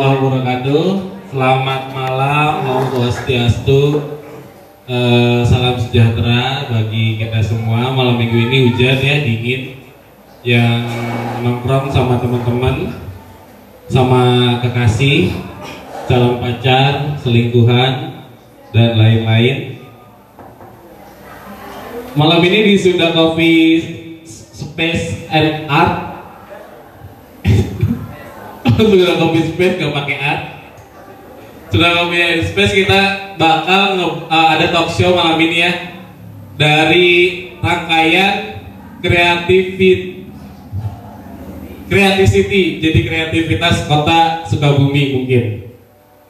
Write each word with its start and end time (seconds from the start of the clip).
warahmatullahi 0.00 0.24
wabarakatuh. 0.24 0.86
Selamat 1.28 1.82
malam, 1.92 2.52
Om 2.64 2.84
Swastiastu. 2.88 4.00
Eh, 4.88 5.40
salam 5.44 5.76
sejahtera 5.76 6.72
bagi 6.72 7.20
kita 7.20 7.44
semua. 7.44 7.92
Malam 7.92 8.16
minggu 8.16 8.48
ini 8.48 8.72
hujan 8.72 8.96
ya, 8.96 9.20
dingin. 9.20 9.76
Yang 10.40 10.88
nongkrong 11.44 11.92
sama 11.92 12.16
teman-teman, 12.16 12.96
sama 13.92 14.22
kekasih, 14.64 15.36
calon 16.08 16.40
pacar, 16.40 17.20
selingkuhan, 17.20 18.24
dan 18.72 18.96
lain-lain. 18.96 19.84
Malam 22.16 22.40
ini 22.40 22.72
di 22.72 22.74
Sunda 22.80 23.12
Coffee 23.12 23.84
Space 24.24 25.28
and 25.28 25.68
Art 25.68 26.09
Sudah 28.80 29.20
Coffee 29.20 29.44
Space 29.52 29.76
gak 29.76 29.92
pakai 29.92 30.16
art 30.16 30.42
Sudah 31.68 31.90
Coffee 32.00 32.40
Space 32.48 32.72
kita 32.72 33.00
bakal 33.36 34.00
uh, 34.28 34.48
ada 34.56 34.72
talk 34.72 34.88
show 34.88 35.12
malam 35.12 35.36
ini 35.36 35.58
ya. 35.60 35.72
Dari 36.56 37.08
rangkaian 37.60 38.60
kreativit 39.00 40.20
Creativity, 41.90 42.78
jadi 42.78 43.02
kreativitas 43.02 43.90
kota 43.90 44.46
Sukabumi 44.46 45.10
mungkin. 45.10 45.74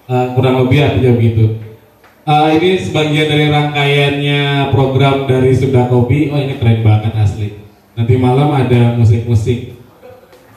Uh, 0.09 0.33
Kurang 0.33 0.65
lebih 0.65 0.81
artinya 0.81 1.13
begitu. 1.13 1.61
Uh, 2.25 2.49
ini 2.57 2.81
sebagian 2.81 3.29
dari 3.29 3.53
rangkaiannya 3.53 4.73
program 4.73 5.29
dari 5.29 5.53
Sunda 5.53 5.85
Kopi. 5.85 6.33
Oh 6.33 6.41
ini 6.41 6.57
keren 6.57 6.81
banget 6.81 7.13
asli. 7.13 7.61
Nanti 7.93 8.17
malam 8.17 8.57
ada 8.57 8.97
musik-musik. 8.97 9.77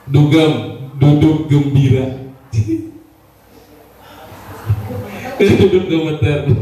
Dugem, 0.07 0.72
duduk 0.99 1.49
gembira. 1.49 2.07
duduk 5.39 5.83
gemeter. 5.89 6.39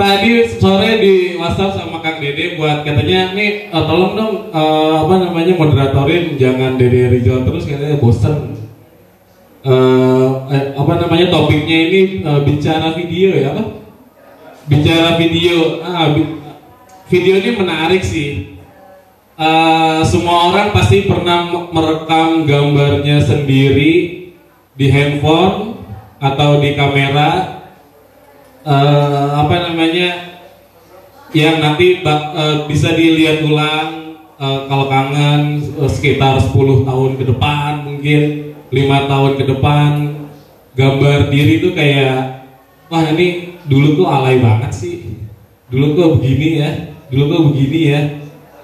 Tadi 0.00 0.48
sore 0.56 0.96
di 0.96 1.36
WhatsApp 1.36 1.76
sama 1.76 2.00
Kang 2.00 2.24
Dede 2.24 2.56
buat 2.56 2.88
katanya 2.88 3.36
nih 3.36 3.68
eh, 3.68 3.84
tolong 3.84 4.16
dong 4.16 4.48
eh, 4.48 4.96
apa 4.96 5.14
namanya 5.20 5.52
moderatorin 5.60 6.40
jangan 6.40 6.80
Dede 6.80 7.12
Rizal 7.12 7.44
terus 7.44 7.68
katanya 7.68 8.00
bosen 8.00 8.56
eh, 9.60 10.28
eh, 10.56 10.64
apa 10.72 10.92
namanya 11.04 11.28
topiknya 11.28 11.78
ini 11.92 12.24
eh, 12.24 12.40
bicara 12.48 12.96
video 12.96 13.28
ya 13.36 13.52
apa? 13.52 13.64
Bicara 14.70 15.18
video. 15.18 15.82
Ah, 15.82 16.14
video 17.10 17.34
ini 17.42 17.50
menarik 17.58 18.06
sih. 18.06 18.59
Eh, 19.40 20.00
semua 20.04 20.52
orang 20.52 20.68
pasti 20.68 21.08
pernah 21.08 21.48
me- 21.48 21.72
merekam 21.72 22.44
gambarnya 22.44 23.24
sendiri 23.24 23.92
di 24.76 24.86
handphone 24.92 25.80
atau 26.20 26.60
di 26.60 26.76
kamera. 26.76 27.64
Eh, 28.60 29.28
apa 29.32 29.72
namanya? 29.72 30.36
Yang 31.32 31.56
nanti 31.56 31.86
bak- 32.04 32.36
eh, 32.36 32.56
bisa 32.68 32.92
dilihat 32.92 33.40
ulang 33.48 34.20
eh, 34.36 34.60
kalau 34.68 34.92
kangen 34.92 35.64
eh, 35.72 35.88
sekitar 35.88 36.36
10 36.36 36.84
tahun 36.84 37.16
ke 37.16 37.24
depan 37.32 37.88
mungkin 37.88 38.20
lima 38.68 39.08
tahun 39.08 39.40
ke 39.40 39.44
depan 39.56 40.20
gambar 40.76 41.32
diri 41.32 41.64
tuh 41.64 41.72
kayak 41.72 42.44
wah 42.92 43.08
ini 43.08 43.56
dulu 43.64 44.04
tuh 44.04 44.06
alay 44.06 44.36
banget 44.36 44.72
sih 44.72 44.96
dulu 45.72 45.96
tuh 45.96 46.08
begini 46.20 46.48
ya 46.62 46.70
dulu 47.10 47.24
tuh 47.26 47.40
begini 47.50 47.80
ya 47.90 48.00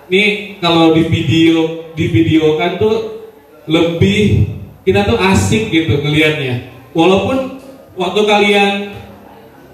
nih 0.07 0.59
kalau 0.63 0.95
di 0.95 1.03
video 1.11 1.91
di 1.99 2.07
video 2.11 2.55
kan 2.61 2.79
tuh 2.79 3.27
lebih 3.67 4.47
kita 4.87 5.03
tuh 5.03 5.19
asik 5.19 5.75
gitu 5.75 5.99
ngelihatnya 5.99 6.71
walaupun 6.95 7.59
waktu 7.99 8.21
kalian 8.23 8.73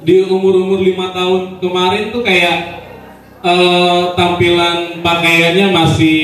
di 0.02 0.26
umur-umur 0.26 0.82
lima 0.82 1.14
tahun 1.14 1.62
kemarin 1.62 2.10
tuh 2.10 2.22
kayak 2.26 2.82
eh, 3.42 4.02
tampilan 4.18 5.04
pakaiannya 5.04 5.66
masih 5.70 6.20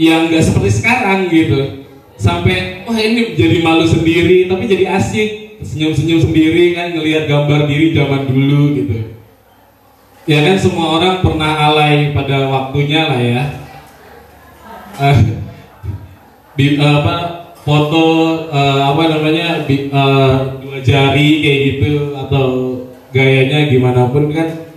yang 0.00 0.32
nggak 0.32 0.44
seperti 0.44 0.70
sekarang 0.80 1.28
gitu. 1.28 1.84
Sampai 2.20 2.84
wah 2.84 2.96
ini 3.00 3.32
jadi 3.32 3.64
malu 3.64 3.88
sendiri 3.88 4.48
tapi 4.48 4.68
jadi 4.68 4.96
asik. 4.96 5.60
Senyum-senyum 5.60 6.24
sendiri 6.24 6.72
kan 6.72 6.96
ngelihat 6.96 7.28
gambar 7.28 7.68
diri 7.68 7.92
zaman 7.92 8.32
dulu 8.32 8.80
gitu 8.80 9.19
ya 10.28 10.38
kan 10.44 10.56
semua 10.60 11.00
orang 11.00 11.24
pernah 11.24 11.52
alay 11.70 12.12
pada 12.12 12.48
waktunya 12.48 13.00
lah 13.08 13.20
ya. 13.20 13.42
Eh, 15.00 15.18
di 16.60 16.76
eh, 16.76 16.94
apa 17.00 17.48
foto 17.64 18.04
eh, 18.52 18.80
apa 18.84 19.02
namanya 19.08 19.64
bi- 19.64 19.88
eh, 19.88 20.34
dua 20.60 20.78
jari 20.84 21.28
kayak 21.40 21.60
gitu 21.72 21.92
atau 22.16 22.46
gayanya 23.12 23.72
gimana 23.72 24.12
pun 24.12 24.28
kan. 24.28 24.68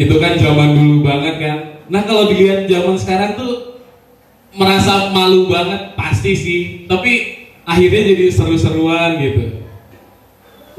Itu 0.00 0.16
kan 0.16 0.40
zaman 0.40 0.76
dulu 0.80 1.04
banget 1.04 1.36
kan. 1.36 1.56
Nah 1.92 2.06
kalau 2.08 2.32
dilihat 2.32 2.64
zaman 2.70 2.96
sekarang 2.96 3.36
tuh 3.36 3.84
merasa 4.56 5.12
malu 5.12 5.52
banget 5.52 5.92
pasti 5.92 6.32
sih. 6.32 6.60
Tapi 6.88 7.44
akhirnya 7.68 8.16
jadi 8.16 8.26
seru-seruan 8.32 9.20
gitu. 9.20 9.60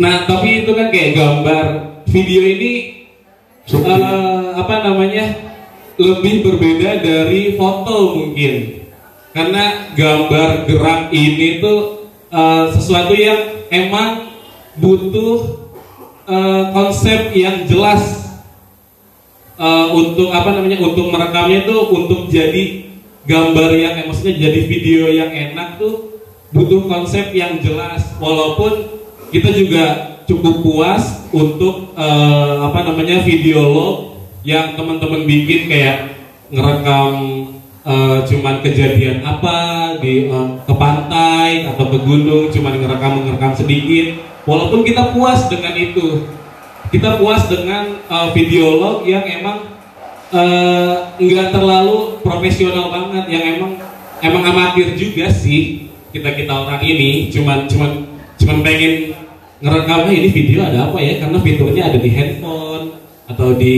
Nah 0.02 0.26
tapi 0.26 0.66
itu 0.66 0.72
kan 0.74 0.90
kayak 0.90 1.14
gambar 1.14 1.66
video 2.10 2.42
ini 2.42 3.01
eh, 3.80 4.46
apa 4.58 4.76
namanya? 4.84 5.26
Lebih 5.96 6.44
berbeda 6.44 7.00
dari 7.00 7.56
foto 7.56 8.18
mungkin. 8.20 8.84
Karena 9.32 9.96
gambar 9.96 10.68
gerak 10.68 11.02
ini 11.16 11.64
tuh 11.64 12.10
eh, 12.32 12.66
sesuatu 12.76 13.16
yang 13.16 13.70
emang 13.72 14.36
butuh 14.76 15.72
eh, 16.28 16.64
konsep 16.76 17.32
yang 17.32 17.64
jelas. 17.70 18.20
Eh, 19.62 19.88
untuk 19.94 20.34
apa 20.34 20.58
namanya 20.58 20.82
untuk 20.82 21.14
merekamnya 21.14 21.70
itu 21.70 21.78
untuk 21.86 22.28
jadi 22.34 22.92
gambar 23.30 23.70
yang 23.78 23.94
eh, 24.10 24.36
jadi 24.36 24.60
video 24.66 25.06
yang 25.14 25.30
enak 25.30 25.78
tuh 25.78 26.18
butuh 26.52 26.90
konsep 26.90 27.32
yang 27.32 27.62
jelas. 27.64 28.04
Walaupun 28.20 29.00
kita 29.32 29.54
juga 29.56 30.11
cukup 30.32 30.64
puas 30.64 31.28
untuk 31.36 31.92
eh, 32.00 32.56
apa 32.64 32.80
namanya 32.88 33.20
video 33.28 33.68
log 33.68 33.96
yang 34.48 34.80
teman-teman 34.80 35.28
bikin 35.28 35.68
kayak 35.68 36.16
ngerekam 36.48 37.12
eh, 37.84 38.18
cuman 38.24 38.64
kejadian 38.64 39.28
apa 39.28 39.56
di 40.00 40.32
eh, 40.32 40.48
ke 40.64 40.74
pantai 40.80 41.68
atau 41.68 41.92
ke 41.92 42.00
gunung 42.00 42.48
cuman 42.48 42.80
ngerekam 42.80 43.28
ngerekam 43.28 43.54
sedikit. 43.60 44.32
Walaupun 44.48 44.82
kita 44.82 45.14
puas 45.14 45.46
dengan 45.52 45.78
itu 45.78 46.26
kita 46.92 47.16
puas 47.24 47.48
dengan 47.48 48.04
uh, 48.12 48.36
video 48.36 48.76
log 48.76 49.08
yang 49.08 49.24
emang 49.24 49.64
uh, 50.36 51.16
nggak 51.16 51.56
terlalu 51.56 52.20
profesional 52.20 52.92
banget 52.92 53.32
yang 53.32 53.44
emang 53.56 53.80
emang 54.20 54.44
amatir 54.52 54.92
juga 55.00 55.32
sih 55.32 55.88
kita 56.12 56.36
kita 56.36 56.52
orang 56.52 56.84
ini. 56.84 57.32
Cuman 57.32 57.64
cuman 57.72 57.92
cuman 58.36 58.58
pengen 58.60 59.21
ngerekamnya 59.62 60.14
ini 60.14 60.30
video 60.34 60.60
ada 60.66 60.90
apa 60.90 60.98
ya? 60.98 61.22
Karena 61.22 61.38
fiturnya 61.40 61.84
ada 61.94 62.00
di 62.02 62.10
handphone 62.10 62.86
atau 63.30 63.48
di 63.56 63.76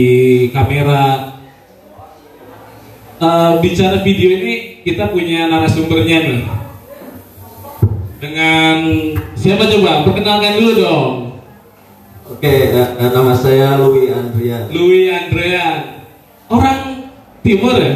kamera. 0.50 1.30
Uh, 3.14 3.62
bicara 3.62 4.02
video 4.02 4.26
ini 4.26 4.82
kita 4.82 5.08
punya 5.14 5.46
narasumbernya 5.46 6.18
nih. 6.24 6.40
Dengan 8.18 8.76
siapa 9.38 9.70
coba? 9.70 10.02
Perkenalkan 10.08 10.58
dulu 10.58 10.72
dong. 10.80 11.12
Oke, 12.24 12.72
nama 12.98 13.36
saya 13.36 13.76
Louis 13.78 14.08
Andrea. 14.10 14.66
Louis 14.72 15.12
Andrean 15.12 16.08
orang 16.48 17.12
timur 17.44 17.76
ya? 17.76 17.94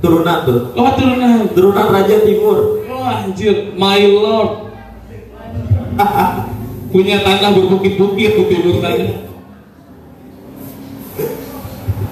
Turunan 0.00 0.38
tuh. 0.48 0.72
oh 0.72 0.90
turunan. 0.96 1.44
Turunan 1.52 1.86
Raja 1.92 2.24
Timur. 2.24 2.80
oh 2.88 3.04
anjir. 3.04 3.76
My 3.76 4.00
lord 4.08 4.72
punya 6.90 7.22
tanah 7.22 7.50
berbukit-bukit 7.54 8.30
di 8.34 8.42
timur 8.46 8.76
sana 8.78 9.06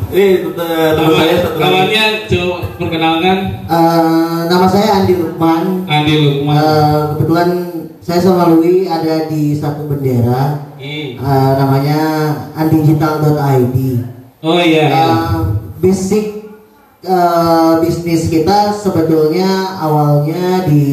Eh, 0.09 0.41
teman 0.41 1.13
saya 1.13 1.37
satu 1.45 1.53
lagi. 1.53 1.61
kawannya 1.61 2.05
coba 2.25 2.57
perkenalkan 2.81 3.39
Eh, 3.69 4.39
nama 4.49 4.65
saya 4.65 4.89
Andi 4.97 5.15
Lukman. 5.15 5.85
Andi 5.85 6.15
Lukman 6.17 6.57
Eh, 6.57 6.99
kebetulan 7.13 7.49
saya 8.01 8.21
sama 8.25 8.49
Louis 8.49 8.89
ada 8.89 9.29
di 9.29 9.53
satu 9.53 9.85
bendera. 9.85 10.65
Hmm. 10.81 11.09
Eh, 11.13 11.51
namanya 11.61 12.01
andigital.id. 12.57 13.77
oh 14.41 14.57
iya 14.57 14.85
iya. 14.89 14.89
Eh, 14.89 15.37
basic 15.77 16.25
eh, 17.05 17.73
bisnis 17.83 18.33
kita 18.33 18.73
sebetulnya 18.73 19.77
awalnya 19.77 20.65
di 20.65 20.87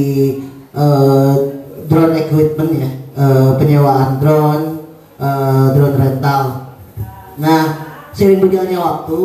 eh, 0.75 1.33
drone 1.87 2.19
equipment 2.19 2.71
ya, 2.75 2.89
Eh, 3.15 3.51
penyewaan 3.55 4.19
drone, 4.19 4.83
eh, 5.15 5.67
drone 5.71 5.95
rental. 5.95 6.43
Nah, 7.39 7.63
seiring 8.11 8.43
berjalannya 8.43 8.75
waktu, 8.75 9.23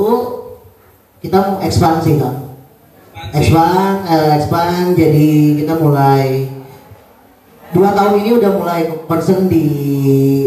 kita 1.19 1.37
mau 1.37 1.59
ekspansi 1.59 2.13
kan. 2.17 2.35
Expand, 3.35 4.07
eh, 4.07 4.31
expand, 4.39 4.95
jadi 4.95 5.29
kita 5.59 5.75
mulai 5.77 6.47
dua 7.71 7.91
tahun 7.91 8.23
ini 8.23 8.31
udah 8.39 8.53
mulai 8.55 8.81
concern 9.05 9.51
di 9.51 9.67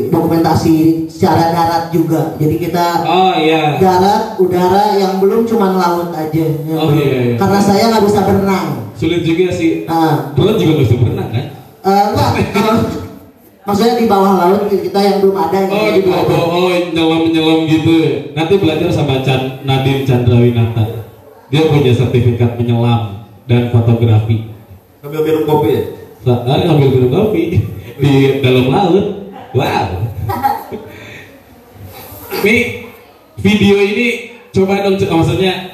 dokumentasi 0.07 1.07
secara 1.11 1.51
darat 1.51 1.91
juga. 1.91 2.39
Jadi 2.39 2.55
kita 2.57 3.03
Oh 3.03 3.35
iya. 3.35 3.75
darat, 3.75 4.39
udara 4.39 4.95
yang 4.95 5.19
belum 5.19 5.43
cuma 5.43 5.75
laut 5.75 6.15
aja. 6.15 6.47
Oh, 6.73 6.87
belum. 6.87 6.95
iya, 6.95 7.19
iya. 7.21 7.35
Karena 7.35 7.59
saya 7.59 7.91
nggak 7.91 8.07
bisa 8.07 8.19
berenang. 8.23 8.67
Sulit 8.95 9.19
juga 9.21 9.51
sih. 9.51 9.83
Nah, 9.83 10.31
Drone 10.31 10.55
juga 10.55 10.73
bisa 10.79 10.95
berenang 10.95 11.27
kan? 11.27 11.45
eh, 11.83 12.03
enggak, 12.07 12.31
kalau 12.55 12.75
maksudnya 13.63 13.95
di 14.00 14.06
bawah 14.07 14.33
laut 14.39 14.68
kita 14.68 15.00
yang 15.00 15.18
belum 15.24 15.36
ada. 15.39 15.57
yang 15.63 15.71
Oh 15.71 15.88
di 15.92 16.01
gitu. 16.04 16.10
bawah 16.12 16.44
oh 16.51 16.71
nyelam 16.92 17.21
nyelam 17.31 17.60
gitu. 17.68 17.95
Nanti 18.36 18.54
belajar 18.60 18.89
sama 18.92 19.24
Chan, 19.24 19.63
Nadine 19.63 20.04
Chandrawinata. 20.04 21.07
Dia 21.48 21.69
punya 21.69 21.94
sertifikat 21.95 22.60
menyelam 22.60 23.27
dan 23.48 23.71
fotografi. 23.71 24.51
Sambil 25.04 25.21
minum 25.21 25.44
kopi 25.45 25.69
ya? 25.75 25.83
Saat 26.24 26.48
ngambil 26.48 26.89
minum 26.92 27.12
kopi 27.12 27.44
di 28.01 28.13
dalam 28.39 28.65
laut. 28.71 29.06
Wow. 29.54 29.88
Nih 32.44 32.89
video 33.39 33.75
ini 33.80 34.07
coba 34.54 34.86
dong 34.86 34.98
maksudnya 34.98 35.74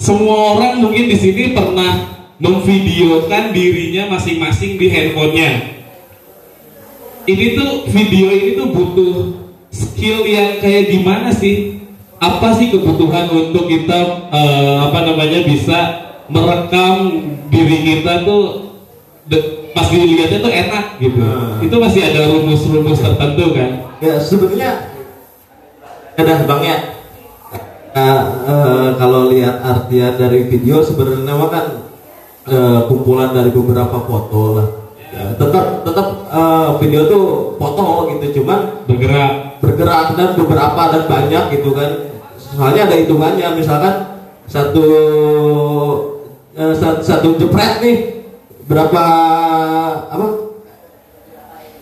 semua 0.00 0.56
orang 0.56 0.80
mungkin 0.80 1.12
di 1.12 1.16
sini 1.16 1.52
pernah 1.52 2.24
memvideokan 2.40 3.52
dirinya 3.52 4.16
masing-masing 4.16 4.80
di 4.80 4.88
handphonenya. 4.88 5.79
Ini 7.28 7.46
tuh 7.52 7.70
video 7.92 8.32
ini 8.32 8.56
tuh 8.56 8.68
butuh 8.72 9.14
skill 9.68 10.24
yang 10.24 10.56
kayak 10.60 10.88
gimana 10.88 11.28
sih? 11.28 11.84
Apa 12.20 12.52
sih 12.56 12.72
kebutuhan 12.72 13.28
untuk 13.32 13.68
kita 13.68 14.28
eh, 14.32 14.76
apa 14.80 15.04
namanya 15.08 15.40
bisa 15.44 15.78
merekam 16.28 16.96
diri 17.48 17.78
kita 17.80 18.24
tuh 18.24 18.72
de- 19.28 19.72
pas 19.72 19.88
dilihatnya 19.88 20.38
tuh 20.44 20.52
enak 20.52 20.84
gitu. 21.00 21.20
Hmm. 21.20 21.64
Itu 21.64 21.76
masih 21.80 22.00
ada 22.08 22.28
rumus-rumus 22.28 23.00
tertentu 23.00 23.56
kan? 23.56 23.70
Ya 24.00 24.20
sebenarnya 24.20 24.70
ada 26.16 26.44
bang 26.44 26.62
ya. 26.64 26.78
Eh, 27.90 28.22
eh, 28.48 28.88
kalau 29.00 29.32
lihat 29.32 29.60
artian 29.64 30.14
dari 30.16 30.48
video 30.48 30.80
sebenarnya 30.84 31.36
kan 31.48 31.66
eh, 32.48 32.80
kumpulan 32.88 33.32
dari 33.32 33.52
beberapa 33.52 33.96
foto 34.08 34.42
lah. 34.56 34.68
Ya, 35.10 35.34
tetap 35.34 35.82
tetap 35.82 36.06
eh, 36.30 36.68
video 36.78 37.00
tuh 37.10 37.24
foto 37.58 38.06
gitu, 38.14 38.40
cuman 38.40 38.86
Bergerak. 38.86 39.58
bergerak 39.58 40.06
dan 40.14 40.28
beberapa 40.38 40.82
dan 40.94 41.02
banyak 41.10 41.44
gitu 41.58 41.74
kan. 41.74 41.90
Soalnya 42.38 42.86
ada 42.86 42.94
hitungannya, 42.94 43.48
misalkan 43.58 43.94
satu 44.46 44.86
eh, 46.54 46.74
satu, 46.74 47.00
satu 47.02 47.28
jepret 47.38 47.82
nih 47.82 47.96
berapa 48.66 49.04
apa 50.06 50.26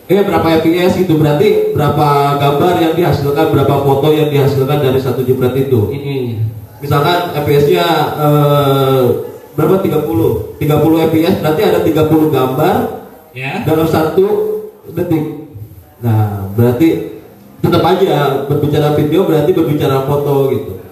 Iya 0.08 0.24
berapa 0.24 0.64
fps 0.64 1.04
gitu 1.04 1.20
berarti 1.20 1.76
berapa 1.76 2.08
gambar 2.40 2.80
yang 2.80 2.96
dihasilkan 2.96 3.52
berapa 3.52 3.74
foto 3.84 4.08
yang 4.08 4.32
dihasilkan 4.32 4.80
dari 4.80 4.96
satu 4.96 5.20
jepret 5.20 5.52
itu 5.52 5.92
Mm-mm. 5.92 6.48
misalkan 6.80 7.36
fps-nya 7.44 7.86
eh, 8.16 9.04
berapa 9.52 9.84
30 9.84 10.56
30 10.56 11.04
fps 11.12 11.34
berarti 11.44 11.60
ada 11.60 11.78
30 11.84 12.08
gambar 12.32 12.74
Ya. 13.38 13.62
dalam 13.62 13.86
satu 13.86 14.26
detik. 14.90 15.46
Nah 16.02 16.50
berarti 16.58 17.22
tetap 17.62 17.86
aja 17.86 18.42
berbicara 18.50 18.98
video 18.98 19.30
berarti 19.30 19.54
berbicara 19.54 20.02
foto 20.10 20.50
gitu. 20.50 20.82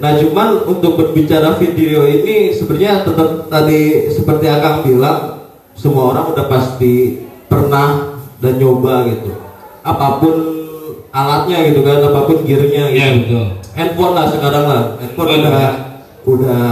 Nah 0.00 0.16
cuman 0.16 0.64
untuk 0.64 0.96
berbicara 0.96 1.60
video 1.60 2.08
ini 2.08 2.56
sebenarnya 2.56 3.04
tetap 3.04 3.52
tadi 3.52 4.08
seperti 4.08 4.48
akang 4.48 4.88
bilang 4.88 5.52
semua 5.76 6.16
orang 6.16 6.32
udah 6.32 6.48
pasti 6.48 7.20
pernah 7.44 8.16
dan 8.40 8.56
nyoba 8.56 9.12
gitu. 9.12 9.36
Apa 9.84 10.16
pun 10.16 10.34
alatnya 11.12 11.60
gitu 11.68 11.84
kan 11.84 12.00
apa 12.00 12.24
pun 12.24 12.40
gearnya 12.40 12.84
gitu. 12.88 12.96
Iya 12.96 13.08
betul. 13.20 13.46
handphone 13.76 14.14
lah 14.16 14.26
sekarang 14.32 14.64
lah. 14.64 14.82
Handphone 14.96 15.28
Handphone, 15.28 15.44
udah 15.44 15.60
ya. 15.60 15.72
udah 16.24 16.64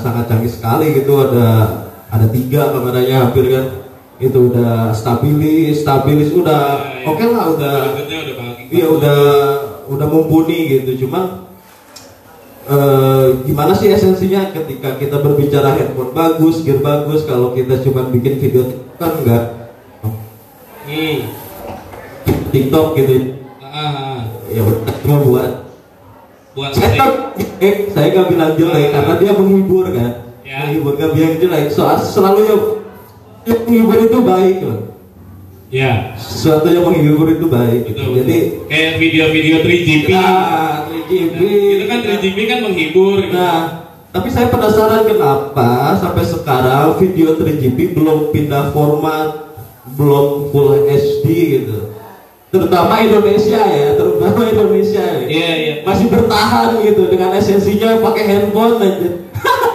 sangat 0.00 0.24
canggih 0.32 0.48
sekali 0.48 0.96
gitu. 0.96 1.12
Ada 1.28 1.48
ada 2.08 2.26
tiga 2.32 2.72
kameranya 2.72 3.28
hampir 3.28 3.52
kan 3.52 3.89
itu 4.20 4.38
udah 4.52 4.92
stabilis 4.92 5.80
stabilis 5.80 6.28
udah 6.36 6.92
Ya, 7.00 7.02
ya. 7.02 7.08
oke 7.08 7.24
lah 7.32 7.44
udah 7.56 7.76
iya 8.68 8.86
udah 8.86 9.20
udah 9.88 10.06
mumpuni 10.06 10.68
gitu. 10.68 11.08
Cuman 11.08 11.48
eh, 12.68 13.26
gimana 13.48 13.72
sih 13.72 13.88
esensinya 13.88 14.52
ketika 14.52 15.00
kita 15.00 15.24
berbicara 15.24 15.72
handphone 15.72 16.12
bagus 16.12 16.60
gear 16.62 16.84
bagus 16.84 17.24
kalau 17.24 17.56
kita 17.56 17.80
cuma 17.80 18.06
bikin 18.12 18.36
video 18.38 18.68
kan 19.00 19.16
enggak? 19.24 19.44
Hmm. 20.84 21.18
TikTok 22.52 22.86
gitu. 23.00 23.40
Ah, 23.64 24.26
ya 24.52 24.60
udah 24.60 24.94
cuma 25.00 25.16
buat 25.24 25.50
buat 26.52 26.74
saya 26.76 26.98
kan 26.98 27.10
eh, 27.62 27.88
saya 27.88 28.10
nggak 28.12 28.26
bilang 28.36 28.52
jelek 28.58 28.90
karena 28.92 29.14
dia 29.16 29.32
menghibur 29.32 29.86
kan. 29.88 30.12
Ya. 30.44 30.66
menghibur 30.66 30.92
nggak 31.00 31.10
bilang 31.16 31.34
jelek. 31.40 31.64
Soal 31.72 31.96
selalu 32.02 32.40
yang 32.44 32.62
menghibur 33.42 33.98
itu 34.00 34.18
baik 34.20 34.58
loh 34.60 34.80
Ya, 35.70 36.18
sesuatu 36.18 36.66
yang 36.66 36.82
menghibur 36.82 37.30
itu 37.30 37.46
baik 37.46 37.86
betul. 37.86 38.18
jadi 38.18 38.38
betul. 38.50 38.66
kayak 38.66 38.92
video-video 38.98 39.56
3GP. 39.62 40.08
nah 40.10 40.82
3GP 40.82 41.38
Nah, 41.38 41.70
itu 41.70 41.84
kan 41.86 41.98
3GP 42.02 42.38
kan 42.44 42.58
menghibur. 42.60 43.14
gitu. 43.20 43.30
nah 43.30 43.58
tapi 44.10 44.26
saya 44.26 44.50
penasaran 44.50 45.06
kenapa 45.06 45.70
sampai 45.94 46.24
sekarang 46.24 46.98
video 46.98 47.38
3GP 47.38 47.94
belum 47.94 48.34
pindah 48.34 48.74
format 48.74 49.54
belum 49.88 50.50
full 50.50 50.74
HD 50.82 51.24
gitu 51.56 51.94
terutama 52.50 52.98
Indonesia 52.98 53.62
ya 53.62 53.94
terutama 53.94 54.42
Indonesia 54.44 54.98
ya. 54.98 55.22
Iya, 55.22 55.50
iya. 55.56 55.74
masih 55.80 56.10
bertahan 56.10 56.82
gitu 56.82 57.06
dengan 57.06 57.30
esensinya 57.32 58.02
pakai 58.02 58.24
handphone 58.26 58.74
aja 58.76 59.10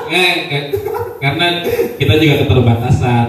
Eh, 0.05 0.33
ka- 0.45 0.69
karena 1.25 1.65
kita 1.97 2.13
juga 2.21 2.45
keterbatasan. 2.45 3.27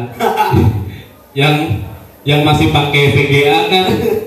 yang 1.40 1.84
yang 2.28 2.40
masih 2.44 2.68
pakai 2.72 3.12
VGA 3.16 3.68
kan 3.72 3.86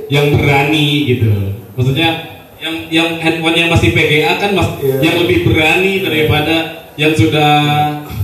yang 0.10 0.34
berani 0.34 1.10
gitu. 1.10 1.58
Maksudnya 1.78 2.42
yang 2.58 2.76
yang 2.90 3.10
handphonenya 3.22 3.70
masih 3.70 3.94
VGA 3.94 4.38
kan 4.38 4.54
mas, 4.58 4.70
Iya. 4.82 4.98
yang 5.06 5.16
lebih 5.26 5.50
berani 5.50 6.02
daripada 6.02 6.56
yang 6.98 7.14
sudah 7.14 7.52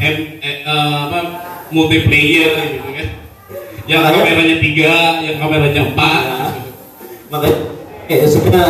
M, 0.01 0.15
eh, 0.41 0.65
eh, 0.65 0.95
apa 1.09 1.19
multiplayer 1.69 2.51
gitu 2.77 2.89
kan. 2.89 3.07
Yang 3.85 4.01
Makanya- 4.01 4.25
kameranya 4.25 4.57
tiga, 4.61 4.93
yang 5.21 5.35
kameranya 5.37 5.81
empat. 5.93 6.21
Nah, 6.25 6.53
makanya 7.29 7.57
eh, 8.09 8.21
sebenarnya 8.25 8.69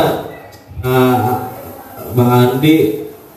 eh, 0.80 1.18
Bang 2.16 2.32
Andi 2.32 2.76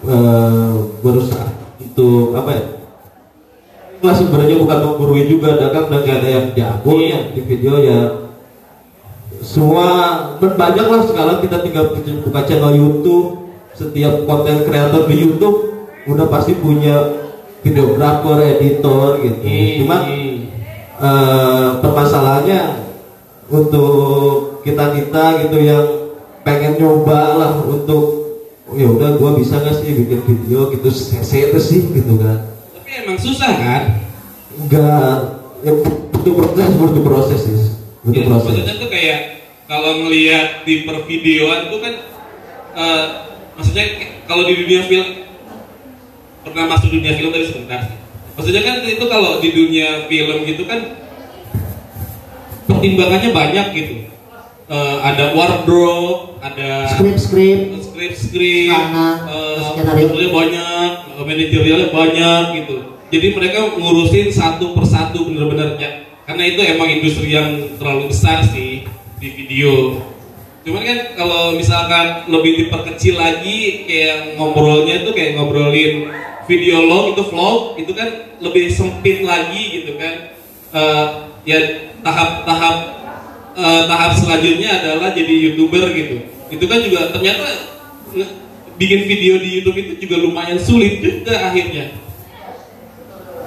eh, 0.06 0.72
berusaha 1.02 1.48
untuk 1.82 2.38
apa 2.38 2.50
ya 2.54 2.64
lah 3.98 4.14
sebenarnya 4.14 4.56
bukan 4.62 4.78
menggurui 4.84 5.26
juga 5.26 5.58
dagang 5.58 5.90
dan 5.90 6.00
gak 6.06 6.18
ada 6.22 6.28
yang 6.30 6.46
jagonya 6.54 7.18
di 7.34 7.40
video 7.42 7.74
ya 7.82 8.00
semua 9.42 9.86
berbanyak 10.38 10.86
lah 10.86 11.02
sekarang 11.06 11.38
kita 11.42 11.62
tinggal 11.66 11.94
buka 12.22 12.40
channel 12.46 12.74
YouTube 12.74 13.50
setiap 13.74 14.26
konten 14.26 14.66
kreator 14.66 15.06
di 15.06 15.14
YouTube 15.18 15.58
udah 16.08 16.26
pasti 16.26 16.56
punya 16.58 17.26
videografer, 17.62 18.38
editor 18.58 19.18
gitu 19.22 19.38
Hmm. 19.42 19.76
cuman 19.82 20.02
eh, 20.98 21.68
permasalahannya 21.82 22.62
untuk 23.50 24.62
kita 24.62 24.94
kita 24.94 25.24
gitu 25.46 25.56
yang 25.62 25.86
pengen 26.42 26.80
nyoba 26.80 27.20
lah 27.38 27.52
untuk 27.62 28.04
oh, 28.66 28.74
ya 28.74 28.88
udah 28.88 29.20
gua 29.20 29.36
bisa 29.36 29.60
nggak 29.60 29.84
sih 29.84 29.94
bikin 30.04 30.20
video 30.26 30.72
gitu 30.72 30.88
saya 30.90 31.54
sih 31.60 31.92
gitu 31.92 32.14
kan 32.18 32.47
Tapi 32.88 33.04
emang 33.04 33.20
susah 33.20 33.52
kan? 33.52 33.82
enggak 34.48 35.12
ya 35.60 35.76
butuh 35.76 36.32
proses 36.40 36.68
butuh 36.72 37.02
proses 37.04 37.40
sih 37.44 37.56
butuh 38.00 38.16
Ya, 38.16 38.24
proses 38.32 38.48
maksudnya 38.48 38.74
tuh 38.80 38.88
kayak 38.88 39.20
kalau 39.68 40.08
ngelihat 40.08 40.64
di 40.64 40.88
pervideoan 40.88 41.68
tuh 41.68 41.84
kan 41.84 41.94
eh, 42.80 43.04
maksudnya 43.60 43.84
kalau 44.24 44.48
di 44.48 44.56
dunia 44.56 44.88
film 44.88 45.04
pernah 46.48 46.64
masuk 46.72 46.88
dunia 46.88 47.12
film 47.12 47.28
tadi 47.28 47.44
sebentar. 47.52 47.92
Maksudnya 48.40 48.64
kan 48.64 48.80
itu 48.80 49.04
kalau 49.04 49.36
di 49.44 49.48
dunia 49.52 50.08
film 50.08 50.38
gitu 50.48 50.64
kan 50.64 50.80
pertimbangannya 52.72 53.30
banyak 53.36 53.66
gitu. 53.76 54.07
Eh, 54.68 54.98
ada 55.00 55.32
wardrobe, 55.32 56.36
ada 56.44 56.84
eh, 59.24 59.56
skenario. 59.64 60.12
personilnya 60.12 60.28
banyak, 60.28 60.90
eh, 61.08 61.24
manajerialnya 61.24 61.88
banyak 61.88 62.42
gitu. 62.60 62.76
Jadi 63.08 63.26
mereka 63.32 63.58
ngurusin 63.80 64.28
satu 64.28 64.76
persatu 64.76 65.24
bener-bener 65.32 65.80
ya. 65.80 65.90
Karena 66.28 66.44
itu 66.44 66.60
emang 66.60 66.84
industri 66.84 67.32
yang 67.32 67.80
terlalu 67.80 68.12
besar 68.12 68.44
sih 68.44 68.84
di 69.16 69.28
video. 69.32 70.04
Cuman 70.68 70.84
kan 70.84 70.98
kalau 71.16 71.56
misalkan 71.56 72.28
lebih 72.28 72.68
diperkecil 72.68 73.16
lagi 73.16 73.88
kayak 73.88 74.36
ngobrolnya 74.36 75.00
itu 75.00 75.16
kayak 75.16 75.40
ngobrolin 75.40 76.12
video 76.44 76.84
log 76.84 77.16
itu 77.16 77.24
vlog 77.24 77.80
itu 77.80 77.92
kan 77.96 78.36
lebih 78.44 78.68
sempit 78.68 79.24
lagi 79.24 79.80
gitu 79.80 79.96
kan. 79.96 80.36
Eh, 80.76 81.06
ya 81.48 81.88
tahap-tahap 82.04 82.97
eh, 83.58 83.82
tahap 83.84 84.14
selanjutnya 84.14 84.70
adalah 84.78 85.10
jadi 85.10 85.34
youtuber 85.50 85.90
gitu 85.90 86.16
itu 86.48 86.64
kan 86.64 86.78
juga 86.80 87.10
ternyata 87.10 87.44
bikin 88.74 89.04
video 89.04 89.36
di 89.36 89.58
YouTube 89.58 89.76
itu 89.76 89.92
juga 90.06 90.16
lumayan 90.22 90.56
sulit 90.56 91.02
juga 91.02 91.50
akhirnya 91.50 91.98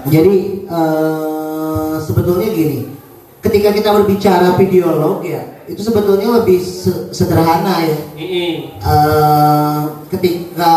Jadi 0.01 0.65
eh, 0.65 1.94
sebetulnya 2.01 2.50
gini, 2.50 2.89
ketika 3.38 3.70
kita 3.70 3.89
berbicara 3.94 4.58
videolog 4.58 5.22
ya, 5.22 5.62
itu 5.70 5.77
sebetulnya 5.77 6.41
lebih 6.41 6.58
se- 6.58 7.13
sederhana 7.13 7.86
ya. 7.86 7.98
Mm-mm. 8.18 8.53
Eh, 8.82 9.82
ketika 10.10 10.74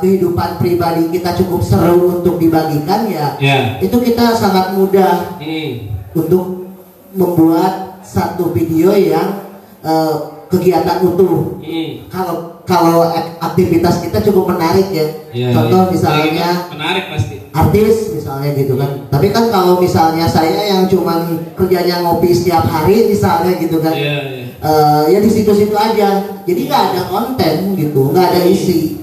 kehidupan 0.00 0.56
pribadi 0.56 1.12
kita 1.12 1.36
cukup 1.36 1.60
seru 1.60 2.16
untuk 2.16 2.40
dibagikan 2.40 3.04
ya, 3.12 3.36
ya 3.36 3.76
itu 3.78 3.96
kita 4.00 4.32
sangat 4.32 4.72
mudah 4.72 5.36
Mm. 5.36 5.92
untuk 6.16 6.72
membuat 7.12 7.85
satu 8.06 8.54
video 8.54 8.94
yang 8.94 9.42
eh, 9.82 10.14
kegiatan 10.46 11.02
utuh. 11.02 11.58
Mm. 11.58 12.06
Kalau 12.06 12.62
kalau 12.62 13.06
ak- 13.10 13.38
aktivitas 13.42 14.02
kita 14.02 14.22
cukup 14.22 14.54
menarik 14.54 14.90
ya. 14.94 15.06
Ya, 15.34 15.48
Contoh 15.50 15.86
ya. 15.86 15.90
misalnya 15.90 16.48
Ya, 16.66 16.70
menarik 16.70 17.04
pasti 17.10 17.34
artis 17.50 18.14
misalnya 18.14 18.50
gitu 18.54 18.74
kan. 18.78 19.10
Tapi 19.10 19.26
kan 19.34 19.50
kalau 19.50 19.82
misalnya 19.82 20.26
saya 20.30 20.70
yang 20.70 20.86
cuman 20.86 21.50
kerjanya 21.58 22.02
ngopi 22.06 22.30
setiap 22.30 22.66
hari 22.66 23.10
misalnya 23.10 23.58
gitu 23.58 23.82
kan. 23.82 23.94
Iya, 23.94 24.18
iya. 24.22 24.44
eh, 24.62 25.02
ya 25.14 25.18
di 25.18 25.30
situ-situ 25.30 25.74
aja. 25.74 26.22
Jadi 26.46 26.60
nggak 26.70 26.82
ada 26.94 27.02
konten 27.10 27.74
gitu, 27.74 28.14
nggak 28.14 28.26
ada 28.34 28.40
isi. 28.46 29.02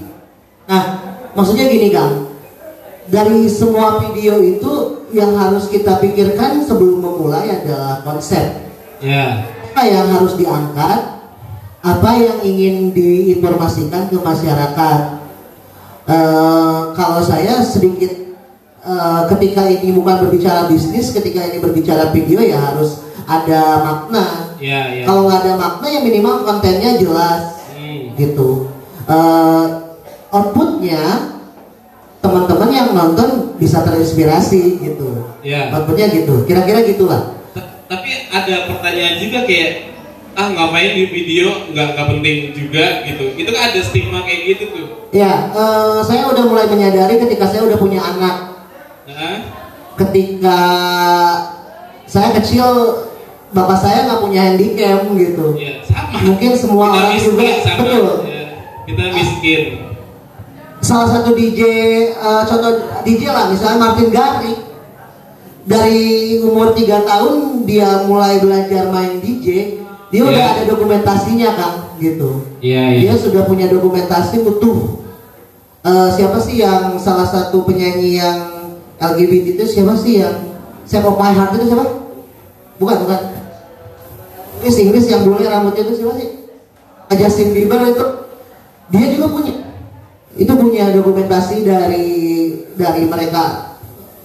Nah, 0.64 0.82
maksudnya 1.36 1.68
gini 1.68 1.92
Kang. 1.92 2.32
Dari 3.04 3.44
semua 3.52 4.00
video 4.00 4.40
itu 4.40 4.72
yang 5.12 5.36
harus 5.36 5.68
kita 5.68 6.00
pikirkan 6.00 6.64
sebelum 6.64 7.04
memulai 7.04 7.52
adalah 7.52 8.00
konsep. 8.00 8.63
Ya 9.04 9.44
Apa 9.74 9.82
yang 9.84 10.06
harus 10.08 10.32
diangkat? 10.34 11.00
Apa 11.84 12.10
yang 12.16 12.38
ingin 12.40 12.94
diinformasikan 12.94 14.08
ke 14.08 14.16
masyarakat? 14.16 14.98
Eh, 16.04 16.80
kalau 16.94 17.20
saya 17.20 17.58
sedikit 17.60 18.12
eh, 18.80 19.20
ketika 19.34 19.66
ini 19.66 19.90
bukan 19.90 20.24
berbicara 20.24 20.64
bisnis, 20.66 21.10
ketika 21.10 21.42
ini 21.42 21.58
berbicara 21.58 22.08
video 22.08 22.38
ya 22.38 22.56
harus 22.56 23.02
ada 23.26 23.82
makna. 23.82 24.54
ya 24.62 24.88
ya 24.94 25.04
Kalau 25.04 25.26
nggak 25.26 25.40
ada 25.42 25.52
makna 25.56 25.86
ya 25.90 26.00
minimal 26.00 26.44
kontennya 26.44 26.96
jelas 26.96 27.60
Mm. 27.74 28.14
gitu. 28.16 28.70
Eh, 29.04 29.64
outputnya 30.30 31.02
teman-teman 32.20 32.70
yang 32.70 32.88
nonton 32.94 33.58
bisa 33.58 33.82
terinspirasi 33.82 34.80
gitu. 34.80 35.34
ya 35.42 35.68
Outputnya 35.68 36.08
gitu. 36.14 36.46
Kira-kira 36.46 36.80
gitulah. 36.86 37.33
Ta- 37.94 37.96
tapi 37.96 38.10
ada 38.28 38.54
pertanyaan 38.66 39.14
juga 39.16 39.38
kayak 39.42 39.70
ah 40.34 40.50
ngapain 40.50 40.92
di 40.92 41.06
video 41.06 41.70
nggak 41.70 41.94
nggak 41.94 42.06
penting 42.10 42.38
juga 42.52 43.06
gitu 43.06 43.24
itu 43.32 43.48
kan 43.48 43.70
ada 43.70 43.80
stigma 43.80 44.18
kayak 44.20 44.40
gitu 44.48 44.64
tuh 44.68 44.86
Ya, 45.14 45.46
eh, 45.48 45.98
saya 46.02 46.26
udah 46.26 46.42
mulai 46.42 46.66
menyadari 46.66 47.14
ketika 47.16 47.46
saya 47.46 47.62
udah 47.62 47.78
punya 47.78 48.02
anak. 48.02 48.66
Nah, 49.06 49.46
Ketika 49.94 50.58
saya 52.04 52.34
kecil, 52.34 52.66
bapak 53.48 53.78
saya 53.78 54.10
nggak 54.10 54.18
punya 54.20 54.40
handycam 54.44 55.14
gitu. 55.14 55.54
ya 55.54 55.78
sama 55.84 56.18
Mungkin 56.20 56.50
semua 56.58 56.84
kita 56.84 56.98
orang 56.98 57.12
miskin 57.14 57.30
juga 57.30 57.54
sama 57.62 57.78
betul. 57.78 58.14
ya. 58.26 58.44
kita 58.84 59.04
miskin 59.12 59.62
salah 60.80 61.08
satu 61.08 61.30
DJ 61.32 61.60
eh, 62.10 62.42
contoh 62.44 62.72
DJ 63.06 63.22
lah 63.28 63.46
misalnya 63.48 63.78
Martin 63.78 64.10
Garrix 64.10 64.58
dari 65.64 66.36
umur 66.44 66.76
3 66.76 67.08
tahun 67.08 67.64
dia 67.64 68.04
mulai 68.04 68.36
belajar 68.40 68.92
main 68.92 69.20
DJ 69.20 69.80
dia 70.12 70.22
Iya. 70.22 70.30
udah 70.30 70.44
ada 70.46 70.62
dokumentasinya 70.68 71.48
Kang 71.58 71.76
gitu. 71.98 72.44
Iya 72.62 73.02
dia 73.02 73.14
sudah 73.18 73.42
punya 73.48 73.66
dokumentasi 73.66 74.46
utuh. 74.46 75.02
Eh, 75.84 76.08
siapa 76.14 76.38
sih 76.38 76.62
yang 76.62 76.96
salah 77.02 77.26
satu 77.26 77.66
penyanyi 77.66 78.22
yang 78.22 78.38
LGBT 79.02 79.58
itu? 79.58 79.64
Siapa 79.66 79.98
sih 79.98 80.22
yang 80.22 80.54
of 81.02 81.16
My 81.18 81.34
Heart 81.34 81.58
itu 81.58 81.74
siapa? 81.74 81.86
Bukan 82.78 82.96
bukan. 83.04 83.20
Inggris 84.62 84.76
Inggris 84.80 85.04
yang 85.10 85.26
boleh 85.26 85.44
rambutnya 85.50 85.82
itu 85.82 85.94
siapa 85.98 86.14
sih? 86.16 86.28
Justin 87.18 87.52
Bieber 87.52 87.82
itu. 87.84 88.06
Dia 88.94 89.06
juga 89.18 89.26
punya. 89.34 89.54
Itu 90.38 90.52
punya 90.54 90.94
dokumentasi 90.94 91.66
dari 91.66 92.06
dari 92.78 93.02
mereka 93.10 93.73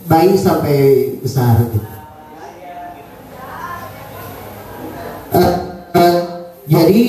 bayi 0.10 0.34
sampai 0.34 0.78
besar 1.22 1.62
gitu. 1.70 1.88
Eh, 5.30 5.54
eh, 5.94 6.18
jadi 6.66 7.06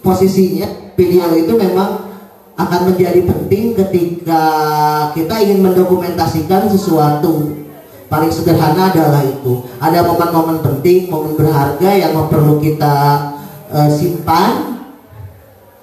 posisinya 0.00 0.96
video 0.96 1.28
itu 1.36 1.52
memang 1.60 2.08
akan 2.56 2.80
menjadi 2.90 3.20
penting 3.22 3.76
ketika 3.76 4.42
kita 5.12 5.34
ingin 5.44 5.60
mendokumentasikan 5.60 6.72
sesuatu. 6.72 7.54
Paling 8.08 8.32
sederhana 8.32 8.88
adalah 8.88 9.20
itu. 9.20 9.68
Ada 9.76 10.00
momen-momen 10.00 10.64
penting 10.64 11.12
momen 11.12 11.36
berharga 11.36 11.92
yang 11.92 12.16
perlu 12.32 12.56
kita 12.56 12.96
eh, 13.68 13.90
simpan. 13.92 14.80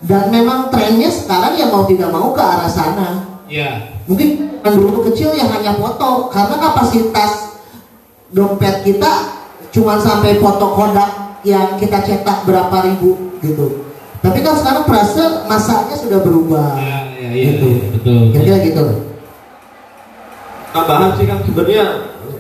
Dan 0.02 0.34
memang 0.34 0.74
trennya 0.74 1.14
sekarang 1.14 1.54
ya 1.58 1.70
mau 1.70 1.86
tidak 1.86 2.10
mau 2.10 2.34
ke 2.34 2.42
arah 2.42 2.70
sana. 2.70 3.10
Iya 3.46 3.95
mungkin 4.10 4.62
dulu 4.62 5.06
kecil 5.12 5.34
ya 5.38 5.46
hanya 5.50 5.78
foto. 5.78 6.30
Karena 6.34 6.56
kapasitas 6.58 7.62
dompet 8.34 8.82
kita 8.82 9.14
cuma 9.70 10.00
sampai 10.02 10.40
foto 10.40 10.74
kodak 10.74 11.40
yang 11.46 11.78
kita 11.78 12.02
cetak 12.02 12.48
berapa 12.50 12.74
ribu 12.90 13.38
gitu. 13.44 13.86
Tapi 14.26 14.42
kan 14.42 14.58
sekarang 14.58 14.84
perasa 14.90 15.46
masanya 15.46 15.96
sudah 16.02 16.20
berubah. 16.26 16.82
Iya 16.82 17.00
iya 17.14 17.30
iya 17.30 17.52
gitu. 17.54 17.68
iya, 17.70 17.86
betul. 17.94 18.22
Kira-kira 18.34 18.58
gitu. 18.66 18.86
Tambahan 20.74 21.12
sih 21.16 21.26
kan 21.30 21.40
sebenarnya 21.46 21.86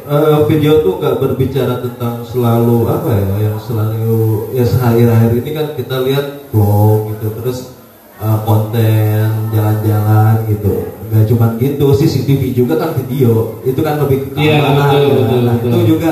eh, 0.10 0.40
video 0.50 0.82
tuh 0.82 0.94
nggak 0.98 1.16
berbicara 1.22 1.86
tentang 1.86 2.26
selalu 2.26 2.90
apa 2.90 3.10
ya 3.14 3.30
yang 3.48 3.58
selalu 3.62 4.50
ya 4.58 4.66
sehari-hari 4.66 5.46
ini 5.46 5.52
kan 5.54 5.68
kita 5.78 5.96
lihat 6.10 6.50
vlog 6.50 7.14
gitu. 7.14 7.28
Terus 7.38 7.75
eh, 8.18 8.40
konten 8.42 9.26
jalan-jalan 9.50 10.36
gitu 10.46 10.76
nggak 11.06 11.26
cuma 11.28 11.46
gitu 11.56 11.86
CCTV 11.94 12.42
juga 12.52 12.74
kan 12.76 12.92
video 12.96 13.62
itu 13.62 13.78
kan 13.78 14.00
lebih 14.00 14.26
ke 14.26 14.36
Iya, 14.36 14.58
keamanan, 14.58 14.88
betul, 14.90 15.02
ya. 15.02 15.16
betul, 15.16 15.40
Nah, 15.40 15.54
betul. 15.56 15.70
itu 15.70 15.80
juga 15.88 16.12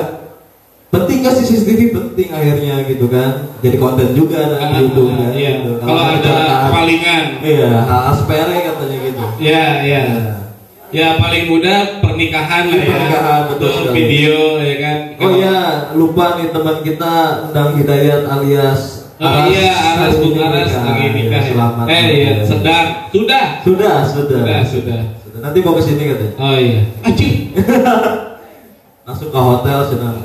penting 0.89 1.19
kan 1.19 1.33
CCTV 1.33 1.79
penting 1.91 2.27
akhirnya 2.29 2.75
gitu 2.85 3.05
kan 3.07 3.31
jadi 3.59 3.75
konten 3.75 4.13
juga 4.13 4.37
Ah, 4.53 4.69
dan 4.69 4.69
YouTube 4.79 5.09
kan 5.11 5.31
iya 5.33 5.51
gitu. 5.57 5.71
kalau 5.81 6.03
ada 6.05 6.35
palingan 6.69 7.23
iya 7.41 7.69
hal 7.83 8.13
sepele 8.13 8.57
katanya 8.61 8.97
gitu 9.01 9.23
iya 9.39 9.63
iya 9.81 10.03
Ya. 10.93 11.09
ya 11.09 11.17
paling 11.17 11.49
mudah 11.49 11.79
pernikahan 11.99 12.69
lah 12.69 12.77
ya 12.77 12.85
Pernikahan, 12.85 13.41
betul 13.49 13.69
sekali. 13.73 13.95
video 13.97 14.37
ya 14.61 14.75
kan 14.77 14.97
Oh 15.17 15.29
iya, 15.33 15.57
lupa 15.91 16.37
nih 16.37 16.47
teman 16.49 16.77
kita 16.79 17.13
Endang 17.49 17.73
Hidayat 17.73 18.21
alias 18.29 19.02
Oh 19.23 19.47
iya, 19.47 19.71
Aras 19.71 20.19
Bung 20.19 20.35
Aras 20.35 20.75
lagi 20.75 21.15
nikah 21.15 21.39
ya. 21.39 21.51
Selamat. 21.55 21.85
Eh 21.87 22.03
iya, 22.11 22.31
sedang. 22.43 22.87
Sudah. 23.15 23.63
Sudah, 23.63 23.95
sudah. 24.03 24.35
Sudah, 24.35 24.59
sudah. 24.67 25.01
Sudah. 25.23 25.39
Nanti 25.39 25.57
mau 25.63 25.79
ke 25.79 25.81
sini 25.87 26.11
katanya. 26.11 26.33
Oh 26.43 26.55
iya. 26.59 26.81
Anjing. 27.07 27.55
Langsung 29.07 29.31
ke 29.31 29.39
hotel 29.39 29.79
senang. 29.87 30.17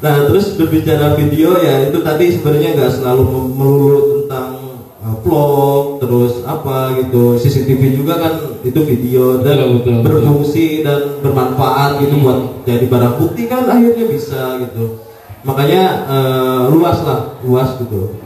Nah, 0.00 0.16
terus 0.28 0.56
berbicara 0.60 1.16
video 1.16 1.56
ya 1.60 1.88
itu 1.88 2.04
tadi 2.04 2.36
sebenarnya 2.36 2.76
nggak 2.76 2.92
selalu 3.00 3.52
melulu 3.52 4.00
tentang 4.24 4.80
uh, 5.00 5.16
vlog 5.20 6.00
terus 6.00 6.40
apa 6.44 6.96
gitu 7.00 7.36
CCTV 7.36 8.00
juga 8.00 8.16
kan 8.16 8.32
itu 8.60 8.80
video 8.80 9.40
dan 9.40 9.60
Betul, 9.60 9.76
betul, 9.80 9.96
berfungsi 10.04 10.84
dan 10.84 11.20
bermanfaat 11.20 12.00
gitu 12.00 12.16
Hmm. 12.16 12.24
buat 12.24 12.40
jadi 12.64 12.84
barang 12.88 13.14
bukti 13.20 13.44
kan 13.44 13.68
akhirnya 13.68 14.04
bisa 14.08 14.60
gitu 14.64 15.04
makanya 15.40 15.84
eh, 16.06 16.60
luas 16.68 16.98
lah 17.00 17.20
luas 17.40 17.70
gitu 17.80 18.16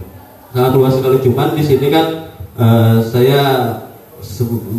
sangat 0.51 0.73
luas 0.75 0.93
sekali 0.95 1.19
cuman 1.23 1.55
di 1.55 1.63
sini 1.63 1.87
kan 1.89 2.07
eh, 2.59 2.97
saya 3.05 3.43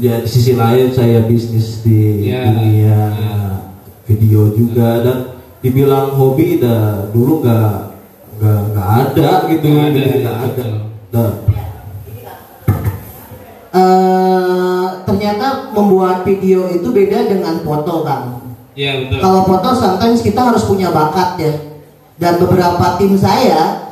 ya, 0.01 0.15
di 0.19 0.29
sisi 0.29 0.53
lain 0.55 0.91
saya 0.91 1.23
bisnis 1.23 1.79
di 1.81 2.27
Ya, 2.27 2.49
dunia 2.49 2.99
ya. 3.15 3.41
video 4.05 4.51
juga 4.51 5.01
dan 5.01 5.17
dibilang 5.61 6.13
hobi 6.13 6.59
dah 6.59 7.09
dulu 7.09 7.41
nggak 7.41 7.71
nggak 8.37 8.59
nggak 8.73 8.89
ada 9.01 9.29
gitu 9.49 9.65
Nggak 9.65 9.85
ada, 9.87 10.01
nggak 10.01 10.19
ya, 10.19 10.31
ada 10.33 10.45
betul. 10.45 10.71
Dah. 11.13 11.31
Eh, 13.75 14.85
ternyata 15.03 15.47
membuat 15.75 16.23
video 16.23 16.71
itu 16.71 16.87
beda 16.89 17.27
dengan 17.27 17.59
foto 17.59 18.03
kan 18.03 18.39
Iya 18.75 19.07
betul. 19.07 19.19
Kalau 19.23 19.41
foto 19.47 19.69
sometimes 19.71 20.19
kita 20.19 20.41
harus 20.51 20.67
punya 20.67 20.91
bakat 20.91 21.39
ya. 21.39 21.53
Dan 22.15 22.39
beberapa 22.39 22.95
tim 22.95 23.19
saya 23.19 23.91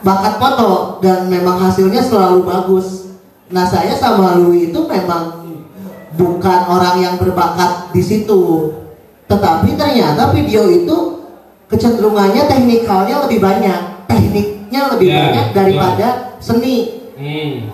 bakat 0.00 0.40
foto 0.40 1.02
dan 1.04 1.28
memang 1.28 1.60
hasilnya 1.60 2.00
selalu 2.00 2.48
bagus. 2.48 3.12
Nah 3.52 3.68
saya 3.68 3.92
sama 3.92 4.38
Louis 4.40 4.72
itu 4.72 4.80
memang 4.88 5.44
bukan 6.16 6.60
orang 6.68 6.96
yang 7.02 7.14
berbakat 7.20 7.92
di 7.92 8.00
situ. 8.00 8.72
Tetapi 9.28 9.76
ternyata 9.76 10.32
video 10.32 10.64
itu 10.72 11.28
kecenderungannya 11.68 12.48
teknikalnya 12.48 13.28
lebih 13.28 13.38
banyak, 13.44 13.80
tekniknya 14.08 14.82
lebih 14.96 15.08
Ya, 15.12 15.16
banyak 15.20 15.46
daripada 15.52 16.08
seni. 16.40 17.04
Hmm. 17.18 17.68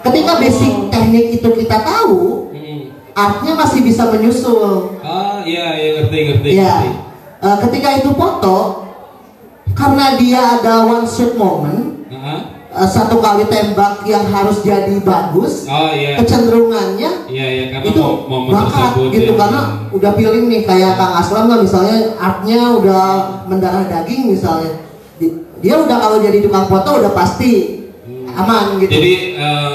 Ketika 0.00 0.40
basic 0.40 0.88
teknik 0.88 1.40
itu 1.40 1.48
kita 1.64 1.84
tahu, 1.84 2.48
Hmm. 2.52 2.92
artnya 3.12 3.52
masih 3.52 3.84
bisa 3.84 4.08
menyusul. 4.08 4.96
Ah, 5.04 5.44
iya, 5.44 5.76
iya 5.76 5.90
ngerti, 6.00 6.18
ngerti. 6.28 6.48
Ya, 6.56 6.72
ngerti. 6.80 7.03
Eh, 7.44 7.56
ketika 7.60 7.88
itu 7.94 8.10
foto, 8.12 8.88
karena 9.72 10.16
dia 10.16 10.40
ada 10.56 10.86
one 10.86 11.04
shot 11.04 11.34
moment, 11.34 12.06
Heeh. 12.06 12.38
eh, 12.72 12.88
satu 12.88 13.18
kali 13.18 13.44
tembak 13.44 14.02
yang 14.04 14.24
harus 14.26 14.60
jadi 14.60 14.96
bagus, 14.98 15.66
Oh 15.66 15.90
iya. 15.90 16.16
kecenderungannya 16.16 17.26
Iya, 17.26 17.46
iya 17.50 17.64
karena 17.70 17.86
itu 17.86 18.02
momen 18.24 18.50
bakat 18.50 18.90
gitu 19.10 19.32
ya. 19.32 19.38
karena 19.38 19.60
udah 19.90 20.12
feeling 20.12 20.46
nih 20.48 20.62
kayak 20.62 20.94
Kang 20.94 21.14
Aslam 21.14 21.46
lah 21.46 21.58
misalnya 21.58 21.96
artnya 22.16 22.60
udah 22.72 23.04
mendarah 23.44 23.84
daging 23.84 24.30
misalnya 24.30 24.80
Di- 25.14 25.34
dia 25.58 25.74
udah 25.76 25.96
kalau 25.96 26.18
jadi 26.18 26.38
tukang 26.40 26.66
foto 26.66 26.98
udah 26.98 27.12
pasti 27.12 27.82
aman 28.30 28.78
gitu 28.78 28.90
Jadi 28.92 29.12
eh, 29.34 29.74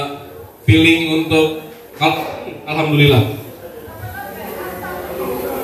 feeling 0.62 1.00
untuk 1.20 1.64
al- 1.96 2.24
alhamdulillah. 2.66 3.39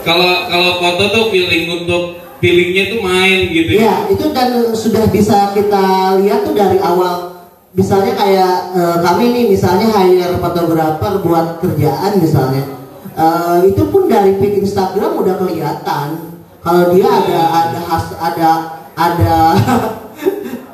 Kalau 0.06 0.46
kalau 0.46 0.70
foto 0.78 1.02
tuh 1.10 1.24
feeling 1.34 1.66
untuk 1.82 2.22
feelingnya 2.38 2.94
tuh 2.94 3.00
main 3.02 3.48
gitu. 3.50 3.80
ya 3.80 4.06
itu 4.12 4.30
dan 4.30 4.70
sudah 4.70 5.08
bisa 5.10 5.50
kita 5.56 6.14
lihat 6.20 6.44
tuh 6.44 6.52
dari 6.52 6.76
awal 6.78 7.32
misalnya 7.72 8.12
kayak 8.12 8.76
eh, 8.76 8.96
kami 9.02 9.24
nih 9.32 9.44
misalnya 9.50 9.88
hire 9.88 10.36
fotografer 10.38 11.16
buat 11.24 11.64
kerjaan 11.64 12.20
misalnya 12.20 12.76
Eh, 13.16 13.72
itu 13.72 13.80
pun 13.88 14.12
dari 14.12 14.36
feed 14.36 14.60
Instagram 14.60 15.16
udah 15.16 15.40
kelihatan 15.40 16.36
kalau 16.60 16.92
dia 16.92 17.08
ada 17.08 17.40
ada 17.48 17.80
has, 17.80 18.12
ada 18.20 18.50
ada 18.92 19.36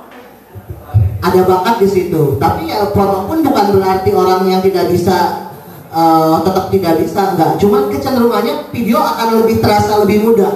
ada 1.31 1.41
bakat 1.47 1.87
di 1.87 1.89
situ. 1.89 2.35
Tapi 2.43 2.67
ya 2.67 2.91
foto 2.91 3.31
pun 3.31 3.47
bukan 3.47 3.79
berarti 3.79 4.11
orang 4.11 4.43
yang 4.51 4.59
tidak 4.59 4.91
bisa 4.91 5.52
eh, 5.93 6.37
tetap 6.49 6.65
tidak 6.73 6.93
bisa, 7.05 7.21
enggak. 7.37 7.53
Cuman 7.61 7.93
kecenderungannya 7.93 8.55
video 8.73 8.99
akan 8.99 9.29
lebih 9.45 9.57
terasa 9.61 10.01
lebih 10.01 10.19
mudah. 10.25 10.53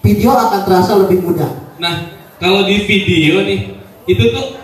Video 0.00 0.30
akan 0.32 0.60
terasa 0.64 0.92
lebih 0.96 1.18
mudah. 1.20 1.50
Nah, 1.76 2.14
kalau 2.40 2.64
di 2.64 2.86
video 2.86 3.44
nih, 3.44 3.76
itu 4.08 4.24
tuh 4.32 4.56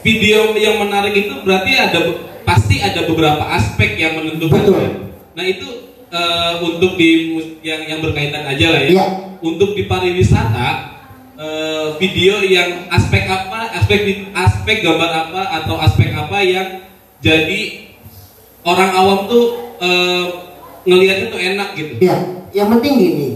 video 0.00 0.54
yang 0.56 0.80
menarik 0.80 1.12
itu 1.12 1.34
berarti 1.44 1.72
ada 1.76 1.98
pasti 2.42 2.80
ada 2.80 3.04
beberapa 3.04 3.42
aspek 3.52 3.98
yang 4.00 4.16
menentukan. 4.16 4.62
Betul. 4.62 4.74
kan? 4.78 4.92
Nah, 5.36 5.44
itu 5.44 5.68
eh, 6.08 6.54
untuk 6.62 6.96
di 6.96 7.36
yang 7.60 7.82
yang 7.84 8.00
berkaitan 8.00 8.46
aja 8.46 8.66
lah 8.70 8.80
ya. 8.86 8.90
Iya. 8.94 9.06
Untuk 9.42 9.74
di 9.74 9.90
pariwisata 9.90 10.68
eh, 11.36 11.86
video 11.98 12.40
yang 12.46 12.86
aspek 12.88 13.26
apa, 13.26 13.74
aspek 13.76 14.30
aspek 14.32 14.86
gambar 14.86 15.10
apa 15.10 15.42
atau 15.62 15.76
aspek 15.82 16.14
apa 16.14 16.38
yang 16.40 16.68
jadi 17.22 17.91
orang 18.62 18.90
awam 18.94 19.18
tuh 19.26 19.44
eh, 19.78 20.24
ngelihatnya 20.86 21.26
tuh 21.30 21.40
enak 21.40 21.68
gitu. 21.78 21.92
Ya, 22.02 22.16
yang 22.54 22.68
penting 22.76 22.94
gini. 22.98 23.28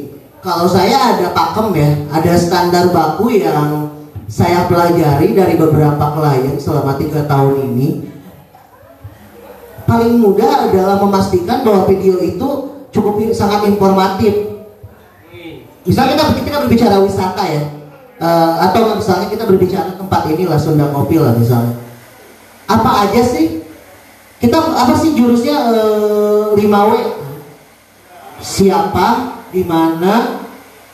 Kalau 0.42 0.70
saya 0.70 1.16
ada 1.16 1.34
pakem 1.34 1.74
ya, 1.74 1.90
ada 2.14 2.32
standar 2.38 2.94
baku 2.94 3.34
yang 3.34 3.90
saya 4.30 4.66
pelajari 4.70 5.34
dari 5.34 5.58
beberapa 5.58 6.14
klien 6.14 6.54
selama 6.58 6.94
tiga 6.98 7.26
tahun 7.26 7.74
ini. 7.74 8.06
Paling 9.86 10.18
mudah 10.18 10.70
adalah 10.70 10.98
memastikan 11.02 11.62
bahwa 11.62 11.86
video 11.86 12.18
itu 12.22 12.48
cukup 12.94 13.22
sangat 13.34 13.66
informatif. 13.70 14.34
Misalnya 15.86 16.18
kita 16.18 16.42
kita 16.42 16.58
berbicara 16.66 16.98
wisata 16.98 17.42
ya, 17.46 17.62
Eh, 18.16 18.52
atau 18.64 18.96
misalnya 18.96 19.28
kita 19.28 19.44
berbicara 19.44 19.92
tempat 19.92 20.24
ini 20.32 20.48
lah 20.48 20.56
Sunda 20.56 20.88
Kopi 20.88 21.20
lah 21.20 21.36
misalnya. 21.36 21.76
Apa 22.64 23.04
aja 23.04 23.20
sih? 23.20 23.60
Kita 24.36 24.58
apa 24.60 24.92
sih 25.00 25.16
jurusnya 25.16 25.56
eh, 25.72 26.46
5W? 26.60 26.92
Siapa, 28.36 29.08
di 29.48 29.64
mana, 29.64 30.44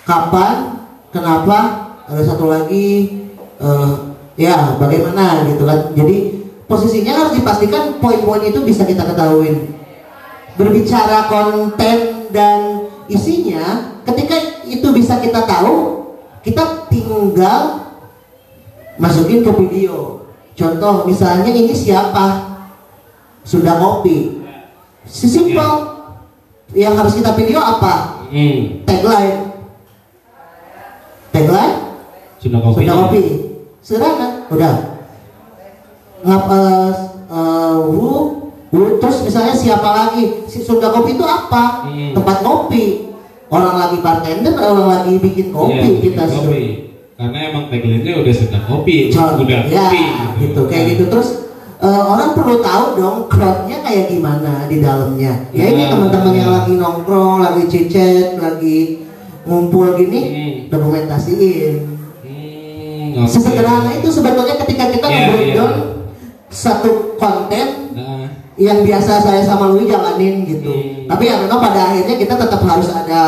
kapan, 0.06 0.86
kenapa? 1.10 1.58
Ada 2.06 2.34
satu 2.34 2.46
lagi 2.46 3.18
eh, 3.58 3.92
ya 4.38 4.78
bagaimana 4.78 5.42
gitu 5.50 5.66
kan. 5.66 5.90
Jadi 5.98 6.46
posisinya 6.70 7.12
harus 7.18 7.34
dipastikan 7.34 7.98
poin-poin 7.98 8.46
itu 8.46 8.62
bisa 8.62 8.86
kita 8.86 9.02
ketahui. 9.02 9.74
Berbicara 10.54 11.26
konten 11.26 12.28
dan 12.30 12.86
isinya, 13.10 13.98
ketika 14.06 14.36
itu 14.68 14.86
bisa 14.94 15.18
kita 15.18 15.42
tahu, 15.48 16.06
kita 16.46 16.86
tinggal 16.92 17.90
masukin 19.00 19.42
ke 19.42 19.50
video. 19.56 20.28
Contoh 20.52 21.08
misalnya 21.08 21.48
ini 21.48 21.72
siapa? 21.72 22.51
Sudah 23.42 23.74
kopi. 23.78 24.42
Si 25.06 25.26
simple. 25.26 25.90
Yang 26.72 26.94
harus 26.96 27.14
kita 27.20 27.30
video 27.36 27.60
apa? 27.60 28.24
Hmm. 28.32 28.80
Tagline. 28.88 29.38
Tagline? 31.34 31.76
Sudah 32.40 32.60
kopi. 32.64 32.80
Sudah 32.80 32.96
kopi. 32.96 33.22
Sederhana. 33.82 34.28
Udah. 34.48 34.74
Ngap 36.22 36.44
eh, 36.48 36.90
eh, 37.34 37.76
wu, 37.82 38.10
wu, 38.70 38.82
terus 39.02 39.26
misalnya 39.26 39.58
siapa 39.58 39.90
lagi? 39.90 40.46
Si 40.46 40.62
Sunda 40.62 40.94
Kopi 40.94 41.18
itu 41.18 41.26
apa? 41.26 41.90
Hmm. 41.90 42.14
Tempat 42.14 42.46
kopi. 42.46 43.10
Orang 43.52 43.76
lagi 43.76 44.00
bartender, 44.00 44.56
orang 44.56 44.88
lagi 44.88 45.20
bikin 45.20 45.52
kopi 45.52 45.76
Iya, 45.76 46.00
kita 46.00 46.22
bikin 46.24 46.40
kopi. 46.40 46.64
Karena 47.20 47.38
emang 47.52 47.64
tagline-nya 47.68 48.24
udah 48.24 48.32
sudah 48.32 48.60
kopi, 48.64 49.12
Contoh, 49.12 49.44
udah 49.44 49.60
ya, 49.68 49.92
kopi 49.92 50.02
gitu 50.40 50.60
kayak 50.66 50.84
gitu 50.96 51.04
terus 51.12 51.28
eh, 51.82 52.02
orang 52.04 52.30
perlu 52.32 52.62
tahu 52.62 52.84
dong 52.94 53.18
crowdnya 53.26 53.82
kayak 53.82 54.06
gimana 54.08 54.66
di 54.66 54.78
dalamnya 54.78 55.50
ya 55.50 55.64
ini 55.66 55.82
Nah. 55.82 55.90
teman-teman 55.90 56.32
yang 56.32 56.50
lagi 56.52 56.72
nongkrong 56.74 57.42
lagi 57.42 57.62
cicet 57.66 58.38
lagi 58.38 59.02
ngumpul 59.42 59.94
gini 59.94 60.20
Hmm. 60.22 60.54
dokumentasiin 60.70 61.74
Hmm, 63.12 63.26
sesederhana 63.28 63.92
itu 63.92 64.08
sebetulnya 64.08 64.56
ketika 64.56 64.88
kita 64.88 65.04
Iya, 65.04 65.16
nge-breakdown 65.20 65.72
iya. 65.74 65.84
satu 66.48 66.90
konten 67.14 67.66
Nah, 67.92 68.24
yang 68.56 68.80
biasa 68.80 69.20
saya 69.20 69.42
sama 69.42 69.68
Louis 69.68 69.84
jalanin 69.84 70.46
gitu 70.46 70.72
Hmm. 70.72 71.04
tapi 71.04 71.26
ya 71.26 71.36
memang 71.38 71.60
pada 71.60 71.92
akhirnya 71.92 72.16
kita 72.16 72.34
tetap 72.36 72.60
harus 72.62 72.88
ada 72.88 73.22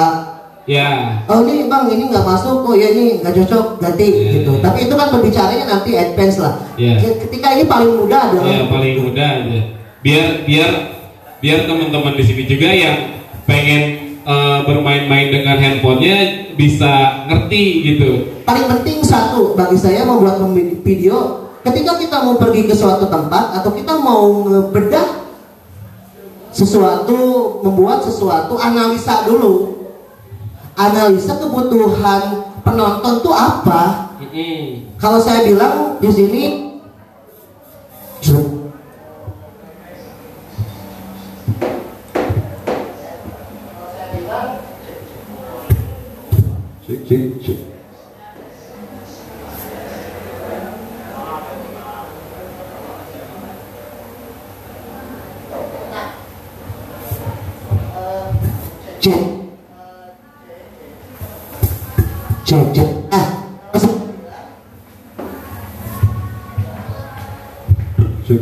ya. 0.65 1.21
oh 1.29 1.45
ini 1.45 1.69
bang 1.69 1.85
ini 1.93 2.09
nggak 2.09 2.25
masuk 2.25 2.65
oh 2.65 2.75
ya 2.75 2.89
ini 2.91 3.21
nggak 3.21 3.35
cocok 3.45 3.79
ganti 3.81 4.07
Iya, 4.09 4.31
gitu 4.41 4.53
iya. 4.57 4.63
tapi 4.65 4.79
itu 4.89 4.95
kan 4.97 5.09
berbicaranya 5.13 5.65
nanti 5.69 5.91
advance 5.95 6.37
lah 6.41 6.55
Iya. 6.81 6.95
ketika 7.29 7.47
ini 7.55 7.65
paling 7.69 7.93
mudah 7.95 8.21
adalah 8.33 8.49
Ya 8.49 8.63
paling 8.67 8.95
mudah 9.05 9.29
aja. 9.45 9.61
Biar 10.05 10.27
biar 10.45 10.71
biar 11.41 11.59
teman-teman 11.65 12.13
di 12.17 12.25
sini 12.25 12.43
juga 12.45 12.69
yang 12.73 12.97
pengen 13.45 13.83
eh, 14.25 14.59
bermain-main 14.65 15.29
dengan 15.29 15.57
handphonenya 15.61 16.17
bisa 16.57 17.25
ngerti 17.29 17.65
gitu. 17.85 18.11
paling 18.45 18.65
penting 18.69 19.05
satu 19.05 19.53
bagi 19.53 19.77
saya 19.77 20.05
membuat 20.07 20.41
video 20.81 21.49
ketika 21.61 21.97
kita 21.97 22.17
mau 22.23 22.37
pergi 22.37 22.65
ke 22.65 22.73
suatu 22.73 23.09
tempat 23.09 23.59
atau 23.59 23.73
kita 23.73 23.97
mau 23.99 24.45
ngebedah 24.45 25.25
sesuatu 26.55 27.19
membuat 27.67 28.07
sesuatu 28.07 28.55
analisa 28.57 29.27
dulu 29.27 29.84
analisa 30.75 31.39
kebutuhan 31.39 32.23
penonton 32.67 33.15
tuh 33.23 33.35
apa 33.35 34.11
Mm-mm. 34.19 34.95
kalau 34.99 35.19
saya 35.23 35.47
bilang 35.47 35.99
di 36.03 36.11
sini 36.11 36.45
Cek, 46.85 47.01
cek, 47.09 47.41
cek. 47.41 47.74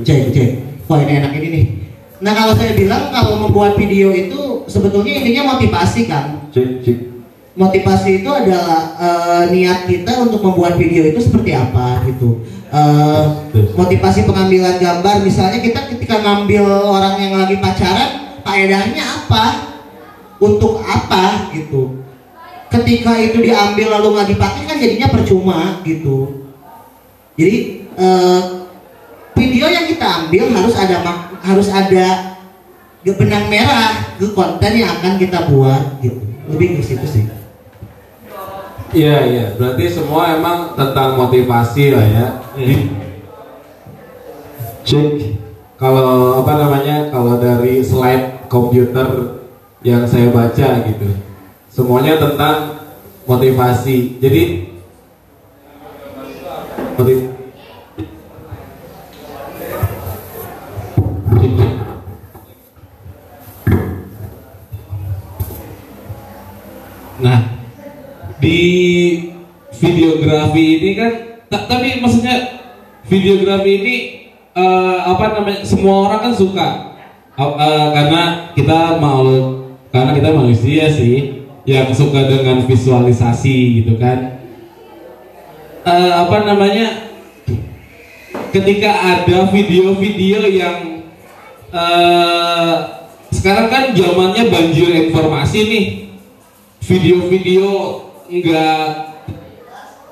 Cek. 0.02 0.18
cek 0.28 0.30
cek. 0.34 0.50
Wah 0.90 0.98
ini 1.02 1.12
enak 1.22 1.32
ini 1.38 1.48
nih. 1.48 1.64
Nah 2.22 2.32
kalau 2.34 2.54
saya 2.54 2.74
bilang 2.74 3.10
kalau 3.10 3.38
membuat 3.48 3.74
video 3.78 4.14
itu 4.14 4.66
sebetulnya 4.66 5.22
intinya 5.22 5.56
motivasi 5.56 6.06
kan? 6.06 6.50
Cek, 6.54 6.82
cek. 6.86 6.98
motivasi 7.52 8.24
itu 8.24 8.30
adalah 8.32 8.96
eh, 8.96 9.42
niat 9.52 9.84
kita 9.84 10.24
untuk 10.24 10.40
membuat 10.40 10.80
video 10.80 11.04
itu 11.04 11.20
seperti 11.20 11.52
apa 11.52 12.00
gitu. 12.08 12.40
Terus. 13.52 13.76
motivasi 13.76 14.24
pengambilan 14.24 14.80
gambar. 14.80 15.20
Misalnya 15.20 15.60
kita 15.60 15.92
ketika 15.92 16.24
ngambil 16.24 16.64
orang 16.88 17.20
yang 17.20 17.36
lagi 17.36 17.60
pacaran 17.60 18.40
faedahnya 18.40 19.04
apa? 19.04 19.44
Untuk 20.40 20.80
apa 20.80 21.52
gitu. 21.52 22.00
Ketika 22.72 23.20
itu 23.20 23.44
diambil 23.44 24.00
lalu 24.00 24.16
nggak 24.16 24.28
dipakai 24.32 24.62
kan 24.64 24.80
jadinya 24.80 25.12
percuma 25.12 25.84
gitu. 25.84 26.48
Jadi 27.36 27.84
video 28.00 28.61
yang 29.72 29.88
kita 29.88 30.06
ambil 30.24 30.44
harus 30.52 30.74
ada 30.76 30.96
mak- 31.00 31.32
harus 31.40 31.68
ada 31.72 32.06
benang 33.02 33.50
merah 33.50 34.14
ke 34.14 34.30
konten 34.30 34.72
yang 34.78 34.92
akan 35.00 35.18
kita 35.18 35.50
buat 35.50 35.98
gitu. 35.98 36.22
Lebih 36.52 36.78
ke 36.78 36.82
situ 36.84 37.06
sih. 37.08 37.24
Iya 38.92 39.16
iya, 39.24 39.46
berarti 39.56 39.88
semua 39.88 40.36
emang 40.36 40.76
tentang 40.76 41.16
motivasi 41.16 41.96
lah 41.96 42.04
ya. 42.04 42.26
Di- 42.52 42.92
Cek. 44.84 45.38
kalau 45.80 46.42
apa 46.44 46.52
namanya 46.58 47.08
kalau 47.08 47.40
dari 47.40 47.80
slide 47.80 48.46
komputer 48.46 49.40
yang 49.82 50.04
saya 50.06 50.28
baca 50.30 50.84
gitu, 50.86 51.08
semuanya 51.72 52.20
tentang 52.20 52.84
motivasi. 53.24 54.20
Jadi 54.20 54.42
motiv- 56.94 57.31
Nah, 67.22 67.38
di 68.42 68.58
videografi 69.78 70.64
ini 70.82 70.90
kan 70.98 71.12
ta- 71.46 71.70
tapi 71.70 72.02
maksudnya 72.02 72.66
videografi 73.06 73.72
ini 73.78 73.96
eh, 74.52 74.98
apa 75.06 75.38
namanya 75.38 75.62
semua 75.62 76.10
orang 76.10 76.20
kan 76.30 76.34
suka. 76.34 76.68
Eh, 77.38 77.46
eh, 77.46 77.86
karena 77.94 78.22
kita 78.58 78.98
mau 78.98 79.22
karena 79.94 80.10
kita 80.18 80.30
manusia 80.34 80.90
sih 80.90 81.46
yang 81.62 81.94
suka 81.94 82.26
dengan 82.26 82.66
visualisasi 82.66 83.56
gitu 83.82 83.94
kan. 84.02 84.42
Eh, 85.86 86.12
apa 86.12 86.36
namanya 86.42 87.06
ketika 88.50 88.90
ada 88.90 89.46
video-video 89.46 90.42
yang 90.50 91.06
eh, 91.70 92.74
sekarang 93.32 93.70
kan 93.70 93.84
zamannya 93.94 94.50
banjir 94.50 94.90
informasi 95.08 95.58
nih 95.70 95.84
video-video 96.82 97.66
nggak 98.26 98.84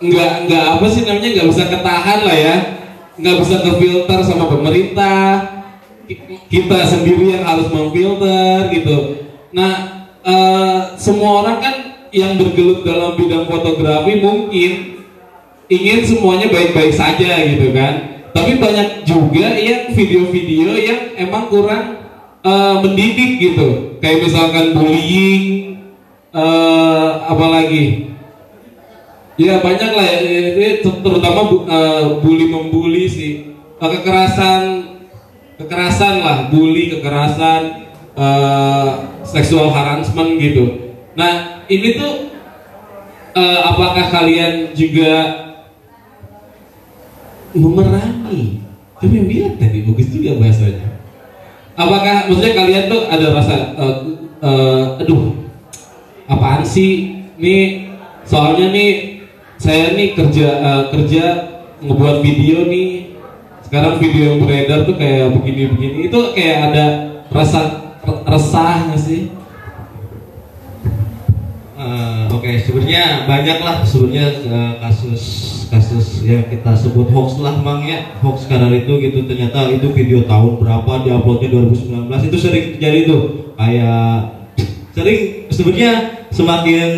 nggak 0.00 0.33
nggak 0.48 0.64
apa 0.78 0.87
sih 0.88 1.02
namanya 1.04 1.28
nggak 1.35 1.48
bisa 1.50 1.64
ketahan 1.66 2.20
lah 2.24 2.37
ya. 2.38 2.56
Nggak 3.20 3.37
bisa 3.44 3.56
kefilter 3.61 4.18
sama 4.24 4.48
pemerintah. 4.48 5.24
Ki- 6.09 6.40
kita 6.48 6.78
sendiri 6.88 7.37
yang 7.37 7.44
harus 7.44 7.68
memfilter 7.68 8.70
gitu. 8.72 8.96
Nah 9.52 9.72
eh, 10.24 10.78
semua 10.96 11.44
orang 11.44 11.59
kan 11.61 11.74
yang 12.11 12.38
bergelut 12.38 12.83
dalam 12.83 13.14
bidang 13.14 13.46
fotografi 13.46 14.18
mungkin 14.18 14.70
ingin 15.70 16.00
semuanya 16.02 16.50
baik-baik 16.50 16.94
saja 16.94 17.44
gitu 17.44 17.74
kan. 17.74 18.22
Tapi 18.30 18.62
banyak 18.62 19.04
juga 19.04 19.59
yang 19.59 19.90
video-video 19.90 20.70
yang 20.78 21.00
emang 21.18 21.50
kurang 21.50 21.98
eh, 22.40 22.76
mendidik 22.80 23.37
gitu. 23.42 24.00
Kayak 24.00 24.24
misalkan 24.24 24.72
bullying 24.72 25.76
eh 26.30 27.10
apalagi 27.26 28.06
ya 29.40 29.58
banyak 29.64 29.90
lah 29.96 30.04
ya, 30.06 30.18
ini 30.54 30.84
terutama 30.84 31.40
bu- 31.48 31.66
eh, 31.66 32.04
bully 32.22 32.46
membuli 32.46 33.08
sih. 33.10 33.32
Eh, 33.80 33.88
kekerasan 33.88 34.62
kekerasan 35.56 36.20
lah 36.20 36.36
bully 36.52 36.92
kekerasan 36.92 37.88
eh, 38.14 38.88
seksual 39.24 39.72
harassment 39.72 40.36
gitu. 40.36 40.94
Nah 41.16 41.64
ini 41.66 41.96
tuh 41.96 42.30
eh, 43.34 43.60
apakah 43.64 44.12
kalian 44.12 44.76
juga 44.76 45.12
memerangi? 47.56 48.62
Tapi 49.00 49.12
yang 49.16 49.26
bilang 49.26 49.54
tadi 49.56 49.80
bagus 49.82 50.08
juga 50.12 50.36
bahasanya. 50.36 51.00
Apakah 51.80 52.28
maksudnya 52.28 52.52
kalian 52.52 52.84
tuh 52.92 53.08
ada 53.08 53.26
rasa 53.32 53.56
eh, 53.72 53.96
eh, 54.44 54.84
aduh 55.00 55.39
apaan 56.30 56.62
sih 56.62 57.26
nih 57.34 57.90
soalnya 58.22 58.70
nih 58.70 58.90
saya 59.60 59.92
nih 59.92 60.16
kerja 60.16 60.48
eh, 60.56 60.82
kerja 60.88 61.24
ngebuat 61.84 62.16
video 62.24 62.64
nih. 62.64 62.88
Sekarang 63.60 64.02
video 64.02 64.34
yang 64.34 64.38
beredar 64.42 64.88
tuh 64.88 64.96
kayak 64.98 65.36
begini-begini. 65.36 66.10
Itu 66.10 66.34
kayak 66.34 66.72
ada 66.72 66.86
rasa 67.30 67.60
resah 68.26 68.90
nggak 68.90 69.00
sih? 69.00 69.22
Eh, 71.80 72.24
Oke, 72.32 72.60
sebenarnya 72.64 73.28
banyak 73.28 73.58
lah 73.60 73.76
sebenarnya 73.84 74.26
eh, 74.48 74.72
kasus 74.80 75.22
kasus 75.70 76.26
yang 76.26 76.48
kita 76.50 76.72
sebut 76.74 77.12
hoax 77.12 77.36
lah 77.44 77.60
mang 77.60 77.84
ya. 77.84 78.16
Hoax 78.24 78.48
sekarang 78.48 78.72
itu 78.74 78.96
gitu 78.96 79.28
ternyata 79.28 79.68
itu 79.68 79.92
video 79.92 80.24
tahun 80.24 80.56
berapa 80.56 81.04
diuploadnya 81.04 81.48
2019 81.52 82.28
itu 82.32 82.36
sering 82.40 82.64
terjadi 82.76 83.00
tuh. 83.12 83.22
Kayak 83.60 84.40
sering 84.96 85.39
sebenarnya 85.61 85.92
semakin 86.33 86.88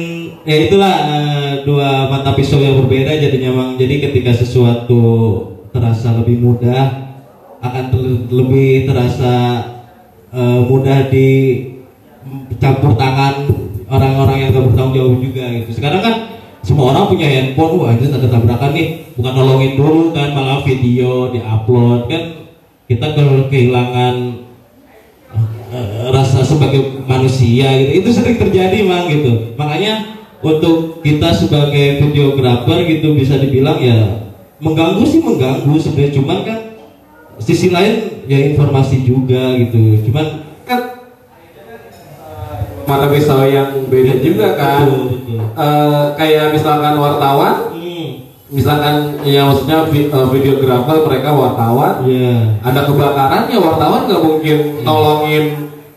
ya 0.46 0.57
itulah 0.70 0.94
eh, 1.11 1.53
dua 1.66 2.07
mata 2.07 2.31
pisau 2.38 2.62
yang 2.62 2.79
berbeda 2.79 3.18
jadinya 3.18 3.51
mang 3.51 3.70
jadi 3.75 4.07
ketika 4.07 4.31
sesuatu 4.31 5.03
terasa 5.75 6.14
lebih 6.22 6.38
mudah 6.38 7.11
akan 7.59 7.85
ter- 7.90 8.27
lebih 8.31 8.87
terasa 8.87 9.35
eh, 10.31 10.61
mudah 10.62 11.11
di 11.11 11.31
campur 12.62 12.94
tangan 12.94 13.51
orang-orang 13.90 14.46
yang 14.46 14.48
gak 14.55 14.64
bertanggung 14.70 14.94
jawab 14.94 15.16
juga 15.18 15.44
gitu. 15.59 15.70
Sekarang 15.75 16.01
kan 16.01 16.14
semua 16.62 16.94
orang 16.94 17.11
punya 17.11 17.27
handphone, 17.27 17.75
wah 17.83 17.90
itu 17.92 18.07
ada 18.07 18.31
tabrakan 18.31 18.70
nih, 18.70 19.11
bukan 19.18 19.33
nolongin 19.35 19.72
dulu 19.75 20.14
kan, 20.14 20.31
malah 20.31 20.62
video 20.62 21.35
diupload 21.35 22.07
kan 22.07 22.22
kita 22.87 23.07
ke- 23.18 23.46
kehilangan 23.51 24.14
eh, 24.22 24.41
rasa 26.12 26.44
sebagai 26.44 27.02
manusia 27.08 27.72
gitu. 27.80 27.90
Itu 28.04 28.08
sering 28.12 28.37
terjadi 28.37 28.85
mang 28.85 29.08
gitu. 29.08 29.56
Makanya 29.56 30.20
untuk 30.42 31.00
kita 31.00 31.32
sebagai 31.32 32.02
videografer 32.02 32.85
gitu 32.87 33.14
bisa 33.16 33.38
dibilang 33.38 33.78
ya 33.78 34.28
mengganggu 34.62 35.02
sih 35.06 35.22
mengganggu 35.22 35.74
sebenarnya 35.78 36.12
cuman 36.18 36.38
kan 36.46 36.58
sisi 37.42 37.72
lain 37.72 38.22
ya 38.28 38.38
informasi 38.52 39.02
juga 39.02 39.56
gitu. 39.56 39.98
Cuman 40.11 40.44
kan 40.68 40.80
mata 42.85 43.06
pisau 43.08 43.48
yang 43.48 43.88
beda 43.88 44.20
juga 44.20 44.54
kan 44.58 44.85
Betul, 44.85 45.02
betul. 45.16 45.38
Eh, 45.52 46.04
kayak 46.20 46.46
misalkan 46.52 46.94
wartawan 47.00 47.71
misalkan 48.52 48.96
ya 49.24 49.48
maksudnya 49.48 49.88
eh, 49.88 50.26
videografer 50.28 50.96
mereka 51.02 51.28
wartawan 51.32 52.04
ya 52.04 52.60
ada 52.60 52.80
kebakaran 52.84 53.48
ya 53.48 53.58
wartawan 53.58 54.00
nggak 54.04 54.22
mungkin 54.22 54.58
nolongin 54.84 55.44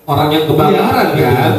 orang 0.05 0.29
yang 0.31 0.43
kebakaran 0.47 1.07
Iya, 1.13 1.31
kan 1.33 1.53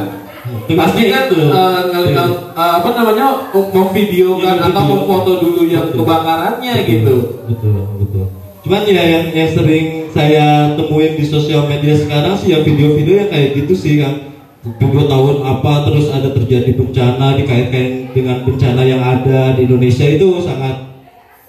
Tugasnya 0.67 0.79
pasti 0.79 1.03
kan 1.11 1.25
itu. 1.27 1.37
eh, 1.43 1.81
ngel- 1.91 2.11
Iya. 2.11 2.25
eh, 2.55 2.73
apa 2.79 2.89
namanya 2.93 3.27
memvideokan 3.53 4.57
Iya, 4.57 4.65
atau 4.65 4.81
video. 4.81 4.93
memfoto 4.95 5.33
dulu 5.39 5.63
yang 5.67 5.85
Betul. 5.91 5.99
kebakarannya 6.01 6.73
Betul, 6.75 6.89
gitu 6.89 7.17
betul 7.47 7.75
betul 7.99 8.25
cuman 8.67 8.83
ya 8.83 9.03
yang 9.05 9.25
yang 9.31 9.51
sering 9.53 9.87
saya 10.11 10.47
temuin 10.75 11.15
di 11.15 11.23
sosial 11.23 11.67
media 11.67 11.95
sekarang 11.95 12.35
sih 12.35 12.51
ya 12.51 12.63
video-video 12.63 13.15
yang 13.21 13.31
kayak 13.31 13.55
gitu 13.55 13.75
sih 13.75 14.01
kan 14.01 14.35
video 14.75 15.07
tahun 15.07 15.47
apa 15.47 15.73
terus 15.87 16.11
ada 16.11 16.35
terjadi 16.35 16.75
bencana 16.75 17.39
dikait-kaitkan 17.39 18.11
dengan 18.11 18.37
bencana 18.43 18.83
yang 18.83 18.99
ada 18.99 19.55
di 19.55 19.71
Indonesia 19.71 20.03
itu 20.03 20.43
sangat 20.43 20.91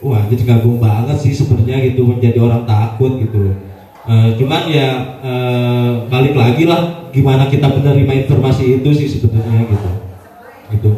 wah 0.06 0.22
jadi 0.30 0.46
gabung 0.46 0.78
banget 0.78 1.18
sih 1.18 1.34
sebenarnya 1.34 1.82
gitu 1.90 2.06
menjadi 2.06 2.38
orang 2.38 2.70
takut 2.70 3.18
gitu. 3.18 3.58
Eh, 4.08 4.30
cuman 4.38 4.70
ya 4.70 4.90
eh, 5.20 5.90
balik 6.08 6.38
lagi 6.38 6.64
lah 6.70 7.10
gimana 7.10 7.50
kita 7.50 7.68
menerima 7.68 8.30
informasi 8.30 8.80
itu 8.80 8.90
sih 8.94 9.08
sebenarnya 9.10 9.66
gitu. 9.66 9.90
Gitu. 10.78 10.92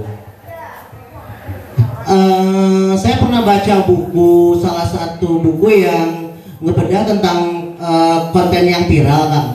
Eh, 2.09 2.91
saya 2.99 3.15
pernah 3.21 3.47
baca 3.47 3.75
buku 3.87 4.59
salah 4.59 4.85
satu 4.85 5.39
buku 5.39 5.87
yang 5.87 6.35
ngebedah 6.59 7.07
tentang 7.07 7.39
eh, 7.79 8.19
konten 8.35 8.63
yang 8.67 8.83
viral 8.91 9.23
kan. 9.31 9.45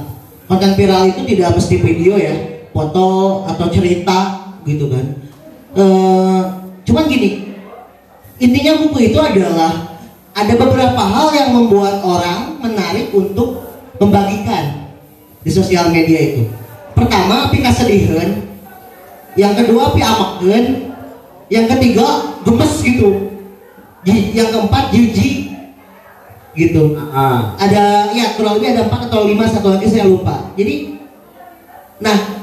Konten 0.44 0.72
viral 0.76 1.08
itu 1.08 1.24
tidak 1.24 1.56
mesti 1.56 1.80
video 1.80 2.20
ya, 2.20 2.53
foto 2.74 3.06
atau 3.46 3.66
cerita 3.70 4.50
gitu 4.66 4.90
kan. 4.90 5.06
Eh, 5.78 6.40
cuman 6.84 7.04
gini, 7.06 7.54
intinya 8.42 8.82
buku 8.82 9.14
itu 9.14 9.18
adalah 9.22 9.94
ada 10.34 10.52
beberapa 10.58 10.98
hal 10.98 11.30
yang 11.30 11.50
membuat 11.54 12.02
orang 12.02 12.58
menarik 12.58 13.14
untuk 13.14 13.62
membagikan 14.02 14.90
di 15.46 15.50
sosial 15.54 15.94
media 15.94 16.34
itu. 16.34 16.50
Pertama, 16.98 17.46
api 17.46 17.62
kasedihan. 17.62 18.42
Yang 19.38 19.64
kedua, 19.64 19.94
api 19.94 20.00
amakeun. 20.02 20.64
Yang 21.46 21.66
ketiga, 21.78 22.06
gemes 22.42 22.74
gitu. 22.82 23.10
Yang 24.34 24.48
keempat, 24.50 24.84
jijik 24.90 25.54
gitu. 26.54 26.94
ah 27.10 27.58
Ada 27.58 28.14
ya 28.14 28.38
kurang 28.38 28.58
lebih 28.58 28.78
ada 28.78 28.86
empat 28.86 29.10
atau 29.10 29.26
lima 29.26 29.44
satu 29.46 29.74
lagi 29.74 29.90
saya 29.90 30.06
lupa. 30.06 30.54
Jadi, 30.54 30.98
nah 31.98 32.33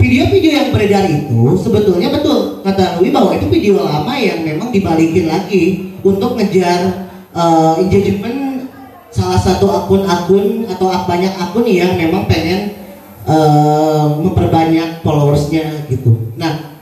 video-video 0.00 0.50
yang 0.56 0.68
beredar 0.72 1.04
itu 1.06 1.60
sebetulnya 1.60 2.08
betul 2.08 2.64
mengetahui 2.64 3.12
bahwa 3.12 3.30
itu 3.36 3.46
video 3.52 3.84
lama 3.84 4.14
yang 4.16 4.40
memang 4.40 4.72
dibalikin 4.72 5.28
lagi 5.28 5.92
untuk 6.00 6.40
ngejar 6.40 7.06
eh, 7.36 7.72
engagement 7.84 8.64
salah 9.12 9.36
satu 9.36 9.68
akun-akun 9.68 10.64
atau 10.70 10.88
banyak 11.04 11.34
akun 11.36 11.66
yang 11.68 11.94
memang 12.00 12.24
pengen 12.24 12.80
eh, 13.28 14.06
memperbanyak 14.24 15.04
followersnya 15.04 15.84
gitu. 15.92 16.32
Nah, 16.40 16.80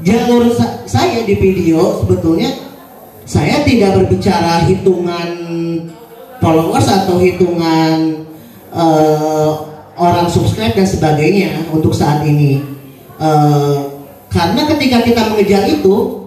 jalur 0.00 0.48
sa- 0.56 0.88
saya 0.88 1.20
di 1.28 1.36
video 1.36 2.00
sebetulnya 2.00 2.48
saya 3.28 3.62
tidak 3.62 4.00
berbicara 4.00 4.64
hitungan 4.64 5.28
followers 6.40 6.88
atau 6.88 7.20
hitungan 7.20 8.24
eh, 8.72 9.50
orang 10.00 10.26
subscribe 10.32 10.72
dan 10.72 10.88
sebagainya 10.88 11.68
untuk 11.68 11.92
saat 11.92 12.24
ini. 12.24 12.64
Eh, 13.20 13.78
karena 14.32 14.64
ketika 14.64 15.04
kita 15.04 15.22
mengejar 15.28 15.68
itu, 15.68 16.24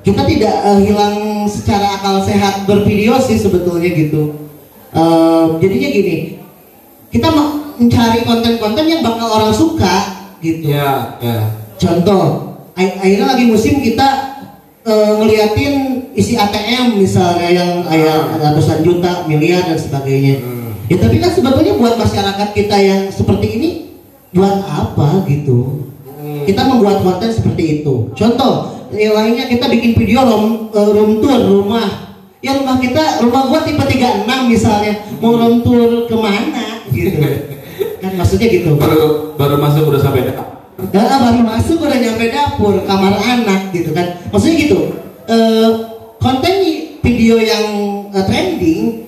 kita 0.00 0.24
tidak 0.24 0.54
eh, 0.64 0.80
hilang 0.88 1.44
secara 1.44 2.00
akal 2.00 2.24
sehat 2.24 2.64
bervideo 2.64 3.20
sih 3.20 3.36
sebetulnya 3.36 3.92
gitu. 3.92 4.32
Eh, 4.96 5.44
jadinya 5.60 5.88
gini, 5.92 6.16
kita 7.12 7.28
mencari 7.28 8.24
konten-konten 8.24 8.84
yang 8.88 9.04
bakal 9.04 9.28
orang 9.28 9.52
suka 9.52 9.96
gitu. 10.40 10.72
Ya, 10.72 11.20
ya. 11.20 11.52
Contoh, 11.76 12.56
akhirnya 12.74 13.36
lagi 13.36 13.44
musim 13.46 13.84
kita 13.84 14.38
eh, 14.88 15.12
ngeliatin 15.20 15.74
isi 16.16 16.34
ATM 16.34 16.98
misalnya 16.98 17.48
yang 17.52 17.70
kayak 17.84 18.40
ratusan 18.40 18.80
juta, 18.82 19.28
miliar 19.28 19.68
dan 19.68 19.78
sebagainya. 19.78 20.40
Hmm. 20.40 20.57
Ya 20.88 20.96
tapi 20.96 21.20
kan 21.20 21.28
sebetulnya 21.28 21.76
buat 21.76 22.00
masyarakat 22.00 22.48
kita 22.56 22.76
yang 22.80 23.12
seperti 23.12 23.46
ini 23.60 23.70
buat 24.32 24.64
apa 24.64 25.28
gitu? 25.28 25.84
Hmm. 26.08 26.48
Kita 26.48 26.64
membuat 26.64 27.04
konten 27.04 27.28
seperti 27.28 27.84
itu. 27.84 28.08
Contoh, 28.16 28.72
yang 28.96 29.12
lainnya 29.12 29.52
kita 29.52 29.68
bikin 29.68 29.92
video 30.00 30.24
room, 30.24 30.72
eh, 30.72 30.88
room 30.96 31.20
tour 31.20 31.36
rumah. 31.44 32.16
Ya 32.40 32.56
rumah 32.56 32.80
kita, 32.80 33.20
rumah 33.20 33.50
gua 33.50 33.60
tipe 33.66 33.82
36 33.82 34.48
misalnya, 34.48 35.04
mau 35.20 35.36
room 35.36 35.60
tour 35.60 36.08
ke 36.08 36.16
mana 36.16 36.80
gitu. 36.88 37.20
kan 38.02 38.12
maksudnya 38.16 38.48
gitu. 38.48 38.78
Baru 38.80 39.36
baru 39.36 39.60
masuk 39.60 39.92
udah 39.92 40.00
sampai 40.00 40.24
dekat. 40.24 40.46
Nah, 40.78 41.18
baru 41.18 41.42
masuk 41.42 41.82
udah 41.84 41.98
nyampe 41.98 42.30
dapur, 42.30 42.80
kamar 42.86 43.12
anak 43.18 43.74
gitu 43.76 43.92
kan. 43.92 44.24
Maksudnya 44.32 44.56
gitu. 44.56 44.78
eh, 45.28 45.70
konten 46.16 46.54
video 47.04 47.36
yang 47.36 47.66
eh, 48.14 48.24
trending 48.24 49.07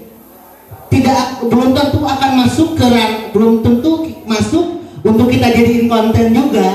belum 1.49 1.71
tentu 1.73 1.99
akan 2.05 2.31
masuk 2.45 2.77
ke 2.77 2.87
belum 3.33 3.65
tentu 3.65 4.11
masuk 4.29 4.85
untuk 5.01 5.27
kita 5.33 5.49
jadiin 5.49 5.89
konten 5.89 6.35
juga. 6.35 6.69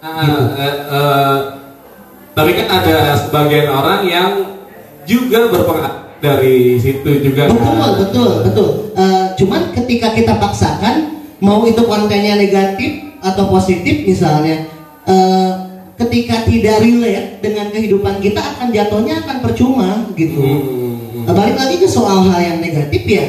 Ah, 0.00 0.56
eh, 0.56 0.76
eh, 0.90 1.36
tapi 2.32 2.56
kan 2.56 2.66
ada 2.68 3.16
sebagian 3.16 3.68
orang 3.68 4.00
yang 4.08 4.30
juga 5.04 5.48
berpengaruh 5.48 6.00
dari 6.20 6.76
situ 6.76 7.24
juga 7.24 7.48
Betul, 7.48 7.64
kan. 7.64 7.92
betul, 7.96 8.30
betul. 8.44 8.68
Eh, 8.96 9.24
cuman 9.40 9.72
ketika 9.72 10.12
kita 10.12 10.36
paksakan 10.36 11.24
mau 11.40 11.64
itu 11.64 11.80
kontennya 11.88 12.36
negatif 12.36 13.16
atau 13.24 13.48
positif 13.48 14.04
misalnya, 14.04 14.68
eh, 15.08 15.50
ketika 15.96 16.44
tidak 16.48 16.80
relate 16.80 17.40
dengan 17.44 17.66
kehidupan 17.72 18.20
kita 18.20 18.40
akan 18.40 18.72
jatuhnya 18.72 19.20
akan 19.24 19.36
percuma 19.44 19.90
gitu. 20.16 20.40
Hmm. 20.40 21.24
Nah, 21.28 21.34
balik 21.36 21.56
lagi 21.60 21.76
ke 21.80 21.88
soal 21.88 22.24
hal 22.28 22.40
yang 22.40 22.58
negatif 22.64 23.04
ya. 23.04 23.26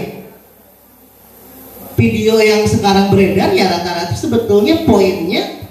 Video 2.02 2.42
yang 2.42 2.66
sekarang 2.66 3.14
beredar 3.14 3.54
ya 3.54 3.70
rata-rata 3.70 4.18
sebetulnya 4.18 4.90
poinnya 4.90 5.62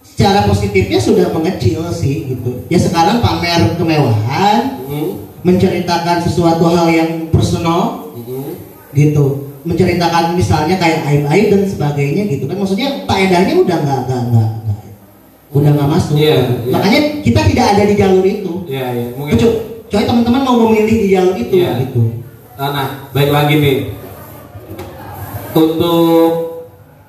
secara 0.00 0.48
positifnya 0.48 0.96
sudah 0.96 1.28
mengecil 1.28 1.84
sih 1.92 2.32
gitu. 2.32 2.64
Ya 2.72 2.80
sekarang 2.80 3.20
pamer 3.20 3.76
kemewahan, 3.76 4.80
Hmm. 4.88 5.20
menceritakan 5.44 6.24
sesuatu 6.24 6.64
hal 6.72 6.88
yang 6.88 7.10
personal 7.28 8.08
Hmm. 8.16 8.56
gitu. 8.96 9.52
Menceritakan 9.68 10.32
misalnya 10.32 10.80
kayak 10.80 11.04
aib-aib 11.12 11.52
dan 11.52 11.62
sebagainya 11.68 12.24
gitu 12.24 12.48
kan. 12.48 12.56
Maksudnya 12.56 13.04
faedahnya 13.04 13.60
udah 13.60 13.76
nggak 13.76 14.00
nggak 14.08 14.22
nggak 14.32 14.48
udah 15.52 15.70
nggak 15.76 15.90
masuk. 15.92 16.16
Iya, 16.16 16.36
iya. 16.64 16.72
Makanya 16.72 17.00
kita 17.20 17.40
tidak 17.52 17.66
ada 17.76 17.82
di 17.84 17.94
jalur 18.00 18.24
itu. 18.24 18.52
Ya, 18.64 18.96
ya. 18.96 19.12
Mungkin. 19.12 19.36
Coy 19.86 20.02
teman-teman 20.02 20.40
mau 20.42 20.56
memilih 20.66 20.96
di 21.04 21.08
jalur 21.12 21.36
itu 21.36 21.52
Iya. 21.60 21.84
gitu. 21.84 22.00
Ah, 22.56 22.72
Nah, 22.72 22.86
baik 23.12 23.28
lagi 23.28 23.54
nih. 23.60 23.76
Untuk 25.56 26.28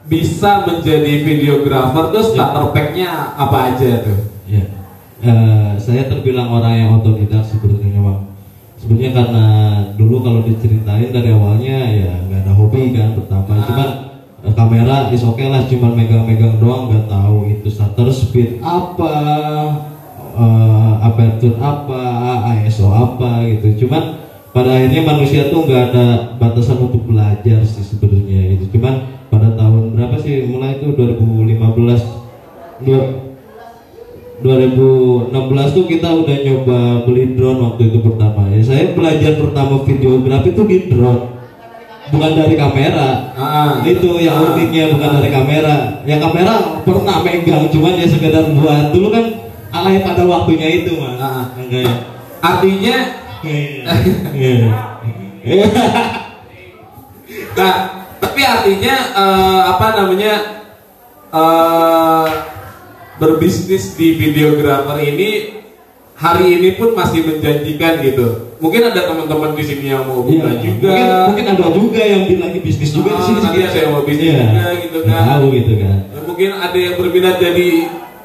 bisa 0.07 0.63
menjadi 0.63 1.13
videografer 1.19 2.15
tuh 2.15 2.23
starter 2.23 2.71
pack-nya 2.71 3.35
apa 3.35 3.75
aja 3.75 4.07
tuh? 4.07 4.19
Ya, 4.47 4.63
Eh, 5.17 5.73
saya 5.81 6.05
terbilang 6.05 6.53
orang 6.53 6.77
yang 6.77 6.89
otodidak 7.01 7.41
sebenarnya 7.41 7.99
bang. 7.99 8.21
Sebenarnya 8.77 9.11
karena 9.17 9.45
dulu 9.97 10.21
kalau 10.21 10.45
diceritain 10.45 11.09
dari 11.09 11.33
awalnya 11.33 11.89
ya 11.89 12.21
nggak 12.21 12.45
ada 12.45 12.53
hobi 12.53 12.93
kan 12.93 13.17
pertama, 13.17 13.49
Ah. 13.57 13.65
cuman 13.65 13.89
eh, 14.45 14.53
kamera 14.53 15.09
is 15.09 15.25
oke 15.25 15.41
lah, 15.41 15.65
cuman 15.65 15.97
megang-megang 15.97 16.61
doang 16.61 16.93
nggak 16.93 17.09
tahu 17.09 17.49
itu 17.49 17.65
shutter 17.65 18.13
speed 18.13 18.61
apa, 18.61 19.15
eh, 20.37 20.93
aperture 21.01 21.57
apa, 21.57 22.01
ISO 22.61 22.85
apa 22.93 23.41
gitu. 23.49 23.89
Cuman 23.89 24.26
pada 24.57 24.73
akhirnya 24.73 25.05
manusia 25.05 25.53
tuh 25.53 25.69
nggak 25.69 25.83
ada 25.93 26.05
batasan 26.41 26.81
untuk 26.81 27.05
belajar 27.05 27.61
sih 27.61 27.85
sebenarnya 27.85 28.57
itu. 28.57 28.65
Cuman 28.73 29.05
pada 29.29 29.53
tahun 29.53 29.93
berapa 29.93 30.17
sih 30.17 30.49
mulai 30.49 30.81
itu 30.81 30.97
2015 30.97 32.01
dua- 32.81 33.13
2016 34.41 35.73
tuh 35.73 35.85
kita 35.85 36.09
udah 36.13 36.37
nyoba 36.41 36.79
beli 37.05 37.33
drone 37.33 37.57
waktu 37.57 37.89
itu 37.89 37.99
pertama 38.05 38.45
ya 38.53 38.61
saya 38.61 38.93
belajar 38.93 39.33
pertama 39.33 39.81
videografi 39.81 40.53
itu 40.53 40.61
di 40.61 40.77
drone 40.93 41.21
bukan 42.13 42.31
dari 42.37 42.53
kamera 42.55 43.33
Ah, 43.33 43.81
itu 43.81 44.09
yang 44.21 44.37
ah, 44.37 44.53
uniknya 44.53 44.93
bukan 44.93 45.09
ah. 45.09 45.15
dari 45.17 45.29
kamera 45.33 45.75
ya 46.05 46.21
kamera 46.21 46.53
pernah 46.85 47.17
megang 47.25 47.65
cuman 47.73 47.97
ya 47.97 48.05
sekedar 48.05 48.45
buat 48.53 48.93
dulu 48.93 49.09
kan 49.09 49.25
alay 49.73 50.05
pada 50.05 50.21
waktunya 50.23 50.85
itu 50.85 51.01
mas 51.01 51.17
Ah. 51.17 51.45
Makanya. 51.57 51.93
Artinya, 52.37 52.77
Iya. 52.77 52.97
Iya. 53.01 53.26
Nah, 57.57 57.73
tapi 58.17 58.41
artinya 58.41 58.95
eh, 59.13 59.61
apa 59.67 59.87
namanya 59.95 60.33
eh, 61.29 62.27
berbisnis 63.17 63.93
di 63.93 64.13
videografer 64.13 64.97
ini 65.01 65.29
hari 66.17 66.57
ini 66.57 66.69
pun 66.73 66.97
masih 66.97 67.25
menjanjikan 67.25 68.01
gitu. 68.01 68.57
Mungkin 68.57 68.89
ada 68.89 69.05
teman-teman 69.05 69.53
di 69.53 69.61
sini 69.61 69.93
yang 69.93 70.09
mau 70.09 70.25
buka 70.25 70.49
Iya. 70.49 70.61
juga. 70.65 70.89
mungkin, 70.89 71.07
mungkin 71.29 71.45
ada 71.53 71.65
juga 71.69 72.01
yang 72.01 72.21
lagi 72.41 72.59
bisnis 72.65 72.89
juga 72.89 73.13
di 73.13 73.21
sini 73.21 73.37
Ah, 73.37 73.43
nanti 73.45 73.59
ada 73.61 73.77
yang 73.77 73.91
mau 73.93 74.01
bisnis 74.01 74.25
Iya. 74.25 74.45
juga 74.49 74.65
gitu 74.81 74.99
kan. 75.05 75.25
tahu 75.29 75.45
gitu 75.53 75.73
kan 75.77 75.97
mungkin 76.27 76.49
ada 76.53 76.77
yang 76.77 76.95
berminat 76.97 77.35
jadi 77.41 77.69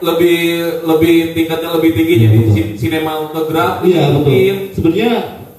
lebih 0.03 0.39
lebih 0.83 1.15
tingkatnya 1.33 1.71
lebih 1.73 1.91
tinggi 1.95 2.15
Iya, 2.15 2.23
jadi 2.25 2.39
betul. 2.39 2.53
sin- 2.53 2.75
sinematografi 2.77 3.87
Iya 3.89 4.03
betul. 4.03 4.15
mungkin 4.19 4.55
Sebenarnya 4.73 5.13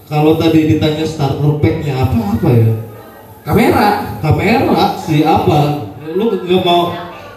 kalau 0.03 0.35
tadi 0.35 0.59
ditanya 0.67 1.05
starter 1.05 1.51
packnya 1.57 1.93
apa 1.97 2.17
apa 2.35 2.47
ya? 2.49 2.69
kamera 3.41 3.89
Kamera 4.19 4.85
sih 4.97 5.23
apa? 5.23 5.59
Lu 6.13 6.27
nggak 6.29 6.61
mau 6.61 6.91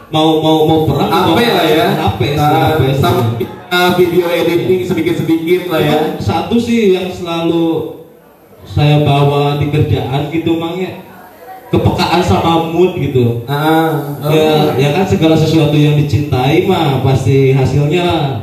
mau 0.06 0.28
mau 0.38 0.56
mau 0.64 0.80
perang? 0.84 1.08
HP 1.08 1.38
lah 1.46 1.66
ya 1.66 1.86
HP 1.96 2.20
sih, 2.28 2.38
Nah, 2.38 2.66
HP 2.68 2.82
sih. 2.84 3.00
sama 3.00 3.22
uh, 3.66 3.90
video 3.94 4.26
editing 4.28 4.82
sedikit-sedikit 4.82 5.62
lah 5.66 5.80
ya 5.80 5.98
Satu 6.18 6.58
sih 6.58 6.92
yang 6.92 7.08
selalu 7.08 7.96
saya 8.62 9.00
bawa 9.00 9.56
di 9.56 9.66
kerjaan 9.66 10.26
gitu 10.28 10.58
mangnya 10.58 11.05
kepekaan 11.76 12.24
sama 12.24 12.72
mood 12.72 12.96
gitu. 12.96 13.44
ah 13.44 14.16
Ya, 14.32 14.72
ya 14.80 14.88
kan 14.96 15.04
segala 15.04 15.36
sesuatu 15.36 15.76
yang 15.76 16.00
dicintai 16.00 16.64
mah 16.64 17.04
pasti 17.04 17.52
hasilnya 17.52 18.40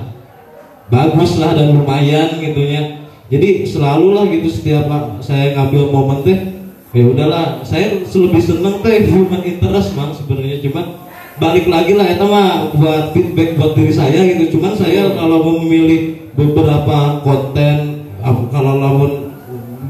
bagus 0.93 1.41
lah 1.41 1.57
dan 1.57 1.73
lumayan 1.73 2.37
gitu 2.37 2.61
ya. 2.61 3.01
Jadi 3.33 3.65
selalu 3.65 4.13
lah 4.13 4.29
gitu 4.29 4.45
setiap 4.45 4.85
saya 5.17 5.57
ngambil 5.57 5.89
momen 5.89 6.21
teh, 6.21 6.39
ya 6.93 7.09
udahlah 7.09 7.65
saya 7.65 8.05
lebih 8.05 8.43
seneng 8.43 8.77
teh 8.85 9.09
human 9.09 9.41
interest 9.41 9.97
bang 9.97 10.13
sebenarnya 10.13 10.61
cuman 10.61 10.85
balik 11.41 11.65
lagi 11.65 11.97
lah 11.97 12.05
itu 12.13 12.25
mah 12.29 12.69
buat 12.77 13.09
feedback 13.17 13.57
buat 13.57 13.73
diri 13.73 13.89
saya 13.89 14.21
gitu. 14.21 14.59
Cuman 14.59 14.77
saya 14.77 15.09
kalau 15.17 15.41
mau 15.41 15.55
memilih 15.65 16.29
beberapa 16.37 17.25
konten 17.25 18.05
kalau 18.23 18.79
lamun 18.79 19.22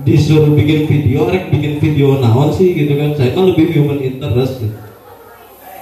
disuruh 0.04 0.52
bikin 0.52 0.84
video, 0.84 1.26
rek 1.26 1.48
bikin 1.48 1.80
video 1.80 2.20
naon 2.20 2.52
sih 2.52 2.72
gitu 2.72 2.96
kan. 2.96 3.16
Saya 3.16 3.32
mah 3.32 3.50
lebih 3.50 3.72
human 3.72 4.00
interest 4.00 4.60
gitu. 4.60 4.76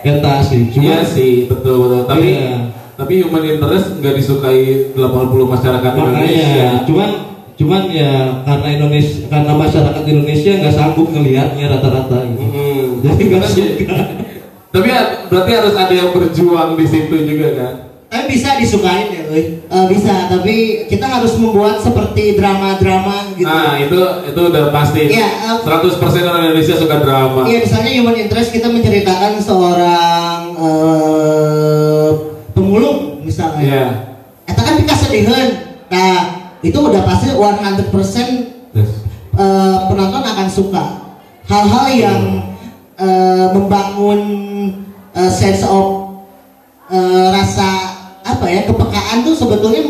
Eta 0.01 0.41
sih, 0.41 0.65
cuma 0.73 0.81
iya 0.81 1.05
sih 1.05 1.45
betul 1.45 1.85
betul 1.85 2.09
tapi 2.09 2.33
Iya. 2.33 2.73
tapi 2.97 3.21
human 3.21 3.45
interest 3.45 4.01
nggak 4.01 4.17
disukai 4.17 4.89
80 4.97 4.97
masyarakat 5.45 5.91
Indonesia 5.93 6.41
makanya 6.41 6.69
cuman 6.89 7.09
cuman 7.53 7.81
ya 7.93 8.11
karena 8.41 8.67
Indonesia 8.73 9.29
karena 9.29 9.53
masyarakat 9.53 10.03
Indonesia 10.03 10.51
nggak 10.57 10.73
sanggup 10.73 11.05
ngelihatnya 11.05 11.65
rata-rata 11.69 12.17
gitu. 12.33 12.41
Mm-mm. 12.41 12.85
Jadi 13.05 13.21
nggak 13.29 13.41
Tapi- 13.45 13.53
suka. 13.53 13.97
tapi 14.73 14.87
ya, 14.89 15.01
berarti 15.29 15.51
harus 15.53 15.75
ada 15.77 15.93
yang 15.93 16.09
berjuang 16.09 16.69
di 16.73 16.85
situ 16.87 17.15
juga 17.21 17.47
kan 17.53 17.73
tapi 18.11 18.27
bisa 18.27 18.59
disukain 18.59 19.07
ya, 19.07 19.23
Uy. 19.31 19.63
Eh, 19.63 19.85
bisa, 19.87 20.27
tapi 20.27 20.83
kita 20.91 21.07
harus 21.07 21.31
membuat 21.39 21.79
seperti 21.79 22.35
drama-drama 22.35 23.31
gitu. 23.39 23.47
Nah 23.47 23.79
itu 23.79 23.95
itu 24.27 24.41
udah 24.51 24.67
pasti. 24.67 25.15
Iya, 25.15 25.31
eh, 25.47 25.57
100% 25.63 26.27
orang 26.27 26.51
Indonesia 26.51 26.75
suka 26.75 26.99
drama. 26.99 27.47
Iya 27.47 27.63
misalnya 27.63 27.91
human 27.95 28.19
interest 28.19 28.51
kita 28.51 28.67
menceritakan 28.67 29.39
seorang 29.39 30.39
eh, 30.59 32.09
pemulung 32.51 33.23
misalnya. 33.23 33.63
Iya. 33.63 33.85
Eta 34.43 34.59
kan 34.59 34.75
pika 34.75 34.95
sedihan. 34.99 35.47
Nah 35.87 36.15
itu 36.59 36.75
udah 36.75 37.07
pasti 37.07 37.31
100% 37.31 38.51
Yes. 38.75 38.91
eh, 39.39 39.77
penonton 39.87 40.19
akan 40.19 40.47
suka. 40.51 40.83
Hal-hal 41.47 41.85
yang 41.95 42.21
eh, 42.99 43.47
membangun 43.55 44.19
eh, 45.15 45.31
sense 45.31 45.63
of 45.63 46.11
eh, 46.91 47.27
rasa 47.31 47.90
apa 48.37 48.45
ya 48.47 48.61
kepekaan 48.67 49.27
tuh 49.27 49.35
sebetulnya 49.35 49.83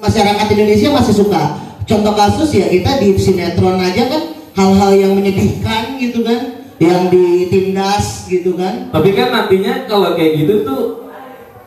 masyarakat 0.00 0.46
Indonesia 0.52 0.88
masih 0.90 1.14
suka. 1.14 1.42
Contoh 1.82 2.14
kasus 2.14 2.54
ya 2.54 2.70
kita 2.70 3.02
di 3.02 3.18
sinetron 3.18 3.78
aja 3.78 4.06
kan 4.06 4.22
hal-hal 4.54 4.92
yang 4.94 5.12
menyedihkan 5.18 5.98
gitu 5.98 6.22
kan, 6.22 6.62
yang 6.78 7.10
ditindas 7.10 8.26
gitu 8.30 8.54
kan. 8.54 8.88
Tapi 8.90 9.14
kan 9.14 9.28
nantinya 9.30 9.86
kalau 9.86 10.14
kayak 10.14 10.46
gitu 10.46 10.66
tuh 10.66 10.82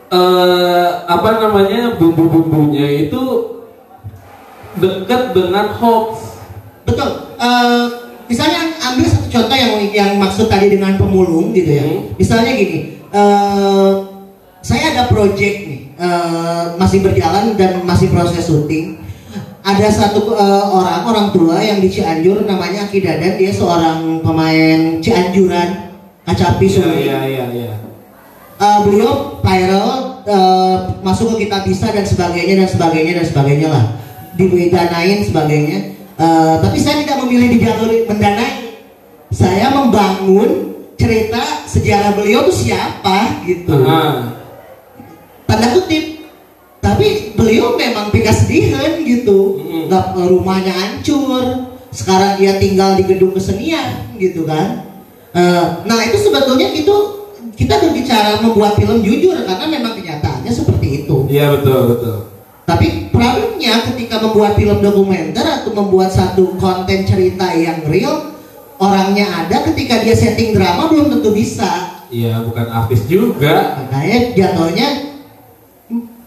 eh 0.06 0.88
apa 1.10 1.42
namanya 1.42 1.98
bumbu-bumbunya 1.98 3.10
itu 3.10 3.22
dekat 4.78 5.34
dengan 5.34 5.72
hoax. 5.76 6.38
Betul. 6.86 7.10
Eh, 7.36 7.84
misalnya 8.30 8.70
ambil 8.78 9.06
satu 9.10 9.26
contoh 9.32 9.56
yang 9.56 9.72
yang 9.90 10.10
maksud 10.20 10.46
tadi 10.46 10.70
dengan 10.70 10.94
pemulung 10.94 11.50
gitu 11.50 11.70
ya. 11.74 11.84
Hmm. 11.84 12.14
Misalnya 12.14 12.52
gini, 12.54 12.78
eh, 13.10 13.90
saya 14.66 14.90
ada 14.90 15.04
project 15.06 15.56
nih, 15.62 15.80
eh, 15.94 16.64
masih 16.74 16.98
berjalan 17.06 17.54
dan 17.54 17.86
masih 17.86 18.10
proses 18.10 18.42
syuting. 18.42 18.98
Ada 19.62 19.86
satu 19.94 20.34
eh, 20.34 20.64
orang 20.74 21.06
orang 21.06 21.28
tua 21.30 21.62
yang 21.62 21.78
di 21.78 21.86
Cianjur 21.86 22.42
namanya 22.42 22.90
Aki 22.90 22.98
Dadan, 22.98 23.38
dia 23.38 23.54
seorang 23.54 24.26
pemain 24.26 24.98
Cianjuran, 24.98 25.94
Kacapi 26.26 26.66
Sungai. 26.66 27.06
iya 27.06 27.18
iya 27.30 27.44
iya. 27.54 27.72
Eh, 28.58 28.78
beliau 28.82 29.38
viral 29.46 29.88
eh, 30.26 30.76
masuk 31.06 31.38
ke 31.38 31.46
kita 31.46 31.62
bisa 31.62 31.86
dan 31.94 32.02
sebagainya 32.02 32.66
dan 32.66 32.68
sebagainya 32.68 33.12
dan 33.22 33.26
sebagainya 33.30 33.68
lah 33.70 33.84
didanain 34.34 35.22
sebagainya 35.22 35.78
Eh, 36.16 36.54
tapi 36.64 36.80
saya 36.80 37.04
tidak 37.04 37.28
memilih 37.28 37.52
di 37.52 37.58
jalur 37.60 37.92
mendanai 38.08 38.72
saya 39.28 39.68
membangun 39.68 40.72
cerita 40.96 41.68
sejarah 41.68 42.16
beliau 42.16 42.48
tuh 42.48 42.56
siapa 42.56 43.44
gitu 43.44 43.68
Nah, 43.68 44.45
tanda 45.56 45.68
kutip. 45.80 46.04
Tapi 46.84 47.34
beliau 47.34 47.74
memang 47.74 48.12
pika 48.12 48.30
sedihan 48.30 49.00
gitu. 49.02 49.58
Nggak 49.88 50.14
rumahnya 50.28 50.70
hancur. 50.76 51.72
Sekarang 51.90 52.36
dia 52.36 52.60
tinggal 52.60 52.94
di 53.00 53.08
gedung 53.08 53.32
kesenian 53.32 54.14
gitu 54.20 54.44
kan. 54.44 54.84
Eh, 55.36 55.64
nah 55.84 55.98
itu 56.04 56.16
sebetulnya 56.20 56.72
itu 56.72 56.94
kita 57.56 57.80
berbicara 57.80 58.40
membuat 58.44 58.76
film 58.76 59.00
jujur 59.00 59.36
karena 59.44 59.64
memang 59.68 59.96
kenyataannya 59.96 60.52
seperti 60.52 61.04
itu. 61.04 61.28
Iya 61.28 61.56
betul 61.56 61.80
betul. 61.96 62.18
tapi 62.66 63.14
problemnya 63.14 63.78
ketika 63.94 64.18
membuat 64.26 64.58
film 64.58 64.82
dokumenter 64.82 65.46
atau 65.46 65.70
membuat 65.70 66.10
satu 66.10 66.58
konten 66.58 67.06
cerita 67.06 67.54
yang 67.54 67.86
real 67.86 68.34
orangnya 68.82 69.22
ada 69.22 69.62
ketika 69.70 70.02
dia 70.02 70.18
setting 70.18 70.50
drama 70.50 70.90
belum 70.90 71.14
tentu 71.14 71.30
bisa. 71.30 72.02
Iya 72.10 72.42
bukan 72.42 72.66
artis 72.66 73.06
juga. 73.06 73.86
makanya 73.86 74.34
jatuhnya 74.34 74.88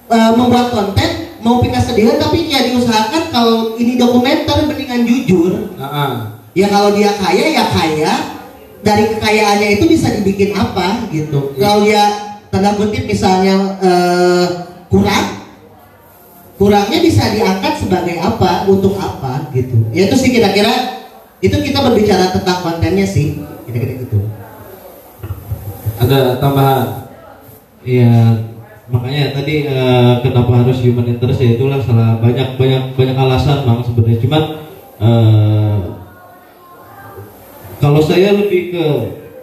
eh, 0.10 0.32
membuat 0.36 0.74
konten 0.74 1.10
mau 1.40 1.64
pindah 1.64 1.80
sedihan 1.80 2.20
tapi 2.20 2.52
ya 2.52 2.68
diusahakan 2.68 3.32
kalau 3.32 3.80
ini 3.80 3.96
dokumenter 3.96 4.68
mendingan 4.68 5.08
jujur. 5.08 5.78
Nah, 5.80 6.42
ya 6.52 6.68
kalau 6.68 6.92
dia 6.94 7.14
kaya 7.16 7.46
ya 7.54 7.66
kaya. 7.72 8.14
Dari 8.80 9.12
kekayaannya 9.12 9.76
itu 9.76 9.92
bisa 9.92 10.08
dibikin 10.08 10.56
apa 10.56 11.12
gitu. 11.12 11.52
Iya. 11.52 11.68
kalau 11.68 11.80
dia 11.84 12.04
tanda 12.48 12.80
kutip 12.80 13.12
misalnya 13.12 13.76
eh, 13.84 14.46
kurang 14.88 15.26
kurangnya 16.56 17.00
bisa 17.04 17.24
diangkat 17.36 17.76
sebagai 17.76 18.20
apa 18.24 18.68
untuk 18.72 18.96
apa 18.96 19.52
gitu. 19.52 19.84
Ya 19.92 20.08
itu 20.08 20.16
sih 20.16 20.32
kira-kira 20.32 21.00
itu 21.40 21.56
kita 21.56 21.80
berbicara 21.84 22.36
tentang 22.36 22.60
kontennya 22.64 23.04
sih 23.04 23.44
kira-kira 23.68 24.00
gitu. 24.04 24.20
Ada 26.00 26.40
tambahan. 26.40 26.88
Iya, 27.84 28.16
makanya 28.90 29.38
tadi 29.38 29.70
eh, 29.70 30.14
kenapa 30.26 30.66
harus 30.66 30.82
human 30.82 31.06
interest 31.06 31.40
ya 31.42 31.56
itulah 31.56 31.78
salah 31.82 32.18
banyak 32.18 32.58
banyak 32.58 32.98
banyak 32.98 33.18
alasan 33.18 33.66
bang 33.66 33.80
sebenarnya. 33.86 34.20
Cuman 34.22 34.44
eh, 35.00 35.78
kalau 37.80 38.02
saya 38.04 38.36
lebih 38.36 38.76
ke 38.76 38.86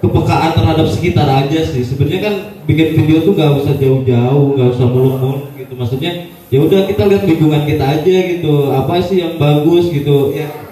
kepekaan 0.02 0.52
terhadap 0.52 0.86
sekitar 0.90 1.24
aja 1.24 1.60
sih. 1.64 1.80
Sebenarnya 1.80 2.20
kan 2.20 2.34
bikin 2.68 3.00
video 3.00 3.24
tuh 3.24 3.32
nggak 3.32 3.64
usah 3.64 3.74
jauh-jauh, 3.80 4.46
nggak 4.54 4.68
usah 4.76 4.86
muluk-muluk 4.86 5.56
gitu. 5.56 5.72
Maksudnya 5.72 6.28
ya 6.52 6.58
udah 6.62 6.84
kita 6.84 7.02
lihat 7.08 7.22
lingkungan 7.24 7.62
kita 7.64 7.84
aja 7.86 8.16
gitu. 8.36 8.54
Apa 8.74 9.00
sih 9.00 9.24
yang 9.24 9.40
bagus 9.40 9.88
gitu? 9.88 10.36
Ya 10.36 10.66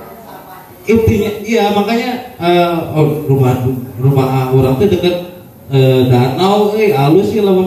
intinya 0.85 1.31
iya 1.41 1.73
makanya 1.73 2.37
oh, 2.93 3.25
rumah 3.25 3.57
rumah 3.97 4.53
orang 4.53 4.77
tuh 4.77 4.93
deket 4.93 5.33
eh, 5.73 6.01
danau 6.13 6.77
eh 6.77 6.93
halus 6.93 7.33
sih 7.33 7.41
lamun 7.41 7.65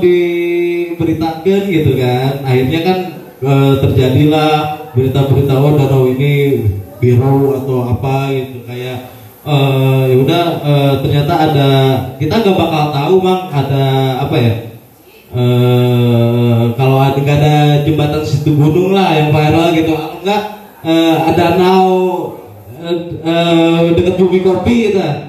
diberitakan 0.98 1.62
gitu 1.70 1.92
kan. 2.02 2.42
Akhirnya 2.42 2.80
kan 2.82 2.98
eh, 3.46 3.74
terjadilah 3.86 4.54
berita-berita 4.98 5.54
oh 5.62 5.78
danau 5.78 6.10
ini 6.10 6.66
biru 6.98 7.54
atau 7.54 7.94
apa 7.94 8.34
gitu 8.34 8.66
kayak 8.66 9.14
eh 9.46 10.02
ya 10.10 10.16
udah 10.18 10.46
eh, 10.66 10.94
ternyata 11.06 11.34
ada 11.38 11.70
kita 12.18 12.42
nggak 12.42 12.58
bakal 12.58 12.84
tahu 12.90 13.16
bang 13.22 13.42
ada 13.54 13.86
apa 14.26 14.36
ya 14.42 14.54
eh 15.38 16.64
kalau 16.74 16.98
ada 16.98 17.20
nggak 17.22 17.38
ada 17.46 17.56
jembatan 17.86 18.26
situ 18.26 18.58
gunung 18.58 18.98
lah 18.98 19.14
yang 19.14 19.30
viral 19.30 19.70
gitu. 19.78 19.94
Enggak 19.94 20.42
eh, 20.82 21.16
ada 21.30 21.54
danau 21.54 21.86
eh, 22.82 22.98
eh, 23.22 23.80
dekat 23.94 24.18
bumi 24.18 24.42
kopi 24.42 24.90
gitu 24.90 25.27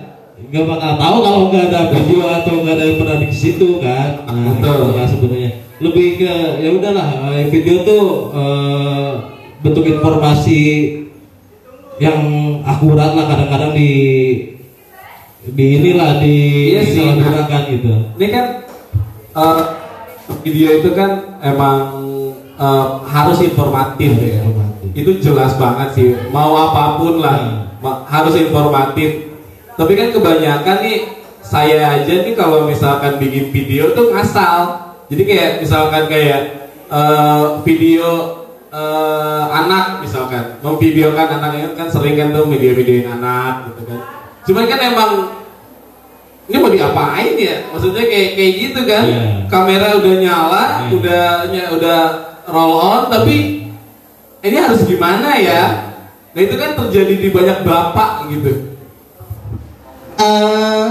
nggak 0.48 0.64
bakal 0.64 0.92
tahu 0.96 1.16
kalau 1.20 1.40
nggak 1.52 1.64
ada 1.68 1.80
video 1.92 2.20
atau 2.24 2.54
nggak 2.64 2.74
ada 2.80 2.84
yang 2.88 2.96
pernah 2.96 3.16
di 3.20 3.28
situ 3.28 3.68
kan 3.84 4.08
nah, 4.24 4.56
Betul. 4.56 4.96
ya 4.96 5.04
sebenarnya 5.04 5.50
lebih 5.78 6.08
ke 6.18 6.32
ya 6.64 6.68
udahlah 6.72 7.08
eh, 7.36 7.46
video 7.52 7.84
tuh 7.84 8.04
eh, 8.32 9.10
bentuk 9.60 9.84
informasi 9.84 10.60
yang 12.00 12.20
akurat 12.64 13.12
lah 13.12 13.26
kadang-kadang 13.28 13.76
di 13.76 13.90
di 15.48 15.64
inilah 15.80 16.20
di 16.22 16.36
Iya 16.76 16.82
sih, 16.84 17.04
disalahgunakan 17.04 17.60
gitu 17.72 17.92
Ini 18.16 18.26
kan 18.32 18.46
eh, 19.36 19.62
video 20.44 20.68
itu 20.80 20.90
kan 20.96 21.10
emang 21.44 21.80
eh, 22.56 22.86
harus 23.04 23.38
informatif 23.44 24.10
ya. 24.18 24.42
Informatif. 24.42 24.88
Itu 24.96 25.10
jelas 25.22 25.54
banget 25.60 25.88
sih. 25.94 26.08
Mau 26.34 26.52
apa 26.56 26.98
pun 26.98 27.22
lah, 27.22 27.70
ma- 27.78 28.02
harus 28.08 28.34
informatif. 28.34 29.27
Tapi 29.78 29.92
kan 29.94 30.08
kebanyakan 30.10 30.76
nih 30.82 30.98
saya 31.38 31.94
aja 31.94 32.14
nih 32.26 32.34
kalau 32.34 32.66
misalkan 32.66 33.16
bikin 33.16 33.54
video 33.54 33.94
tuh 33.94 34.10
ngasal. 34.10 34.90
Jadi 35.06 35.22
kayak 35.22 35.50
misalkan 35.62 36.10
kayak 36.10 36.40
eh, 36.90 37.44
video 37.62 38.08
eh, 38.68 39.44
anak 39.48 40.02
misalkan 40.02 40.58
memvideokan 40.60 41.40
anaknya 41.40 41.72
kan 41.72 41.88
sering 41.88 42.18
kan 42.18 42.34
tuh 42.34 42.50
video-videoin 42.50 43.06
anak 43.08 43.70
gitu 43.72 43.82
kan. 43.86 44.00
Cuman 44.44 44.64
kan 44.66 44.80
emang 44.82 45.12
ini 46.48 46.56
mau 46.58 46.72
diapain 46.72 47.32
ya? 47.36 47.56
Maksudnya 47.70 48.04
kayak 48.04 48.30
kayak 48.34 48.52
gitu 48.58 48.80
kan? 48.82 49.04
Iya. 49.04 49.22
Kamera 49.46 49.96
udah 49.96 50.14
nyala, 50.16 50.64
Iya. 50.64 50.88
udah 50.96 51.24
ny- 51.48 51.70
udah 51.76 52.00
roll 52.48 52.72
on, 52.74 53.02
tapi 53.08 53.68
ini 54.40 54.56
harus 54.56 54.84
gimana 54.84 55.36
ya? 55.36 55.92
Nah 56.32 56.40
itu 56.40 56.56
kan 56.56 56.76
terjadi 56.76 57.14
di 57.14 57.28
banyak 57.28 57.64
bapak 57.64 58.32
gitu. 58.32 58.67
Eh 60.18 60.86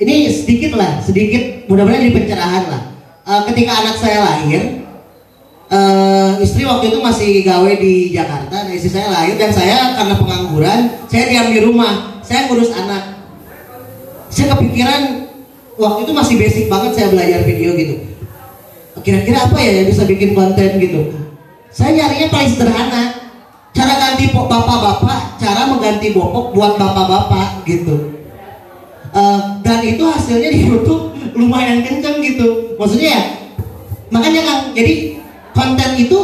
ini 0.00 0.28
sedikit 0.28 0.76
lah, 0.76 1.00
sedikit 1.00 1.68
mudah-mudahan 1.68 2.08
jadi 2.08 2.14
pencerahan 2.16 2.64
lah. 2.68 2.82
Eh, 3.26 3.40
ketika 3.52 3.72
anak 3.84 3.96
saya 4.00 4.18
lahir, 4.24 4.62
eh 5.72 6.30
istri 6.40 6.64
waktu 6.64 6.92
itu 6.92 6.98
masih 7.00 7.30
gawe 7.44 7.72
di 7.76 8.12
Jakarta, 8.12 8.56
nah 8.64 8.72
istri 8.72 8.92
saya 8.92 9.12
lahir 9.12 9.36
dan 9.36 9.52
saya 9.52 9.96
karena 9.96 10.14
pengangguran, 10.16 10.80
saya 11.08 11.24
diam 11.28 11.48
di 11.52 11.60
rumah, 11.64 12.22
saya 12.24 12.48
ngurus 12.48 12.72
anak. 12.72 13.16
Saya 14.32 14.52
kepikiran 14.56 15.28
waktu 15.76 16.08
itu 16.08 16.12
masih 16.12 16.34
basic 16.40 16.64
banget 16.68 16.96
saya 16.96 17.08
belajar 17.12 17.40
video 17.44 17.76
gitu. 17.76 17.96
Kira-kira 19.04 19.44
apa 19.44 19.60
ya 19.60 19.84
yang 19.84 19.88
bisa 19.92 20.02
bikin 20.08 20.32
konten 20.32 20.80
gitu? 20.80 21.14
Saya 21.68 21.92
nyarinya 21.92 22.32
paling 22.32 22.50
sederhana. 22.50 23.04
Cara 23.76 23.92
ganti 24.00 24.32
bapak-bapak, 24.32 25.36
cara 25.36 25.68
mengganti 25.68 26.16
popok 26.16 26.56
buat 26.56 26.80
bapak-bapak 26.80 27.68
gitu. 27.68 28.15
Eh, 29.16 29.40
dan 29.64 29.80
itu 29.80 30.04
hasilnya 30.04 30.52
di 30.52 30.68
YouTube 30.68 31.16
lumayan 31.32 31.80
kenceng 31.80 32.20
gitu. 32.20 32.76
Maksudnya 32.76 33.16
ya 33.16 33.22
makanya 34.12 34.44
kan 34.44 34.58
jadi 34.76 35.16
konten 35.56 35.90
itu 35.96 36.18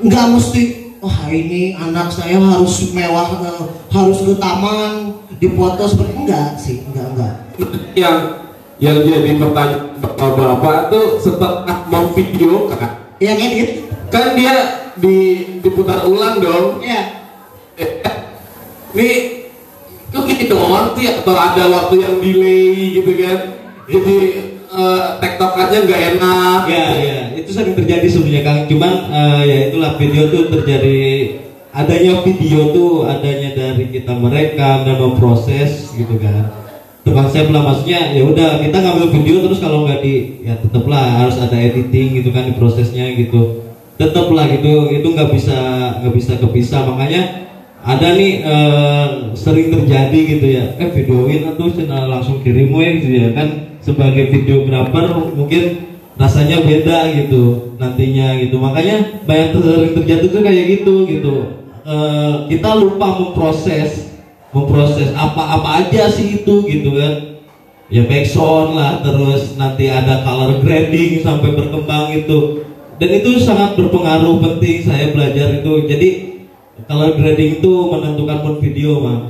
nggak 0.00 0.26
mesti 0.32 0.62
wah 0.98 1.28
ini 1.28 1.76
anak 1.76 2.08
saya 2.08 2.40
harus 2.40 2.88
mewah 2.96 3.36
eh, 3.44 3.64
harus 3.92 4.18
ke 4.24 4.34
taman 4.40 5.12
dipoto 5.36 5.84
seperti 5.84 6.24
enggak 6.24 6.56
sih 6.56 6.88
enggak 6.88 7.06
enggak. 7.12 7.34
Yang 8.00 8.16
yang 8.80 8.96
jadi 9.04 9.36
pertanyaan 9.36 10.00
bapak-bapak 10.00 10.88
tuh 10.88 11.20
setelah 11.20 11.84
mau 11.92 12.08
video 12.16 12.72
kan 12.72 13.12
ya 13.20 13.36
kan 13.36 13.48
gitu. 13.52 13.92
Kan 14.08 14.32
dia 14.40 14.88
di 14.96 15.16
diputar 15.60 16.08
ulang 16.08 16.40
dong. 16.40 16.80
Ya 16.80 17.20
Eh, 17.76 18.04
nih 18.92 19.41
kok 20.12 20.28
gini 20.28 20.44
doang 20.44 20.92
sih 20.92 21.08
atau 21.08 21.32
ada 21.32 21.64
waktu 21.72 21.94
yang 22.04 22.14
delay 22.20 23.00
gitu 23.00 23.12
kan 23.16 23.38
jadi 23.88 24.16
eh, 24.72 25.00
tektokannya 25.18 25.78
nggak 25.88 26.02
enak 26.16 26.60
Ya, 26.68 26.86
ya, 26.94 27.18
itu 27.34 27.50
sering 27.50 27.74
terjadi 27.74 28.06
sebenarnya 28.06 28.42
Kang. 28.46 28.60
Cuman 28.70 28.92
eh, 29.10 29.42
ya 29.48 29.58
itulah 29.68 29.98
video 29.98 30.30
tuh 30.30 30.42
terjadi 30.52 31.00
adanya 31.72 32.20
video 32.20 32.70
tuh 32.70 33.08
adanya 33.08 33.56
dari 33.56 33.88
kita 33.88 34.12
merekam 34.12 34.84
dan 34.84 34.96
memproses 35.00 35.90
gitu 35.96 36.16
kan. 36.20 36.52
Itu 37.02 37.10
konsep 37.10 37.50
lah 37.50 37.66
maksudnya 37.66 38.14
ya 38.14 38.22
udah 38.22 38.62
kita 38.62 38.76
ngambil 38.78 39.08
video 39.10 39.42
terus 39.42 39.58
kalau 39.58 39.88
nggak 39.88 40.00
di 40.06 40.44
ya 40.46 40.54
tetaplah 40.60 41.26
harus 41.26 41.36
ada 41.40 41.56
editing 41.58 42.22
gitu 42.22 42.30
kan 42.30 42.46
di 42.46 42.54
prosesnya 42.54 43.10
gitu. 43.18 43.66
Tetaplah 43.98 44.48
gitu 44.48 44.88
itu 44.92 45.06
nggak 45.10 45.28
bisa 45.34 45.58
nggak 46.00 46.14
bisa 46.14 46.32
kepisah 46.38 46.86
makanya 46.86 47.22
ada 47.82 48.14
nih 48.14 48.32
eh, 48.46 49.06
sering 49.34 49.74
terjadi 49.74 50.20
gitu 50.38 50.46
ya. 50.46 50.64
Eh 50.78 50.88
videoin 50.94 51.50
atau 51.50 51.66
channel 51.66 52.06
langsung 52.06 52.38
kirim 52.46 52.70
we 52.70 53.02
gitu 53.02 53.10
ya 53.18 53.28
kan. 53.34 53.78
Sebagai 53.82 54.30
videografer 54.30 55.10
mungkin 55.34 55.62
rasanya 56.14 56.62
beda 56.62 57.10
gitu 57.10 57.74
nantinya 57.82 58.38
gitu. 58.38 58.62
Makanya 58.62 59.26
banyak 59.26 59.58
sering 59.58 59.94
terjadi 59.98 60.26
tuh 60.30 60.42
kayak 60.46 60.64
gitu 60.78 60.94
gitu. 61.10 61.34
Eh, 61.82 62.34
kita 62.54 62.70
lupa 62.78 63.18
memproses 63.18 64.14
memproses 64.54 65.10
apa-apa 65.18 65.88
aja 65.88 66.06
sih 66.06 66.38
itu 66.38 66.62
gitu 66.70 66.94
kan. 66.94 67.42
Ya 67.92 68.06
backsound 68.06 68.78
lah 68.78 69.02
terus 69.04 69.58
nanti 69.58 69.90
ada 69.90 70.22
color 70.22 70.62
grading 70.62 71.20
sampai 71.20 71.50
berkembang 71.58 72.14
itu. 72.14 72.62
Dan 73.02 73.10
itu 73.18 73.42
sangat 73.42 73.74
berpengaruh 73.74 74.38
penting 74.38 74.86
saya 74.86 75.10
belajar 75.10 75.58
itu. 75.58 75.72
Jadi 75.90 76.08
color 76.88 77.16
grading 77.16 77.60
itu 77.60 77.72
menentukan 77.90 78.38
mood 78.44 78.56
video 78.60 79.00
mah 79.00 79.20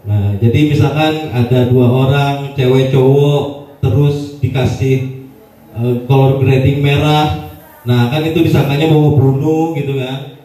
nah 0.00 0.32
jadi 0.40 0.60
misalkan 0.72 1.28
ada 1.32 1.68
dua 1.68 1.86
orang 1.88 2.34
cewek 2.56 2.88
cowok 2.92 3.42
terus 3.84 4.40
dikasih 4.40 5.28
eh, 5.76 5.94
color 6.08 6.40
grading 6.40 6.80
merah 6.80 7.52
nah 7.84 8.12
kan 8.12 8.24
itu 8.24 8.44
disangkanya 8.44 8.92
mau 8.92 9.12
ngebunuh 9.12 9.76
gitu 9.76 9.96
kan 9.96 10.36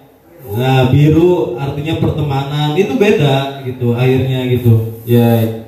nah 0.56 0.88
biru 0.94 1.58
artinya 1.58 2.00
pertemanan 2.00 2.78
itu 2.78 2.94
beda 2.96 3.66
gitu 3.66 3.98
akhirnya 3.98 4.46
gitu 4.52 4.96
Ya. 5.06 5.62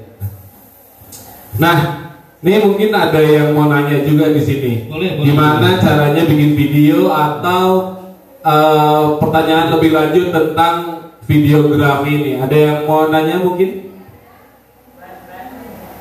Nah, 1.62 1.78
ini 2.42 2.58
mungkin 2.66 2.90
ada 2.90 3.22
yang 3.22 3.54
mau 3.54 3.70
nanya 3.70 4.02
juga 4.02 4.34
di 4.34 4.42
sini. 4.42 4.90
Boleh, 4.90 5.14
boleh. 5.14 5.26
Gimana 5.30 5.78
caranya 5.78 6.26
bikin 6.26 6.58
video 6.58 7.14
atau 7.14 7.97
eh, 8.48 9.04
pertanyaan 9.20 9.76
lebih 9.76 9.92
lanjut 9.92 10.26
tentang 10.32 10.76
videografi 11.28 12.12
ini? 12.16 12.32
Ada 12.40 12.56
yang 12.56 12.80
mau 12.88 13.12
nanya 13.12 13.44
mungkin? 13.44 13.88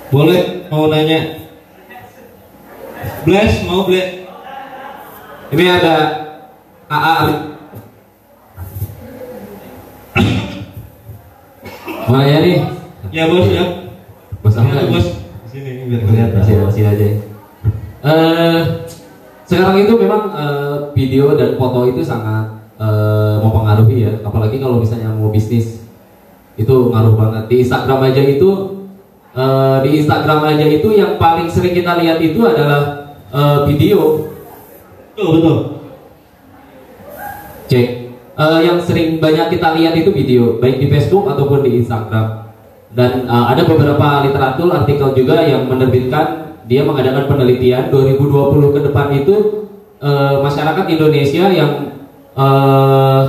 boleh 0.06 0.70
mau 0.70 0.86
nanya 0.86 1.42
Bless 3.26 3.66
mau 3.66 3.82
Bless 3.90 4.22
Ini 5.50 5.64
ada 5.66 5.94
AA. 6.86 7.14
Mana 12.06 12.22
ya 12.26 12.38
nih? 12.42 12.58
ya 13.10 13.24
bos 13.30 13.46
ya 13.50 13.64
Bos 14.42 14.54
Ya, 14.54 14.62
apa? 14.62 14.90
bos 14.90 15.06
sini 15.50 15.90
biar 15.90 16.02
Kelihatan 16.06 16.42
sini, 16.42 16.62
sini 16.70 16.86
aja. 16.86 17.06
Eh, 18.06 18.58
sekarang 19.46 19.86
itu 19.86 19.94
memang 19.94 20.34
eh, 20.34 20.76
video 20.90 21.38
dan 21.38 21.54
foto 21.54 21.86
itu 21.86 22.02
sangat 22.02 22.50
eh, 22.82 23.36
mempengaruhi 23.38 23.96
ya, 24.02 24.12
apalagi 24.26 24.58
kalau 24.58 24.82
misalnya 24.82 25.14
mau 25.14 25.30
bisnis 25.30 25.86
itu 26.58 26.74
ngaruh 26.90 27.14
banget. 27.14 27.44
Di 27.46 27.56
Instagram 27.62 28.10
aja 28.10 28.22
itu, 28.26 28.50
eh, 29.38 29.78
di 29.86 29.90
Instagram 30.02 30.40
aja 30.50 30.66
itu 30.66 30.88
yang 30.98 31.14
paling 31.14 31.46
sering 31.46 31.78
kita 31.78 31.94
lihat 32.02 32.18
itu 32.18 32.42
adalah 32.42 33.14
eh, 33.30 33.58
video. 33.70 34.34
betul 35.16 35.30
betul 35.40 35.56
Cek. 37.66 37.88
Eh, 38.36 38.60
yang 38.68 38.78
sering 38.82 39.16
banyak 39.16 39.56
kita 39.56 39.72
lihat 39.78 39.94
itu 39.96 40.10
video, 40.12 40.60
baik 40.60 40.76
di 40.76 40.86
Facebook 40.92 41.24
ataupun 41.24 41.64
di 41.64 41.80
Instagram. 41.80 42.50
Dan 42.92 43.30
eh, 43.30 43.44
ada 43.54 43.62
beberapa 43.62 44.26
literatur 44.26 44.74
artikel 44.74 45.14
juga 45.14 45.40
yang 45.46 45.70
menerbitkan 45.70 46.45
dia 46.66 46.82
mengadakan 46.82 47.30
penelitian 47.30 47.94
2020 47.94 48.74
ke 48.74 48.80
depan 48.90 49.06
itu 49.14 49.34
eh, 50.02 50.34
masyarakat 50.42 50.84
Indonesia 50.90 51.46
yang 51.46 51.70
eh, 52.34 53.22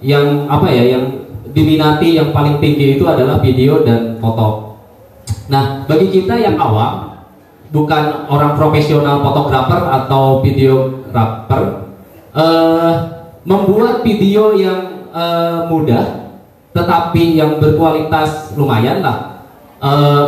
yang 0.00 0.46
apa 0.48 0.70
ya, 0.70 0.96
yang 0.96 1.04
diminati 1.50 2.16
yang 2.16 2.30
paling 2.30 2.62
tinggi 2.62 2.96
itu 2.96 3.04
adalah 3.04 3.42
video 3.42 3.82
dan 3.84 4.16
foto. 4.22 4.78
Nah, 5.50 5.84
bagi 5.84 6.08
kita 6.08 6.38
yang 6.38 6.56
awam, 6.56 7.20
bukan 7.74 8.30
orang 8.30 8.54
profesional 8.54 9.20
fotografer 9.20 9.82
atau 9.90 10.40
videografer, 10.46 11.90
eh, 12.38 12.92
membuat 13.42 14.06
video 14.06 14.54
yang 14.54 15.10
eh, 15.10 15.66
mudah, 15.66 16.30
tetapi 16.70 17.34
yang 17.34 17.58
berkualitas 17.58 18.54
lumayan 18.54 19.02
lah. 19.02 19.18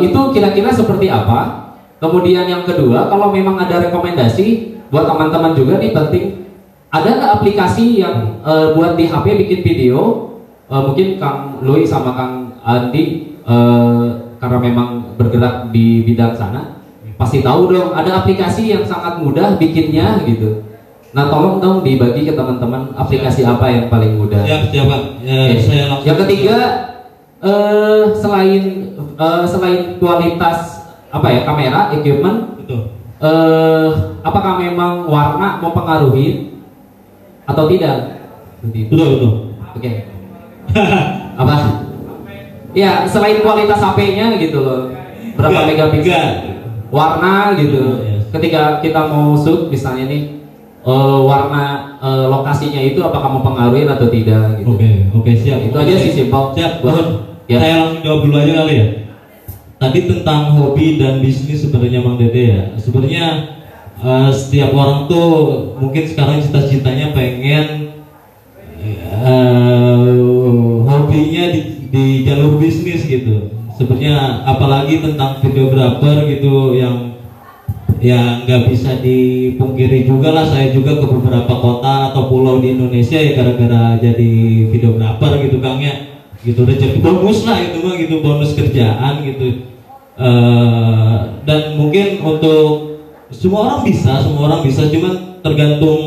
Itu 0.00 0.32
kira-kira 0.32 0.72
seperti 0.72 1.12
apa? 1.12 1.71
Kemudian 2.02 2.50
yang 2.50 2.66
kedua, 2.66 3.06
kalau 3.06 3.30
memang 3.30 3.62
ada 3.62 3.78
rekomendasi 3.78 4.74
buat 4.90 5.06
teman-teman 5.06 5.54
juga 5.54 5.78
nih 5.78 5.94
penting, 5.94 6.50
ada 6.90 7.08
nggak 7.14 7.32
aplikasi 7.38 8.02
yang 8.02 8.42
eh, 8.42 8.74
buat 8.74 8.98
di 8.98 9.06
HP 9.06 9.38
bikin 9.46 9.60
video? 9.62 9.98
Eh, 10.66 10.82
mungkin 10.82 11.22
Kang 11.22 11.62
Lui 11.62 11.86
sama 11.86 12.18
Kang 12.18 12.58
Andi 12.66 13.38
eh, 13.46 14.06
karena 14.42 14.58
memang 14.58 15.14
bergerak 15.14 15.70
di 15.70 16.02
bidang 16.02 16.34
sana, 16.34 16.82
pasti 17.14 17.38
tahu 17.38 17.70
dong 17.70 17.94
ada 17.94 18.26
aplikasi 18.26 18.74
yang 18.74 18.82
sangat 18.82 19.22
mudah 19.22 19.54
bikinnya 19.54 20.26
gitu. 20.26 20.66
Nah 21.14 21.30
tolong 21.30 21.62
dong 21.62 21.86
dibagi 21.86 22.26
ke 22.26 22.34
teman-teman 22.34 22.90
aplikasi 22.98 23.46
apa 23.46 23.70
yang 23.70 23.86
paling 23.86 24.18
mudah. 24.18 24.42
siap 24.42 24.74
siap 24.74 24.90
Pak. 24.90 25.02
ya, 25.22 25.38
Oke. 25.46 25.54
saya 25.62 25.84
langsung 25.86 26.06
Yang 26.10 26.18
ketiga 26.26 26.56
eh, 27.46 28.02
selain 28.18 28.62
eh, 28.98 29.44
selain 29.46 30.02
kualitas 30.02 30.81
apa 31.12 31.26
ya 31.28 31.40
kamera 31.44 31.80
equipment 31.92 32.56
betul 32.56 32.88
eh, 33.22 33.88
apakah 34.26 34.58
memang 34.58 35.06
warna 35.06 35.62
mempengaruhi 35.62 36.58
atau 37.46 37.64
tidak? 37.70 37.96
Betul 38.62 39.08
betul 39.18 39.32
Oke. 39.72 39.90
apa? 41.40 41.54
Ya 42.72 43.04
selain 43.04 43.44
kualitas 43.44 43.80
HP-nya 43.80 44.36
gitu 44.40 44.64
loh. 44.64 44.92
Berapa 45.36 45.68
megapiksel? 45.68 46.28
Warna 46.92 47.56
gitu. 47.56 48.04
Yes. 48.04 48.22
Ketika 48.32 48.80
kita 48.84 49.08
mau 49.08 49.32
shoot 49.36 49.68
misalnya 49.72 50.08
nih 50.08 50.22
eh, 50.84 51.20
warna 51.24 51.96
eh, 52.00 52.26
lokasinya 52.28 52.80
itu 52.80 53.00
apakah 53.00 53.40
mempengaruhi 53.40 53.88
atau 53.88 54.08
tidak 54.12 54.60
gitu. 54.60 54.76
Oke, 54.76 54.90
oke 55.12 55.32
siap. 55.36 55.58
Itu 55.72 55.76
aja 55.76 55.94
sih 55.96 56.10
simpel. 56.12 56.52
Siap, 56.56 56.72
Buat- 56.84 57.44
ya. 57.48 57.58
Saya 57.60 57.74
langsung 57.84 58.02
jawab 58.04 58.20
dulu 58.28 58.36
aja 58.38 58.52
kali 58.64 58.74
ya. 58.76 58.86
Tadi 59.82 60.06
tentang 60.06 60.54
hobi 60.54 60.94
dan 60.94 61.18
bisnis 61.18 61.66
sebenarnya 61.66 62.06
Mang 62.06 62.14
Dede 62.14 62.54
ya. 62.54 62.62
Sebenarnya 62.78 63.26
eh, 63.98 64.30
setiap 64.30 64.70
orang 64.78 65.10
tuh 65.10 65.74
mungkin 65.82 66.06
sekarang 66.06 66.38
cita-citanya 66.38 67.10
pengen 67.10 67.98
eh, 68.78 70.22
hobinya 70.86 71.44
di, 71.50 71.90
di 71.90 72.04
jalur 72.22 72.62
bisnis 72.62 73.10
gitu. 73.10 73.50
Sebenarnya 73.74 74.46
apalagi 74.46 75.02
tentang 75.02 75.42
videografer 75.42 76.30
gitu 76.30 76.78
yang 76.78 77.18
ya 77.98 78.46
nggak 78.46 78.70
bisa 78.70 79.02
dipungkiri 79.02 80.06
juga 80.06 80.30
lah 80.30 80.46
saya 80.46 80.70
juga 80.70 80.94
ke 81.02 81.10
beberapa 81.10 81.58
kota 81.58 82.14
atau 82.14 82.30
pulau 82.30 82.62
di 82.62 82.78
Indonesia 82.78 83.18
ya 83.18 83.34
gara-gara 83.34 83.98
jadi 83.98 84.30
videografer 84.70 85.42
gitu 85.42 85.58
Kang 85.58 85.82
ya 85.82 86.06
gitu 86.46 86.66
rezeki 86.66 87.02
bonus 87.02 87.46
lah 87.46 87.58
itu 87.62 87.78
mah 87.82 87.94
gitu 87.98 88.18
bonus 88.22 88.54
kerjaan 88.58 89.22
gitu 89.22 89.71
Eh, 90.12 91.18
dan 91.48 91.60
mungkin 91.80 92.20
untuk 92.20 93.00
semua 93.32 93.64
orang 93.64 93.80
bisa 93.88 94.20
semua 94.20 94.52
orang 94.52 94.60
bisa. 94.60 94.84
Cuman 94.92 95.40
tergantung 95.40 96.00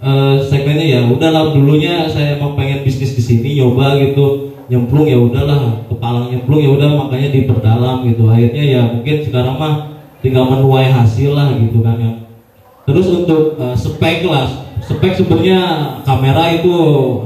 eh, 0.00 0.36
segmennya 0.48 0.86
ya. 0.86 1.00
Udahlah 1.04 1.52
dulunya 1.52 2.08
saya 2.08 2.40
mau 2.40 2.56
pengen 2.56 2.80
bisnis 2.86 3.12
di 3.12 3.22
sini 3.22 3.60
nyoba 3.60 4.00
gitu. 4.00 4.56
Nyemplung 4.72 5.04
ya 5.04 5.20
udahlah. 5.20 5.84
Kepala 5.92 6.32
nyemplung 6.32 6.64
ya 6.64 6.70
udah 6.72 6.88
makanya 7.04 7.28
diperdalam 7.36 8.08
gitu. 8.08 8.24
Akhirnya 8.32 8.64
ya 8.64 8.80
mungkin 8.88 9.20
sekarang 9.20 9.60
mah 9.60 9.74
tinggal 10.24 10.48
menuai 10.48 10.88
hasil 10.88 11.36
lah 11.36 11.52
gitu 11.60 11.84
kan 11.84 12.00
yang 12.00 12.16
terus 12.88 13.12
untuk 13.12 13.60
eh, 13.60 13.76
spek 13.76 14.24
lah. 14.24 14.48
Spek 14.84 15.16
sebenarnya 15.16 15.60
kamera 16.04 16.48
itu 16.48 16.72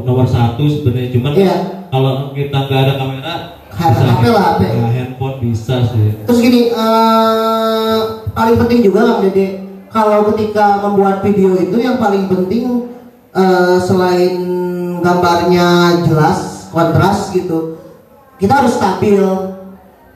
nomor 0.03 0.27
satu 0.27 0.67
sebenarnya. 0.67 1.11
Cuman 1.15 1.33
Iya. 1.35 1.57
kalau 1.91 2.31
kita 2.35 2.59
nggak 2.67 2.81
ada 2.87 2.95
kamera 2.99 3.35
Ha- 3.79 3.95
HP 3.95 4.23
lah, 4.27 4.59
HP. 4.59 4.63
handphone 4.91 5.39
bisa 5.39 5.87
sih 5.87 6.11
Terus 6.27 6.39
gini, 6.43 6.61
eh, 6.69 7.99
paling 8.29 8.57
penting 8.59 8.83
juga 8.83 9.07
Kang 9.07 9.23
Dede, 9.23 9.47
kalau 9.89 10.27
ketika 10.35 10.83
membuat 10.83 11.23
video 11.23 11.55
itu 11.55 11.79
yang 11.79 11.97
paling 11.97 12.27
penting 12.27 12.91
eh, 13.31 13.79
selain 13.79 14.35
gambarnya 14.99 15.69
jelas, 16.05 16.67
kontras 16.69 17.31
gitu, 17.31 17.79
kita 18.37 18.59
harus 18.59 18.75
stabil. 18.75 19.23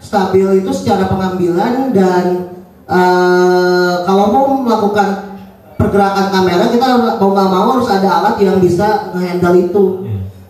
Stabil 0.02 0.58
itu 0.58 0.70
secara 0.74 1.06
pengambilan 1.06 1.94
dan 1.94 2.50
eh, 2.82 3.94
kalau 4.02 4.24
mau 4.28 4.46
melakukan 4.58 5.38
pergerakan 5.78 6.26
kamera 6.30 6.66
kita 6.66 6.86
mau 7.18 7.30
nggak 7.30 7.48
mau 7.48 7.66
harus 7.78 7.86
ada 7.86 8.08
alat 8.10 8.36
yang 8.38 8.58
bisa 8.58 9.14
ngehandle 9.14 9.54
itu. 9.56 9.84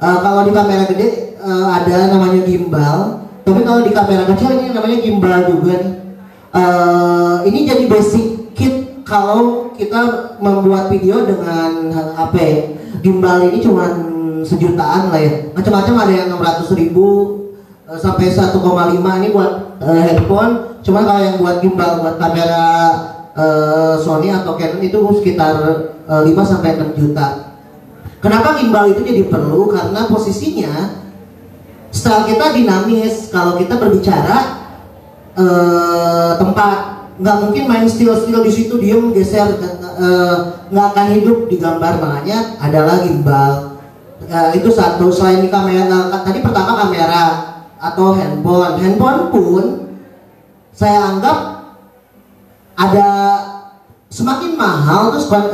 Eh, 0.01 0.19
kalau 0.19 0.43
di 0.43 0.51
kamera 0.51 0.89
gede 0.89 1.32
eh, 1.43 1.67
ada 1.69 2.15
namanya 2.15 2.41
gimbal, 2.47 3.27
tapi 3.43 3.61
kalau 3.67 3.83
di 3.83 3.91
kamera 3.91 4.25
kecil 4.31 4.55
ini 4.55 4.71
namanya 4.71 4.99
gimbal 5.03 5.39
juga 5.51 5.75
nih. 5.83 5.95
Eh, 6.53 7.37
ini 7.51 7.59
jadi 7.67 7.85
basic 7.91 8.55
kit 8.55 9.03
kalau 9.03 9.73
kita 9.75 10.35
membuat 10.39 10.93
video 10.93 11.27
dengan 11.27 11.91
HP. 11.91 12.37
Gimbal 13.03 13.51
ini 13.51 13.59
cuma 13.59 13.91
sejutaan 14.47 15.11
lah 15.11 15.21
ya. 15.21 15.33
Macam-macam 15.55 15.95
ada 16.07 16.13
yang 16.13 16.29
600 16.39 16.79
ribu 16.79 17.09
eh, 17.91 17.99
sampai 17.99 18.31
1,5 18.31 18.63
ini 19.19 19.29
buat 19.35 19.53
eh, 19.83 20.03
handphone. 20.07 20.79
Cuman 20.83 21.03
kalau 21.07 21.21
yang 21.23 21.37
buat 21.43 21.57
gimbal 21.63 22.03
buat 22.03 22.17
kamera 22.19 22.67
eh, 23.35 23.95
Sony 23.99 24.31
atau 24.31 24.55
Canon 24.55 24.83
itu 24.83 24.99
sekitar 25.19 25.55
eh, 26.07 26.23
5 26.31 26.31
sampai 26.47 26.79
6 26.79 26.95
juta. 27.01 27.59
Kenapa 28.23 28.55
gimbal 28.55 28.95
itu 28.95 29.03
jadi 29.03 29.27
perlu? 29.27 29.67
Karena 29.67 30.07
posisinya 30.07 31.02
style 31.93 32.25
kita 32.27 32.57
dinamis. 32.57 33.29
Kalau 33.29 33.61
kita 33.61 33.77
berbicara 33.77 34.65
eh, 35.37 36.31
tempat 36.41 36.77
nggak 37.21 37.37
mungkin 37.45 37.65
main 37.69 37.87
still 37.87 38.17
di 38.25 38.51
situ 38.53 38.81
diem 38.81 39.13
geser 39.13 39.61
eh, 39.61 40.37
nggak 40.73 40.87
akan 40.97 41.07
hidup 41.21 41.47
di 41.47 41.61
gambar 41.61 42.01
makanya 42.01 42.57
adalah 42.59 43.05
gimbal. 43.05 43.79
Eh, 44.27 44.59
itu 44.59 44.73
satu 44.73 45.13
selain 45.13 45.45
di 45.45 45.53
kamera 45.53 46.09
tadi 46.25 46.41
pertama 46.41 46.89
kamera 46.89 47.25
atau 47.77 48.17
handphone. 48.17 48.81
Handphone 48.81 49.21
pun 49.29 49.65
saya 50.73 51.13
anggap 51.13 51.39
ada 52.73 53.09
semakin 54.13 54.57
mahal 54.57 55.13
terus 55.13 55.29
kual- 55.29 55.53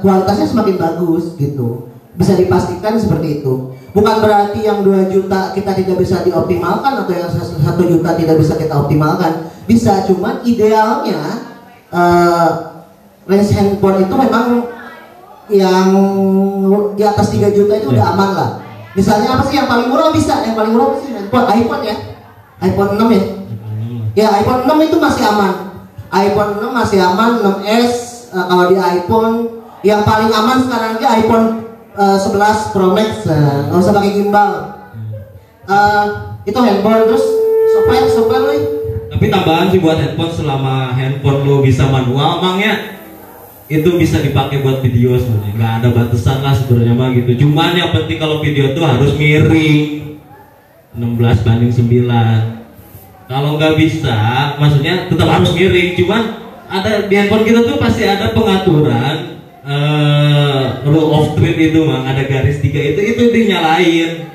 kualitasnya 0.00 0.48
semakin 0.48 0.76
bagus 0.76 1.36
gitu 1.36 1.88
bisa 2.14 2.36
dipastikan 2.36 3.00
seperti 3.00 3.40
itu 3.40 3.72
bukan 3.94 4.16
berarti 4.20 4.66
yang 4.66 4.82
2 4.82 5.14
juta 5.14 5.54
kita 5.54 5.72
tidak 5.78 5.96
bisa 6.02 6.26
dioptimalkan 6.26 7.06
atau 7.06 7.12
yang 7.14 7.30
1 7.30 7.62
juta 7.64 8.10
tidak 8.18 8.36
bisa 8.36 8.58
kita 8.58 8.74
optimalkan. 8.74 9.48
Bisa 9.64 10.04
cuman 10.04 10.42
idealnya 10.44 11.22
eh, 11.94 12.48
range 13.24 13.52
handphone 13.54 14.04
itu 14.04 14.14
memang 14.18 14.46
yang 15.48 15.88
di 16.98 17.02
atas 17.06 17.32
3 17.32 17.54
juta 17.54 17.72
itu 17.78 17.88
udah 17.94 18.06
aman 18.12 18.30
lah. 18.34 18.50
Misalnya 18.94 19.38
apa 19.38 19.42
sih 19.50 19.58
yang 19.58 19.66
paling 19.70 19.90
murah? 19.90 20.10
Bisa. 20.14 20.42
Yang 20.46 20.54
paling 20.58 20.72
murah 20.72 20.88
sih? 21.02 21.10
Handphone. 21.14 21.46
iPhone 21.50 21.82
ya. 21.82 21.96
iPhone 22.62 22.90
6 22.96 23.10
ya. 23.10 23.24
Ya 24.14 24.26
iPhone 24.38 24.62
6 24.70 24.86
itu 24.86 24.96
masih 25.02 25.24
aman. 25.26 25.52
iPhone 26.14 26.62
6 26.62 26.70
masih 26.70 26.98
aman, 27.02 27.30
6s 27.42 27.94
eh, 28.30 28.44
kalau 28.46 28.64
di 28.70 28.76
iPhone. 28.78 29.34
Yang 29.84 30.00
paling 30.08 30.30
aman 30.32 30.56
sekarang 30.64 30.90
lagi 30.96 31.06
iPhone 31.26 31.46
eh, 31.94 32.18
11 32.18 32.74
Pro 32.74 32.90
Max, 32.92 33.26
eh, 33.26 33.56
nggak 33.70 33.78
usah 33.78 33.94
pakai 33.94 34.12
gimbal. 34.18 34.50
Eh, 35.64 36.04
itu 36.44 36.58
handphone 36.60 37.08
terus 37.08 37.24
software 37.72 38.08
software 38.10 38.46
nih. 38.52 38.62
tapi 39.14 39.30
tambahan 39.30 39.70
sih 39.70 39.78
buat 39.78 39.94
handphone 39.94 40.34
selama 40.34 40.90
handphone 40.90 41.46
lo 41.46 41.62
bisa 41.62 41.86
manual 41.86 42.42
mangnya 42.42 42.98
itu 43.70 43.94
bisa 43.94 44.18
dipakai 44.20 44.58
buat 44.60 44.82
video 44.82 45.14
sebenarnya. 45.14 45.54
Nggak 45.54 45.72
ada 45.80 45.88
batasan 45.94 46.38
lah 46.42 46.52
sebenarnya 46.52 46.94
mah 46.98 47.14
gitu. 47.14 47.46
Cuman 47.46 47.78
yang 47.78 47.94
penting 47.94 48.18
kalau 48.18 48.42
video 48.42 48.74
tuh 48.74 48.84
harus 48.84 49.14
miring. 49.14 50.18
16 50.94 51.46
banding 51.46 51.74
9 51.74 53.26
kalau 53.26 53.58
nggak 53.58 53.74
bisa 53.74 54.14
maksudnya 54.60 55.08
tetap 55.08 55.28
harus 55.30 55.50
miring. 55.56 55.96
Cuman 55.96 56.22
ada 56.68 57.06
di 57.06 57.14
handphone 57.14 57.46
kita 57.46 57.60
tuh 57.64 57.78
pasti 57.80 58.02
ada 58.04 58.34
pengaturan 58.34 59.23
eh 59.64 60.64
rule 60.84 61.08
of 61.08 61.40
itu 61.40 61.80
mang 61.88 62.04
ada 62.04 62.20
garis 62.28 62.60
tiga 62.60 62.76
itu 62.84 63.00
itu 63.00 63.22
dinyalain 63.32 64.28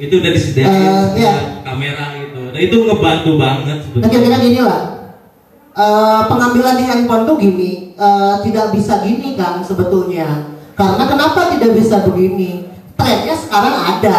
itu 0.00 0.14
udah 0.16 0.30
disediain 0.32 0.72
Eh, 0.72 1.06
iya. 1.20 1.60
kamera 1.66 2.16
itu 2.16 2.40
nah, 2.48 2.60
itu 2.60 2.76
ngebantu 2.86 3.30
banget 3.36 3.78
sebetulnya 3.84 4.08
kira-kira 4.08 4.36
gini 4.40 4.60
lah. 4.64 4.82
Eh, 5.78 6.22
pengambilan 6.26 6.74
di 6.74 6.84
handphone 6.90 7.22
tuh 7.22 7.38
gini, 7.38 7.94
eh, 7.94 8.34
tidak 8.42 8.74
bisa 8.74 8.98
gini 9.06 9.38
kan 9.38 9.62
sebetulnya. 9.62 10.58
Karena 10.74 11.06
kenapa 11.06 11.54
tidak 11.54 11.70
bisa 11.78 12.02
begini? 12.02 12.66
Trennya 12.98 13.34
sekarang 13.38 13.74
ada 13.78 14.18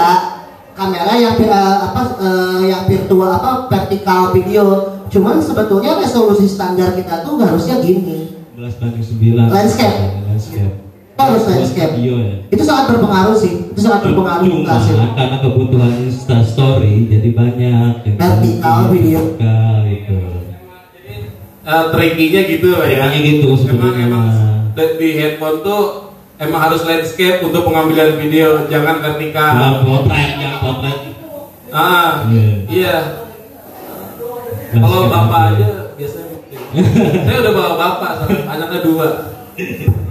kamera 0.71 1.13
yang 1.19 1.35
eh, 1.35 1.77
apa 1.83 2.01
eh, 2.15 2.61
yang 2.71 2.87
virtual 2.87 3.27
apa 3.27 3.67
vertikal 3.67 4.31
video. 4.31 4.65
Cuman 5.11 5.43
sebetulnya 5.43 5.99
resolusi 5.99 6.47
standar 6.47 6.95
kita 6.95 7.27
tuh 7.27 7.35
harusnya 7.43 7.83
gini. 7.83 8.38
11 8.59 8.75
banding 8.75 9.05
9 9.39 9.47
Landscape. 9.47 9.97
landscape 10.27 10.73
Kita 11.09 11.21
harus 11.25 11.43
landscape. 11.47 11.91
video 11.95 12.15
ya 12.19 12.35
Itu 12.49 12.59
sangat 12.61 12.91
berpengaruh 12.91 13.31
sih. 13.33 13.71
Itu 13.71 13.79
sangat 13.79 14.03
berpengaruh 14.03 14.43
Cuma 14.45 14.67
hasil. 14.69 14.95
karena 15.15 15.37
kebutuhan 15.39 15.91
Insta 16.01 16.37
Story 16.43 17.07
jadi 17.07 17.29
banyak 17.31 17.91
Vertikal 18.15 18.91
video. 18.91 19.19
vertikal 19.31 19.71
gitu. 19.85 20.19
Eh, 21.61 21.83
trikinya 21.89 22.41
gitu 22.45 22.67
lah 22.73 22.83
ya. 22.83 22.97
Trikinya 23.05 23.19
gitu 23.21 23.45
Emang 23.47 23.59
sebenarnya. 23.61 24.03
emang 24.05 24.25
di- 24.73 24.95
di 24.97 25.09
handphone 25.15 25.57
tuh 25.61 25.81
emang 26.37 26.59
harus 26.61 26.81
landscape 26.83 27.39
untuk 27.41 27.63
pengambilan 27.63 28.15
video, 28.17 28.47
jangan 28.67 28.99
vertikal. 28.99 29.51
Nah, 29.53 29.71
potret 29.81 30.35
ya 30.35 30.51
potret. 30.57 30.97
Ah, 31.69 32.27
Iya. 32.27 32.51
iya. 32.67 32.95
Kalau 34.73 35.07
bapak 35.07 35.43
gitu. 35.53 35.63
aja. 35.63 35.78
Saya 37.25 37.37
udah 37.41 37.53
bawa 37.53 37.73
bapak, 37.75 38.11
anaknya 38.45 38.79
dua. 38.81 39.07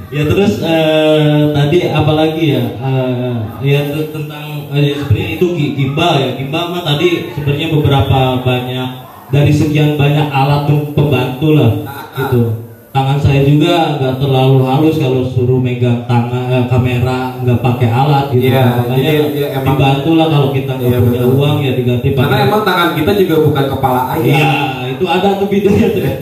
Ya 0.08 0.24
terus 0.24 0.58
eh, 0.58 1.52
tadi 1.52 1.78
apalagi 1.86 2.44
ya 2.50 2.64
eh, 2.74 3.34
ya 3.60 3.80
tentang 4.08 4.66
eh, 4.68 4.80
ya 4.82 4.94
sebenarnya 4.98 5.30
itu 5.36 5.46
gi- 5.52 5.74
gimbal 5.74 6.16
ya 6.16 6.32
gimbal 6.34 6.72
mah 6.72 6.80
tadi 6.82 7.28
sebenarnya 7.30 7.68
beberapa 7.70 8.18
banyak 8.40 8.88
dari 9.28 9.52
sekian 9.52 9.94
banyak 9.94 10.26
alat 10.26 10.64
pem- 10.64 10.96
pembantu 10.96 11.48
lah 11.52 11.72
gitu 12.16 12.64
tangan 12.88 13.20
saya 13.20 13.44
juga 13.44 14.00
nggak 14.00 14.16
terlalu 14.16 14.64
halus 14.64 14.96
kalau 14.96 15.20
suruh 15.22 15.60
megang 15.60 16.02
tangan 16.02 16.48
eh, 16.50 16.64
kamera 16.66 17.36
nggak 17.38 17.60
pakai 17.60 17.88
alat 17.88 18.32
gitu 18.32 18.48
Iya, 18.48 18.64
makanya 18.80 18.96
jadi 18.96 19.12
ya 19.12 19.48
emang- 19.52 19.66
dibantu 19.68 20.10
lah 20.16 20.26
kalau 20.26 20.48
kita 20.50 20.72
nggak 20.72 20.88
Iya, 20.88 20.98
punya 20.98 21.20
betul. 21.20 21.36
uang 21.36 21.56
ya 21.60 21.72
diganti 21.74 22.08
Karena 22.10 22.24
pakai 22.26 22.46
emang 22.48 22.62
tangan 22.64 22.88
kita 22.94 23.12
juga 23.14 23.34
bukan 23.42 23.64
kepala 23.68 24.00
ayam. 24.10 24.24
Iya, 24.24 24.52
itu 24.98 25.06
ada 25.06 25.38
tuh 25.38 25.48
videonya 25.48 25.88
tuh. 25.94 26.04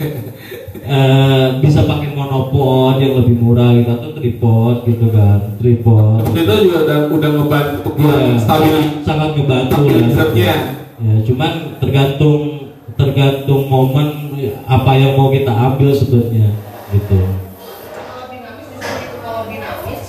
Eh, 0.87 1.47
bisa 1.59 1.83
pakai 1.83 2.15
monopod 2.15 2.95
yang 3.03 3.19
lebih 3.19 3.35
murah 3.43 3.75
gitu 3.75 3.91
atau 3.91 4.15
tripod 4.15 4.87
gitu 4.87 5.11
kan, 5.11 5.59
tripod. 5.59 6.23
Waktu 6.23 6.47
itu 6.47 6.53
juga 6.63 6.77
udah 6.87 6.99
udah 7.11 7.29
ngebantu 7.35 7.89
Iya, 7.99 8.39
stabil 8.39 9.03
sangat, 9.03 9.35
ngebantu 9.35 9.83
lah. 9.83 9.83
stabilizernya. 9.83 10.53
Ya, 10.95 11.15
cuman 11.27 11.51
tergantung 11.83 12.71
tergantung 12.95 13.67
momen 13.67 14.31
apa 14.63 14.91
yang 14.95 15.19
mau 15.19 15.27
kita 15.27 15.51
ambil 15.51 15.91
sebenarnya 15.91 16.55
gitu. 16.95 17.19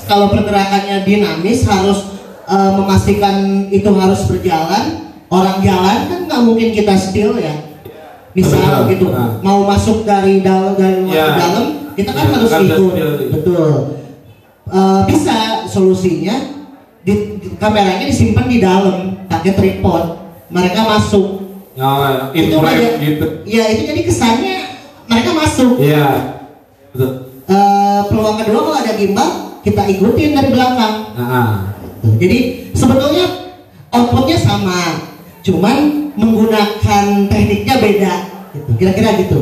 kalau 0.09 0.33
pergerakannya 0.33 1.05
dinamis 1.05 1.69
harus 1.69 2.17
eh, 2.49 2.71
memastikan 2.73 3.69
itu 3.69 3.91
harus 3.93 4.25
berjalan 4.25 5.13
orang 5.29 5.61
jalan 5.61 5.99
kan 6.09 6.21
nggak 6.25 6.43
mungkin 6.49 6.69
kita 6.73 6.97
still 6.97 7.37
ya 7.37 7.68
misal 8.39 8.87
Betul, 8.87 8.91
gitu 8.95 9.07
nah. 9.11 9.35
mau 9.43 9.67
masuk 9.67 10.07
dari 10.07 10.39
dalam 10.39 10.79
dari 10.79 11.03
luar 11.03 11.11
Ya. 11.11 11.27
dalam 11.35 11.65
kita 11.93 12.11
kan 12.13 12.25
Ya, 12.25 12.33
harus 12.33 12.49
kan 12.49 12.63
ikut 12.63 12.93
betul 13.35 13.69
Eh, 14.69 15.01
bisa 15.09 15.37
solusinya 15.65 16.37
di, 17.01 17.41
di- 17.41 17.57
kameranya 17.57 18.05
disimpan 18.05 18.45
di 18.47 18.61
dalam 18.61 19.17
pakai 19.25 19.53
tripod 19.53 20.05
mereka 20.49 20.85
masuk 20.87 21.41
Ya, 21.73 21.89
in 22.31 22.51
Itu 22.51 22.59
kayak- 22.59 22.99
gitu. 23.01 23.27
ya 23.45 23.65
itu 23.71 23.83
jadi 23.87 24.01
kesannya 24.03 24.57
mereka 25.07 25.31
masuk 25.33 25.81
Iya. 25.81 26.37
Betul. 26.93 27.11
Eh, 27.49 28.01
peluang 28.07 28.37
kedua 28.37 28.61
kalau 28.61 28.77
ada 28.77 28.93
gimbal 28.93 29.29
kita 29.61 29.83
ikutin 29.89 30.31
dari 30.33 30.51
belakang 30.51 30.95
Nah, 31.17 31.73
Jadi 32.15 32.39
sebetulnya 32.73 33.27
outputnya 33.89 34.37
sama, 34.37 35.03
cuman 35.41 35.77
menggunakan 36.15 37.05
tekniknya 37.27 37.75
beda. 37.79 38.15
Gitu. 38.59 38.71
Kira-kira 38.77 39.11
gitu. 39.17 39.41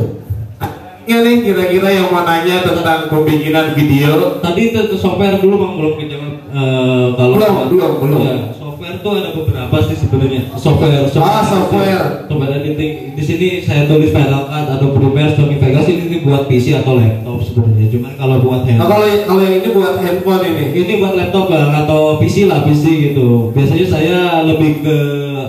nih 1.07 1.39
kira-kira 1.39 1.87
yang 1.87 2.11
mau 2.11 2.21
nanya 2.21 2.67
tentang 2.67 3.07
pembikinan 3.07 3.71
video? 3.71 4.43
Tadi 4.43 4.61
itu 4.69 4.77
itu 4.77 4.95
software 4.95 5.39
dulu 5.39 5.55
bang 5.55 5.73
belum 5.79 5.93
kejawab 5.95 6.33
eh, 6.51 7.07
kalau 7.15 7.35
Belum, 7.39 7.55
belum, 7.71 7.91
belum. 8.03 8.19
Ya, 8.21 8.35
software 8.51 8.99
tuh 8.99 9.11
ada 9.15 9.29
beberapa 9.31 9.75
sih 9.87 9.95
sebenarnya. 9.95 10.51
Software, 10.59 11.07
Ah, 11.15 11.39
software. 11.41 12.27
Software 12.27 12.59
editing. 12.59 13.15
Di 13.15 13.23
sini 13.23 13.47
saya 13.63 13.87
tulis 13.87 14.11
Final 14.11 14.51
Cut 14.51 14.67
atau 14.67 14.91
Premiere, 14.91 15.31
Sony 15.31 15.55
Vegas 15.55 15.87
ini, 15.87 16.03
ini 16.11 16.17
buat 16.21 16.43
PC 16.43 16.75
atau 16.75 16.99
laptop 16.99 17.39
sebenarnya. 17.39 17.87
Cuman 17.87 18.11
kalau 18.19 18.35
buat 18.43 18.61
Nah, 18.67 18.75
handphone 18.75 18.91
kalau 18.91 19.07
kalau 19.23 19.41
yang 19.47 19.55
ini 19.63 19.69
buat 19.71 19.95
handphone 19.97 20.43
ini. 20.43 20.63
ini 20.75 20.93
buat 20.99 21.13
laptop 21.15 21.47
bang 21.47 21.71
atau 21.71 22.19
PC 22.19 22.51
lah 22.51 22.67
PC 22.67 22.83
gitu. 23.11 23.55
Biasanya 23.55 23.85
saya 23.87 24.17
lebih 24.43 24.83
ke 24.83 24.97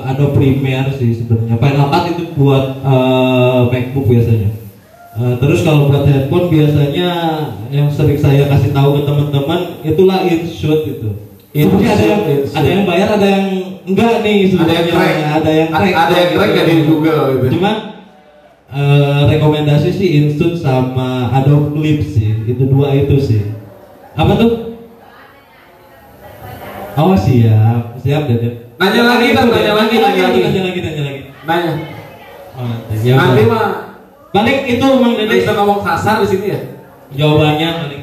Adobe 0.06 0.34
Premiere 0.38 0.90
sih 0.94 1.10
sebenarnya. 1.18 1.56
Final 1.58 1.86
Cut 1.90 2.04
itu 2.14 2.24
buat 2.36 2.64
eh, 2.84 3.60
MacBook 3.72 4.06
biasanya. 4.06 4.50
Eh, 5.18 5.34
terus 5.42 5.66
kalau 5.66 5.90
buat 5.90 6.06
handphone 6.06 6.46
biasanya 6.46 7.10
yang 7.74 7.90
sering 7.90 8.14
saya 8.14 8.46
kasih 8.46 8.70
tahu 8.70 9.00
ke 9.00 9.02
teman-teman 9.02 9.60
itulah 9.82 10.22
InShot 10.22 10.86
gitu. 10.86 11.10
Sebenarnya 11.50 11.90
ada 11.90 12.04
yang 12.06 12.22
InShot. 12.28 12.54
ada 12.54 12.68
yang 12.70 12.84
bayar, 12.86 13.08
ada 13.18 13.26
yang 13.26 13.46
enggak 13.82 14.12
nih 14.22 14.38
Ada 14.38 14.50
sebenarnya. 14.54 14.78
yang 14.78 14.94
crack, 14.94 15.16
ada 15.18 15.50
yang 15.50 15.70
crack. 15.74 15.94
ada 15.96 16.14
yang 16.14 16.30
crack 16.38 16.50
nggak 16.54 16.66
di 16.70 16.74
Google 16.86 17.22
gitu. 17.34 17.46
Cuma 17.58 17.72
eh, 18.70 19.20
rekomendasi 19.26 19.88
sih 19.90 20.08
InShot 20.22 20.54
sama 20.62 21.34
Adobe 21.34 21.74
Clips 21.74 22.14
sih. 22.14 22.30
Itu 22.46 22.70
dua 22.70 22.94
itu 22.94 23.18
sih. 23.18 23.42
Apa 24.14 24.38
tuh? 24.38 24.52
Oh 26.98 27.14
siap, 27.14 27.98
siap 28.02 28.26
Dede. 28.26 28.67
Nanya 28.78 29.02
lagi, 29.10 29.26
Dede. 29.34 29.42
nanya 29.42 29.72
lagi, 29.74 29.96
nanya 29.98 30.06
nanya 30.06 30.22
lagi, 30.22 30.22
lagi. 30.22 30.40
nanya 30.46 30.62
lagi, 30.62 30.80
nanya 30.80 31.02
lagi. 31.02 31.22
Nanya. 31.44 31.72
Oh, 32.54 32.64
nanti. 33.18 33.42
Mah 33.50 33.70
Balik 34.28 34.58
itu 34.68 34.86
Mang 35.02 35.14
Dede. 35.18 35.34
bisa 35.42 35.52
ngomong 35.56 35.80
kasar 35.82 36.22
di 36.22 36.26
sini 36.30 36.46
ya. 36.54 36.60
Jawabannya 37.10 37.68
balik. 37.82 38.02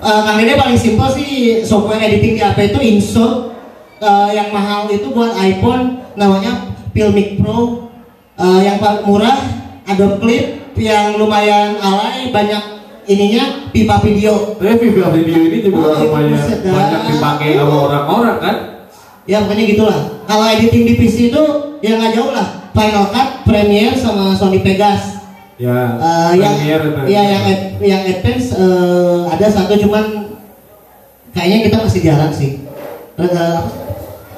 Eh, 0.00 0.20
Kang 0.24 0.36
Dede 0.40 0.56
paling 0.56 0.78
simpel 0.80 1.08
sih 1.12 1.60
software 1.60 2.00
editing 2.00 2.40
di 2.40 2.42
HP 2.42 2.72
itu 2.72 2.80
InShot 2.80 3.52
Eh, 4.00 4.28
yang 4.32 4.48
mahal 4.48 4.88
itu 4.88 5.12
buat 5.12 5.36
iPhone 5.36 6.00
namanya 6.16 6.72
Filmic 6.96 7.36
Pro 7.36 7.92
Eh, 8.40 8.60
yang 8.64 8.80
paling 8.80 9.04
murah 9.04 9.36
Adobe 9.84 10.16
Clip 10.24 10.44
yang 10.80 11.20
lumayan 11.20 11.76
alay 11.76 12.32
banyak 12.32 12.79
ininya 13.04 13.42
pipa 13.68 13.96
video 13.98 14.54
Tapi 14.54 14.74
video 14.82 15.08
video 15.08 15.36
ini 15.40 15.58
juga 15.60 15.78
Oh, 15.86 15.96
lumayan 15.98 16.36
banyak 16.60 17.00
dipakai 17.08 17.50
sama 17.54 17.76
orang-orang 17.82 18.36
kan. 18.38 18.56
ya 19.24 19.40
pokoknya 19.40 19.64
gitulah 19.66 19.98
kalau 20.24 20.44
editing 20.48 20.84
di 20.84 20.94
PC 20.94 21.16
itu 21.28 21.42
ya 21.78 21.94
nggak 21.94 22.12
jauh 22.12 22.30
lah 22.30 22.46
Final 22.70 23.06
Cut, 23.08 23.44
Premiere 23.44 23.94
sama 23.94 24.32
Sony 24.32 24.58
Vegas 24.58 25.20
Ya. 25.54 25.76
Eh, 25.92 26.40
yang 26.40 26.56
ya 27.04 27.20
yang 27.22 27.42
ad- 27.44 27.68
yang 27.78 28.02
advance 28.02 28.48
eh, 28.50 29.20
ada 29.28 29.44
satu 29.44 29.76
cuman 29.76 30.32
kayaknya 31.30 31.68
kita 31.68 31.76
masih 31.78 32.00
jarang 32.00 32.32
sih. 32.32 32.64
Eh, 33.14 33.28
apa? 33.28 33.68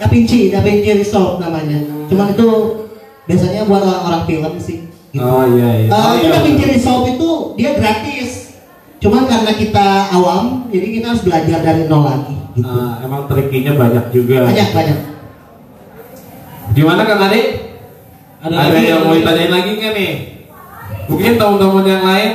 DaVinci, 0.03 0.51
DaVinci 0.51 0.99
Resolve 0.99 1.39
namanya. 1.39 1.79
Cuman 2.11 2.35
itu 2.35 2.49
biasanya 3.25 3.63
buat 3.65 3.81
orang-orang 3.81 4.23
film 4.27 4.53
sih. 4.59 4.79
Gitu. 5.09 5.23
Oh 5.23 5.47
iya 5.47 5.71
iya. 5.79 5.89
Eh, 5.89 5.95
Oh, 5.95 6.15
iya. 6.17 6.29
DaVinci 6.35 6.65
Resolve 6.69 7.15
itu 7.15 7.31
dia 7.55 7.71
gratis. 7.73 8.12
Cuman 9.03 9.26
karena 9.26 9.53
kita 9.59 10.14
awam, 10.14 10.70
jadi 10.70 10.86
kita 10.94 11.07
harus 11.11 11.26
belajar 11.26 11.59
dari 11.59 11.90
nol 11.90 12.07
lagi. 12.07 12.38
Gitu. 12.55 12.70
Ah, 12.70 13.03
emang 13.03 13.26
trikinya 13.26 13.74
banyak 13.74 14.05
juga. 14.14 14.46
banyak 14.46 14.68
banyak. 14.70 14.98
Gimana 16.72 17.03
Kang 17.03 17.26
Adik? 17.26 17.46
Ada 18.42 18.55
Ada, 18.55 18.70
lagi, 18.70 18.86
yang 18.86 19.03
mau 19.03 19.14
ditanyain 19.18 19.50
lagi 19.50 19.70
nggak 19.74 19.92
nih? 19.98 20.12
Mungkin 21.11 21.32
teman-teman 21.34 21.84
yang 21.86 22.05
lain 22.07 22.32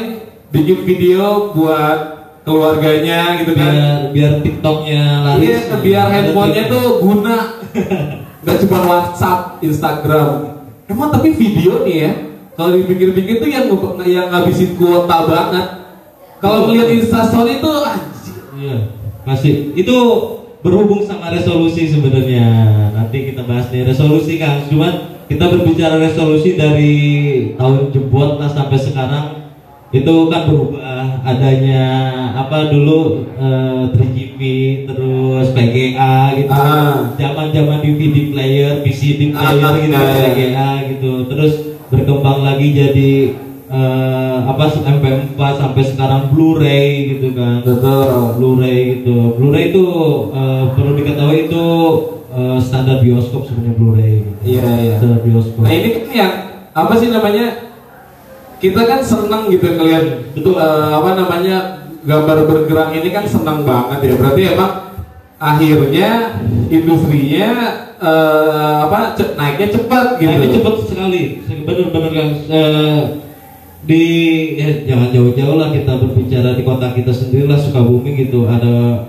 bikin 0.52 0.78
video 0.84 1.56
buat 1.56 2.00
keluarganya 2.44 3.40
gitu 3.40 3.56
kan? 3.56 3.72
Biar 3.72 3.96
biar 4.12 4.34
TikToknya 4.44 5.04
laris. 5.24 5.48
Iya, 5.48 5.76
biar 5.80 6.04
Ada 6.04 6.14
handphonenya 6.20 6.64
TikTok. 6.68 6.76
tuh 6.76 6.86
guna. 7.00 7.38
Gak 8.44 8.58
cuma 8.68 8.80
WhatsApp, 8.88 9.40
Instagram. 9.64 10.30
Emang 10.88 11.12
tapi 11.12 11.32
video 11.36 11.84
nih 11.84 11.98
ya, 12.08 12.12
kalau 12.56 12.76
dipikir-pikir 12.76 13.44
tuh 13.44 13.50
yang 13.52 13.68
yang 14.04 14.28
ngabisin 14.32 14.76
kuota 14.76 15.28
banget. 15.28 15.87
Kalau 16.38 16.70
melihat 16.70 16.88
Instastory 16.94 17.58
itu 17.58 17.70
anjir. 17.82 18.36
Iya, 18.58 18.78
masih 19.26 19.54
itu 19.74 19.98
berhubung 20.62 21.02
sama 21.02 21.34
resolusi 21.34 21.90
sebenarnya. 21.90 22.46
Nanti 22.94 23.34
kita 23.34 23.42
bahas 23.46 23.70
nih 23.74 23.86
resolusi 23.86 24.38
kan. 24.38 24.66
Cuman 24.70 24.94
kita 25.26 25.50
berbicara 25.50 25.98
resolusi 25.98 26.56
dari 26.56 26.94
tahun 27.58 27.90
jebot 27.92 28.38
lah 28.38 28.48
sampai 28.48 28.78
sekarang 28.80 29.26
itu 29.88 30.16
kan 30.28 30.52
berubah 30.52 31.24
adanya 31.24 31.84
apa 32.36 32.68
dulu 32.68 33.24
eh, 33.40 33.84
3GP 33.96 34.40
terus 34.84 35.48
PGA 35.56 36.36
gitu 36.36 36.52
Ah. 36.52 37.16
zaman 37.16 37.56
zaman 37.56 37.80
DVD 37.80 38.36
player 38.36 38.84
VCD 38.84 39.32
Ah, 39.32 39.56
player 39.56 39.74
gitu 39.88 39.96
ah, 39.96 40.04
ah. 40.04 40.16
PGA 40.28 40.70
gitu 40.92 41.12
terus 41.32 41.54
berkembang 41.88 42.44
lagi 42.44 42.68
jadi 42.76 43.12
eh, 43.68 44.38
apa 44.48 44.64
MP4 44.72 45.40
sampai 45.60 45.84
sekarang 45.84 46.32
Blu-ray 46.32 47.16
gitu 47.16 47.36
kan 47.36 47.62
Betul. 47.64 48.40
Blu-ray 48.40 48.80
gitu. 49.00 49.36
Blu-ray 49.36 49.76
itu 49.76 49.86
eh, 50.32 50.64
perlu 50.74 50.92
diketahui 50.96 51.52
itu 51.52 51.66
eh, 52.32 52.60
standar 52.64 53.04
bioskop 53.04 53.48
sebenarnya 53.48 53.76
Blu-ray. 53.76 54.14
Gitu. 54.24 54.42
Iya 54.58 54.70
iya. 54.80 54.96
Standar 55.00 55.22
bioskop. 55.24 55.62
Nah 55.64 55.72
ini 55.72 55.88
kan 55.94 56.06
yang 56.16 56.34
apa 56.72 56.94
sih 56.96 57.10
namanya? 57.12 57.48
Kita 58.58 58.82
kan 58.90 59.00
seneng 59.06 59.54
gitu 59.54 59.70
ngeliat 59.70 60.34
Betul. 60.34 60.56
eh, 60.58 60.92
apa 60.96 61.10
namanya 61.14 61.58
gambar 62.08 62.38
bergerak 62.48 62.90
ini 62.96 63.10
kan 63.12 63.26
seneng 63.28 63.68
banget 63.68 64.00
ya. 64.08 64.14
Berarti 64.16 64.42
emang 64.56 64.72
akhirnya 65.38 66.40
industrinya 66.72 67.50
eh, 68.00 68.76
apa 68.88 69.14
naiknya 69.38 69.68
cepat 69.76 70.18
gitu. 70.18 70.32
Ini 70.32 70.48
cepet 70.56 70.76
sekali. 70.88 71.22
Benar-benar 71.68 72.28
eh, 72.48 73.27
di 73.88 74.04
ya, 74.60 74.70
jangan 74.84 75.10
jauh-jauh 75.10 75.56
lah 75.56 75.72
kita 75.72 75.96
berbicara 75.98 76.54
di 76.54 76.64
kota 76.64 76.92
kita 76.92 77.10
sendiri 77.10 77.48
lah 77.48 77.56
Sukabumi 77.56 78.20
gitu. 78.20 78.44
Ada 78.44 79.08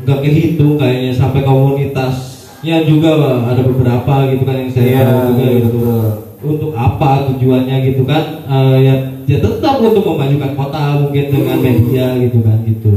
nggak 0.00 0.20
kehitung 0.20 0.80
kayaknya 0.80 1.12
sampai 1.12 1.44
komunitasnya 1.44 2.82
juga 2.82 3.10
Pak. 3.14 3.36
ada 3.52 3.62
beberapa 3.62 4.14
gitu 4.32 4.42
kan 4.42 4.56
yang 4.58 4.70
saya 4.72 4.84
Iya, 4.88 5.00
tahu 5.04 5.20
juga 5.30 5.44
gitu. 5.46 5.68
betul. 5.78 6.04
untuk 6.44 6.72
apa 6.76 7.10
tujuannya 7.32 7.76
gitu 7.88 8.02
kan? 8.04 8.24
Eh, 8.44 8.76
ya 8.84 8.94
ya 9.24 9.36
tetap 9.40 9.80
untuk 9.80 10.04
memajukan 10.04 10.52
kota 10.52 11.00
mungkin 11.00 11.24
dengan 11.32 11.56
media 11.56 12.06
gitu 12.20 12.38
kan 12.44 12.60
gitu 12.64 12.92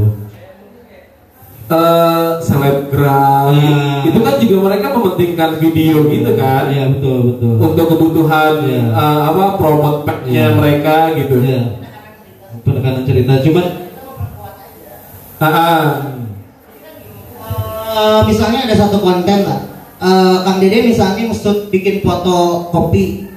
Eh, 1.68 2.30
selebgram 2.40 3.52
Nah. 3.52 4.00
itu 4.00 4.16
kan 4.24 4.40
juga 4.40 4.72
mereka 4.72 4.88
mementingkan 4.88 5.60
video 5.60 6.08
gitu 6.08 6.32
kan 6.32 6.72
ya 6.72 6.88
betul 6.88 7.28
betul 7.28 7.60
untuk 7.60 7.86
kebutuhan 7.92 8.64
Iya. 8.64 8.88
eh, 8.88 9.20
apa 9.28 9.60
promote 9.60 10.08
packnya 10.08 10.48
Iya. 10.48 10.56
mereka 10.56 11.12
gitu. 11.12 11.44
ya 11.44 11.60
penekanan 12.64 13.04
cerita 13.04 13.36
cuman. 13.44 13.66
Eh, 15.38 15.86
misalnya 18.24 18.58
ada 18.64 18.74
satu 18.74 18.98
konten 18.98 19.40
lah 19.44 19.60
Eh, 19.98 20.36
Kang 20.46 20.56
Dede 20.56 20.86
misalnya 20.86 21.26
maksud 21.26 21.68
bikin 21.68 22.00
foto 22.00 22.64
kopi 22.70 23.27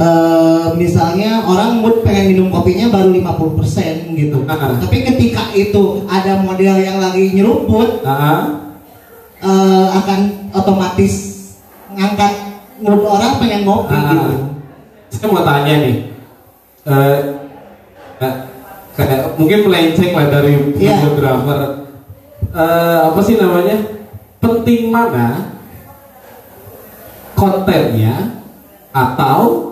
Eh, 0.00 0.66
misalnya 0.80 1.44
orang 1.44 1.84
mood 1.84 2.00
pengen 2.00 2.32
minum 2.32 2.48
kopinya 2.48 2.88
baru 2.88 3.12
50% 3.12 4.16
gitu 4.16 4.48
Ah. 4.48 4.72
tapi 4.80 5.04
ketika 5.04 5.52
itu 5.52 6.08
ada 6.08 6.40
model 6.40 6.80
yang 6.80 6.96
lagi 6.96 7.36
nyeruput 7.36 8.00
Ah, 8.00 8.08
ah. 8.08 8.40
eh, 9.44 9.86
akan 9.92 10.20
otomatis 10.56 11.14
ngangkat 11.92 12.32
mood 12.80 13.04
orang 13.04 13.36
pengen 13.36 13.68
ngopi 13.68 13.92
Ah. 13.92 14.08
gitu 14.08 14.32
Saya 15.10 15.26
mau 15.28 15.44
tanya 15.44 15.74
nih, 15.84 15.96
eh, 16.86 17.18
eh, 18.24 18.34
kayak 18.96 19.36
mungkin 19.36 19.68
melenceng 19.68 20.16
lah 20.16 20.32
dari 20.32 20.54
Iya. 20.80 20.96
videographer. 20.96 21.60
Eh, 22.56 22.98
apa 23.04 23.20
sih 23.20 23.36
namanya? 23.36 23.76
Penting 24.40 24.88
mana 24.88 25.50
kontennya 27.34 28.40
atau 28.90 29.69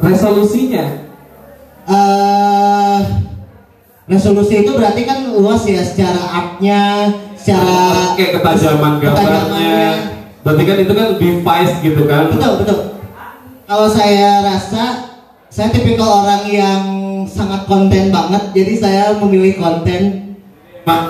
resolusinya? 0.00 0.86
eh 1.84 3.00
resolusi 4.08 4.64
itu 4.64 4.72
berarti 4.72 5.04
kan 5.04 5.28
luas 5.32 5.64
ya 5.68 5.84
secara 5.84 6.22
artnya, 6.32 7.12
secara 7.36 8.16
Kayak 8.16 8.40
ketajaman 8.40 8.92
gambarnya. 9.00 9.80
Berarti 10.44 10.62
kan 10.64 10.76
itu 10.80 10.92
kan 10.92 11.08
device 11.16 11.74
gitu 11.80 12.02
kan? 12.04 12.24
Betul 12.32 12.52
betul. 12.64 12.78
Kalau 13.64 13.88
saya 13.88 14.44
rasa 14.44 14.84
saya 15.48 15.72
tipikal 15.72 16.24
orang 16.24 16.44
yang 16.48 16.82
sangat 17.24 17.64
konten 17.64 18.12
banget, 18.12 18.42
jadi 18.52 18.72
saya 18.76 19.04
memilih 19.16 19.56
konten. 19.56 20.36
Mak, 20.84 21.02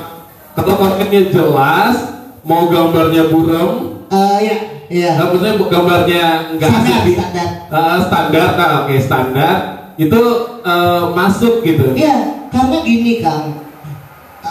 kalau 0.54 0.78
kontennya 0.78 1.34
jelas, 1.34 2.14
mau 2.46 2.70
gambarnya 2.70 3.26
buram, 3.32 3.94
Eh 4.14 4.38
ya, 4.46 4.56
Iya. 4.94 5.10
Nah, 5.12 5.24
maksudnya 5.26 5.54
gambarnya 5.58 6.24
nggak 6.54 6.68
Standar, 6.70 6.86
asik 6.86 7.02
di- 7.02 7.16
standar. 7.16 7.48
Eh, 7.66 7.98
standar, 8.00 8.48
nah, 8.54 8.70
oke 8.80 8.94
standar 8.96 9.54
itu 9.96 10.20
eh, 10.62 11.02
masuk 11.10 11.54
gitu. 11.60 11.86
Iya, 11.92 12.16
karena 12.48 12.76
gini 12.80 13.18
Kang. 13.18 13.46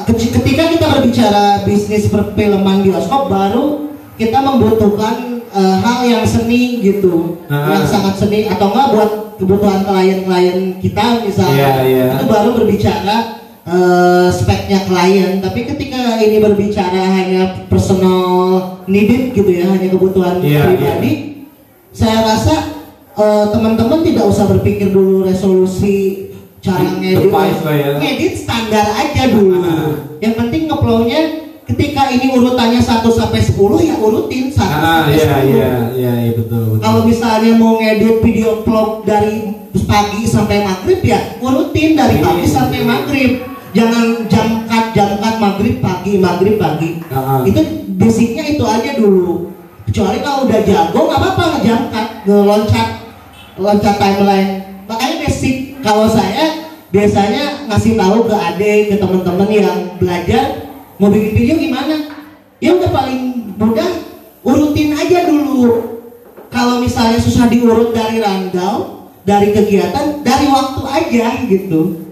Keci- 0.03 0.33
Ketika 0.33 0.67
kita 0.67 0.85
berbicara 0.89 1.63
bisnis 1.63 2.09
perfilman 2.09 2.81
bioskop 2.81 3.29
baru 3.29 3.87
kita 4.13 4.37
membutuhkan 4.37 5.15
eh, 5.47 5.75
hal 5.79 6.01
yang 6.03 6.25
seni 6.25 6.81
gitu, 6.81 7.39
Ah. 7.45 7.71
yang 7.71 7.85
sangat 7.85 8.17
seni 8.17 8.45
atau 8.45 8.67
enggak 8.67 8.87
buat 8.89 9.11
kebutuhan 9.35 9.81
klien-klien 9.81 10.75
kita 10.77 11.21
misalnya 11.21 11.55
Iya, 11.55 11.71
iya. 11.85 12.05
itu 12.11 12.25
baru 12.25 12.49
berbicara 12.53 13.42
eh, 13.65 14.27
speknya 14.29 14.79
klien. 14.83 15.39
Tapi 15.39 15.59
ketika 15.65 16.17
ini 16.17 16.37
berbicara 16.37 17.01
hanya 17.13 17.41
personal 17.67 18.23
needed 18.85 19.31
gitu 19.31 19.49
ya, 19.49 19.67
hanya 19.67 19.87
kebutuhan 19.87 20.39
Iya, 20.39 20.67
pribadi, 20.67 21.11
saya 21.89 22.23
rasa 22.23 22.55
eh, 23.13 23.45
teman-teman 23.49 24.01
tidak 24.01 24.25
usah 24.25 24.45
berpikir 24.47 24.89
dulu 24.89 25.23
resolusi 25.23 26.27
cara 26.57 26.95
ngedit 26.95 27.27
ya. 27.27 27.99
ngedit 27.99 28.33
standar 28.39 28.87
aja 28.89 29.27
dulu 29.27 29.59
Ah. 29.59 29.99
yang 30.17 30.31
penting 30.33 30.63
ngeplownya 30.65 31.21
ketika 31.63 32.07
ini 32.07 32.31
urutannya 32.31 32.79
1 32.79 33.11
sampai 33.11 33.43
10 33.43 33.83
ya 33.83 33.99
urutin 33.99 34.47
1 34.47 34.63
Ah, 34.63 35.03
sampai 35.03 35.11
iya, 35.13 35.27
10 35.27 35.43
iya, 35.51 35.71
iya, 35.91 36.13
iya, 36.23 36.31
betul, 36.33 36.61
betul. 36.71 36.79
kalau 36.79 37.01
misalnya 37.03 37.51
mau 37.53 37.75
ngedit 37.77 38.23
video 38.23 38.63
vlog 38.63 39.03
dari 39.03 39.51
pagi 39.83 40.23
sampai 40.23 40.63
maghrib 40.63 41.03
ya 41.03 41.19
urutin 41.37 41.93
dari 41.93 42.15
pagi 42.17 42.47
Iya. 42.47 42.55
sampai 42.55 42.79
maghrib 42.81 43.31
jangan 43.73 44.29
jam 44.29 44.63
cut 44.69 44.85
jam 44.93 45.17
cut 45.17 45.35
maghrib 45.41 45.81
pagi 45.81 46.21
maghrib 46.21 46.55
pagi. 46.61 47.01
Ah, 47.09 47.17
ah. 47.17 47.41
itu 47.43 47.61
basicnya 47.97 48.45
itu 48.53 48.63
aja 48.63 48.95
dulu. 48.95 49.49
Kecuali 49.89 50.21
kalau 50.21 50.47
udah 50.47 50.61
jago 50.63 50.99
nggak 51.09 51.19
apa-apa 51.19 51.43
ngejam 51.57 51.81
cut 51.89 52.07
ngeloncat 52.29 52.89
loncat 53.57 53.95
timeline. 53.97 54.51
Makanya 54.85 55.15
basic 55.25 55.55
kalau 55.81 56.05
saya 56.05 56.69
biasanya 56.93 57.65
ngasih 57.67 57.97
tahu 57.97 58.29
ke 58.29 58.35
adik 58.37 58.81
ke 58.93 58.95
teman-teman 59.01 59.49
yang 59.49 59.77
belajar 59.97 60.69
mau 61.01 61.09
bikin 61.09 61.33
video 61.33 61.55
gimana? 61.57 61.97
Ya 62.61 62.77
udah 62.77 62.89
paling 62.93 63.21
mudah 63.57 63.91
urutin 64.45 64.93
aja 64.93 65.25
dulu. 65.27 65.91
Kalau 66.53 66.77
misalnya 66.77 67.17
susah 67.17 67.49
diurut 67.49 67.97
dari 67.97 68.21
rundown 68.21 69.09
dari 69.25 69.49
kegiatan 69.55 70.21
dari 70.21 70.45
waktu 70.45 70.81
aja 70.85 71.27
gitu 71.49 72.02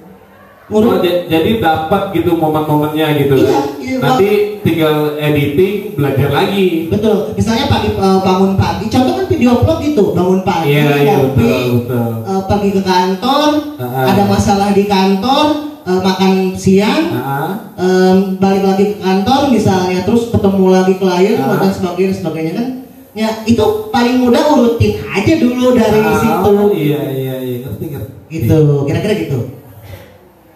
Oh, 0.72 1.04
jadi 1.04 1.60
dapat 1.60 2.02
gitu 2.12 2.32
momen-momennya 2.34 3.20
gitu 3.20 3.36
Iya, 3.36 3.60
iya, 3.78 3.96
Nanti 4.00 4.30
tinggal 4.62 4.96
editing, 5.16 5.94
belajar 5.94 6.32
lagi. 6.32 6.88
betul 6.88 7.34
misalnya 7.34 7.68
pagi 7.68 7.92
eh, 7.92 8.20
bangun 8.22 8.56
pagi 8.56 8.88
contoh 8.88 9.14
kan 9.14 9.26
video 9.28 9.52
vlog 9.58 9.80
gitu 9.82 10.04
bangun 10.12 10.40
pagi 10.42 10.72
Iya, 10.72 10.84
iya, 10.98 11.14
ngopi, 11.14 11.44
betul, 11.44 11.64
betul. 11.84 12.10
eh, 12.24 12.42
pergi 12.48 12.70
ke 12.72 12.82
kantor 12.82 13.50
Ah. 13.78 14.06
ada 14.08 14.24
masalah 14.26 14.72
di 14.72 14.84
kantor 14.86 15.46
eh, 15.82 16.00
makan 16.00 16.32
siang 16.56 17.04
Nah, 17.12 17.52
em, 17.76 18.18
balik 18.38 18.64
lagi 18.64 18.86
ke 18.88 18.98
kantor 18.98 19.50
misalnya 19.50 20.00
terus 20.02 20.30
ketemu 20.30 20.66
lagi 20.70 20.94
klien 20.96 21.36
Ah. 21.38 21.60
dan 21.60 21.70
sebagainya 21.70 22.14
sebagainya 22.14 22.54
kan 22.54 22.68
ya 23.12 23.44
itu 23.44 23.60
paling 23.92 24.24
mudah 24.24 24.56
urutin 24.56 24.96
aja 25.04 25.34
dulu 25.36 25.76
dari 25.76 26.00
Ah, 26.00 26.16
situ 26.16 26.54
Iya, 26.72 27.02
iya, 27.12 27.36
iya, 27.38 27.56
ngerti, 27.62 27.86
ngerti. 27.90 28.12
gitu 28.32 28.88
kira-kira 28.88 29.14
gitu 29.20 29.40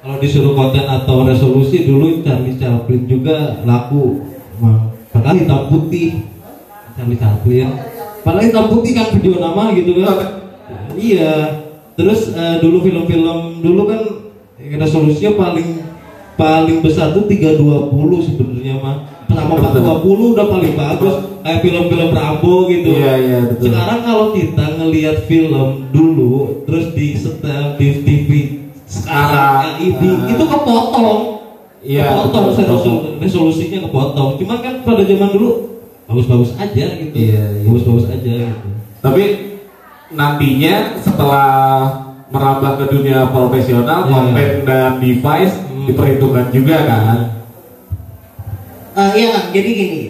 Kalau 0.06 0.22
disuruh 0.22 0.54
konten 0.54 0.86
atau 0.86 1.26
resolusi 1.26 1.90
dulu 1.90 2.22
Charlie 2.22 2.62
Chaplin 2.62 3.10
juga 3.10 3.58
laku. 3.66 4.22
Padahal 5.10 5.42
hitam 5.42 5.66
putih. 5.66 6.30
Charlie 6.94 7.18
Chaplin. 7.18 7.74
Padahal 8.22 8.46
hitam 8.46 8.70
putih 8.70 8.94
kan 8.94 9.10
video 9.18 9.42
nama 9.42 9.74
gitu 9.74 9.98
kan. 10.06 10.46
Iya. 10.94 11.66
Terus 11.98 12.38
eh, 12.38 12.62
dulu 12.62 12.86
film-film 12.86 13.66
dulu 13.66 13.82
kan 13.90 14.02
resolusinya 14.62 15.42
paling 15.42 15.82
paling 16.38 16.86
besar 16.86 17.10
tuh 17.18 17.26
320 17.26 17.90
sebenarnya 18.30 18.78
mah. 18.78 19.10
Sama 19.26 19.58
420 19.58 20.38
udah 20.38 20.46
paling 20.54 20.74
bagus 20.78 21.16
kayak 21.42 21.66
film-film 21.66 22.14
Rambo 22.14 22.70
gitu. 22.70 22.94
Iya, 22.94 23.14
iya, 23.18 23.40
betul. 23.50 23.74
Sekarang 23.74 24.06
kalau 24.06 24.38
kita 24.38 24.66
ngelihat 24.78 25.26
film 25.26 25.90
dulu 25.90 26.62
terus 26.70 26.94
di 26.94 27.18
setel 27.18 27.74
di 27.82 28.06
TV 28.06 28.30
sekarang 28.86 29.82
ini 29.82 30.10
ah. 30.10 30.30
itu 30.30 30.44
kepotong. 30.46 31.20
Iya, 31.86 32.06
kepotong 32.10 32.44
betul, 32.50 32.66
resolu- 32.66 33.06
resolusinya 33.22 33.80
kepotong. 33.90 34.30
Cuman 34.42 34.58
kan 34.62 34.74
pada 34.82 35.02
zaman 35.06 35.30
dulu 35.34 35.50
bagus-bagus 36.06 36.52
aja 36.58 36.86
gitu. 36.98 37.14
Iya, 37.14 37.44
iya. 37.62 37.66
Bagus-bagus 37.70 38.06
aja 38.10 38.34
gitu. 38.50 38.68
Tapi 39.02 39.24
nantinya 40.14 40.76
setelah 41.02 41.50
merambah 42.30 42.72
ke 42.82 42.86
dunia 42.90 43.30
profesional, 43.30 44.06
Iya. 44.06 44.12
konten 44.12 44.50
dan 44.66 44.92
device 44.98 45.56
Hmm. 45.70 45.86
diperhitungkan 45.86 46.50
juga 46.50 46.78
kan. 46.86 47.18
Eh, 48.96 49.12
iya 49.20 49.28
kan, 49.36 49.44
jadi 49.52 49.70
gini, 49.76 50.02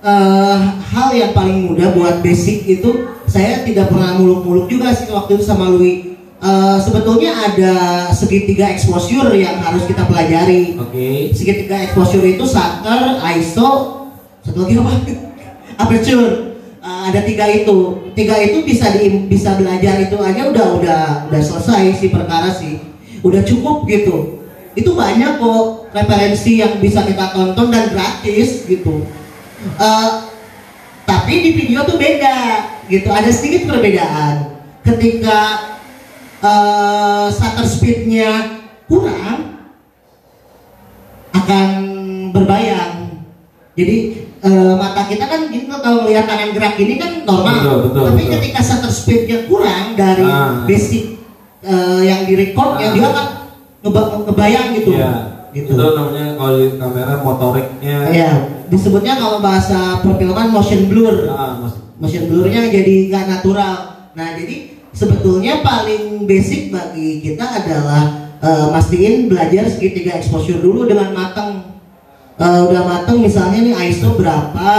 eh, 0.00 0.58
hal 0.94 1.08
yang 1.10 1.34
paling 1.34 1.66
mudah 1.66 1.90
buat 1.92 2.22
basic 2.22 2.64
itu 2.64 2.90
saya 3.26 3.66
tidak 3.66 3.90
pernah 3.90 4.14
muluk-muluk 4.14 4.70
juga 4.70 4.94
sih 4.94 5.10
waktu 5.10 5.36
itu 5.36 5.44
sama 5.44 5.66
Louis. 5.68 6.11
Eh, 6.42 6.78
sebetulnya 6.82 7.30
ada 7.38 7.74
segitiga 8.10 8.66
exposure 8.74 9.30
yang 9.30 9.62
harus 9.62 9.86
kita 9.86 10.02
pelajari. 10.10 10.74
Oke. 10.74 11.30
Segitiga 11.30 11.86
exposure 11.86 12.26
itu 12.26 12.42
shutter, 12.42 13.22
ISO, 13.38 13.70
satu 14.42 14.66
lagi 14.66 14.74
apa? 14.74 14.92
Aperture. 15.86 16.58
Eh, 16.82 17.02
ada 17.14 17.22
tiga 17.22 17.46
itu. 17.46 18.10
Tiga 18.18 18.42
itu 18.42 18.66
bisa 18.66 18.90
di, 18.90 19.30
bisa 19.30 19.54
belajar 19.54 20.02
itu 20.02 20.18
aja 20.18 20.42
udah 20.50 20.66
udah 20.82 21.02
udah 21.30 21.40
selesai 21.46 22.02
sih 22.02 22.10
perkara 22.10 22.50
sih. 22.50 22.90
Udah 23.22 23.46
cukup 23.46 23.86
gitu. 23.86 24.42
Itu 24.74 24.98
banyak 24.98 25.38
kok 25.38 25.94
referensi 25.94 26.58
yang 26.58 26.82
bisa 26.82 27.06
kita 27.06 27.38
tonton 27.38 27.70
dan 27.70 27.94
gratis 27.94 28.66
gitu. 28.66 29.06
Eh, 29.78 30.10
tapi 31.06 31.32
di 31.38 31.50
video 31.54 31.86
tuh 31.86 32.02
beda 32.02 32.66
gitu. 32.90 33.06
Ada 33.14 33.30
sedikit 33.30 33.70
perbedaan. 33.70 34.58
Ketika 34.82 35.70
eh, 36.42 37.26
shutter 37.28 37.64
speednya 37.64 38.30
kurang, 38.84 39.62
akan 41.32 41.68
berbayang. 42.30 43.22
Jadi 43.72 43.96
eh, 44.38 44.74
mata 44.74 45.06
kita 45.06 45.24
kan 45.24 45.48
gini 45.48 45.64
tuh 45.64 45.80
kalau 45.80 46.04
melihat 46.04 46.28
tangan 46.28 46.50
gerak 46.52 46.74
gini 46.76 46.98
kan 46.98 47.24
normal. 47.24 47.56
Betul, 47.56 47.78
betul, 47.88 48.02
Tapi 48.04 48.20
betul. 48.20 48.32
ketika 48.36 48.60
shutter 48.60 48.92
speednya 48.92 49.38
kurang 49.46 49.94
dari 49.94 50.22
Ah. 50.22 50.66
basic 50.66 51.16
eh, 51.62 52.00
yang 52.02 52.26
direcord 52.26 52.72
ya 52.76 52.86
Ah. 52.86 52.92
dia 52.92 53.04
akan 53.06 53.26
ngeba- 53.80 54.10
ngebayang 54.26 54.68
gitu. 54.76 54.90
Iya. 54.92 55.12
Gitu. 55.52 55.68
Itu 55.68 55.84
namanya 55.92 56.32
kalau 56.34 56.56
di 56.56 56.68
kamera 56.74 57.14
motoriknya. 57.20 57.98
Iya, 58.08 58.32
disebutnya 58.66 59.14
kalau 59.14 59.38
bahasa 59.38 60.00
perfilman 60.00 60.48
motion 60.48 60.88
blur. 60.88 61.28
Ah, 61.28 61.60
motion 61.96 62.24
blurnya 62.26 62.66
jadi 62.66 63.08
nggak 63.08 63.24
natural. 63.30 63.74
Nah 64.12 64.28
jadi 64.32 64.71
sebetulnya 64.92 65.64
paling 65.64 66.24
basic 66.28 66.70
bagi 66.72 67.24
kita 67.24 67.44
adalah 67.64 68.32
eh, 68.38 68.66
mastiin 68.72 69.28
belajar 69.28 69.68
segitiga 69.68 70.16
exposure 70.20 70.60
dulu 70.60 70.84
dengan 70.84 71.12
matang. 71.16 71.80
Eh, 72.36 72.60
udah 72.68 72.82
matang 72.84 73.20
misalnya 73.20 73.60
nih 73.60 73.74
ISO 73.92 74.16
berapa, 74.16 74.70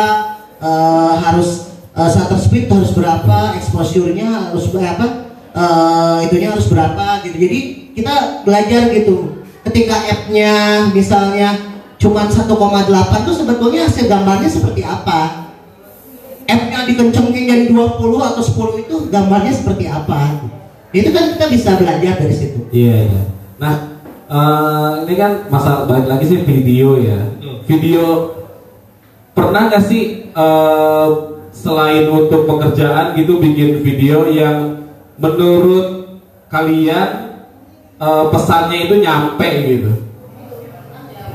eh, 0.61 1.14
harus 1.22 1.74
eh, 1.93 2.09
shutter 2.09 2.39
speed 2.39 2.66
harus 2.70 2.93
berapa, 2.93 3.57
exposure-nya 3.57 4.53
harus 4.53 4.70
berapa, 4.70 5.05
eh, 5.53 6.18
itunya 6.30 6.49
harus 6.53 6.66
berapa 6.70 7.22
gitu. 7.26 7.38
Jadi 7.38 7.59
kita 7.93 8.45
belajar 8.45 8.89
gitu. 8.93 9.45
Ketika 9.64 9.95
F-nya 10.28 10.88
misalnya 10.91 11.55
cuma 11.95 12.28
1,8 12.28 13.24
tuh 13.24 13.32
sebetulnya 13.32 13.88
hasil 13.88 14.11
gambarnya 14.11 14.49
seperti 14.51 14.84
apa? 14.84 15.53
F-nya 16.44 16.80
dikencengin 16.88 17.44
jadi 17.48 17.66
20 17.72 18.20
atau 18.20 18.44
10 18.44 18.84
itu 18.84 18.96
gambarnya 19.08 19.54
seperti 19.56 19.86
apa? 19.88 20.44
Itu 20.94 21.10
kan 21.10 21.34
kita 21.36 21.46
bisa 21.50 21.70
belajar 21.80 22.14
dari 22.22 22.36
situ. 22.36 22.60
Iya, 22.70 22.98
iya. 23.10 23.24
Nah, 23.58 23.74
eh, 24.30 24.91
ini 25.08 25.14
kan 25.18 25.32
masa 25.50 25.89
balik 25.89 26.06
lagi 26.06 26.26
sih 26.30 26.39
video 26.46 27.00
ya. 27.02 27.20
Video 27.66 28.36
pernah 29.34 29.72
nggak 29.72 29.84
sih 29.84 30.30
eh, 30.30 31.10
selain 31.54 32.06
untuk 32.10 32.46
pekerjaan 32.46 33.16
gitu 33.18 33.39
bikin 33.41 33.82
video 33.82 34.30
yang 34.30 34.86
menurut 35.18 36.20
kalian 36.52 37.39
eh, 37.98 38.26
pesannya 38.30 38.86
itu 38.86 38.96
nyampe 39.02 39.50
gitu? 39.66 40.12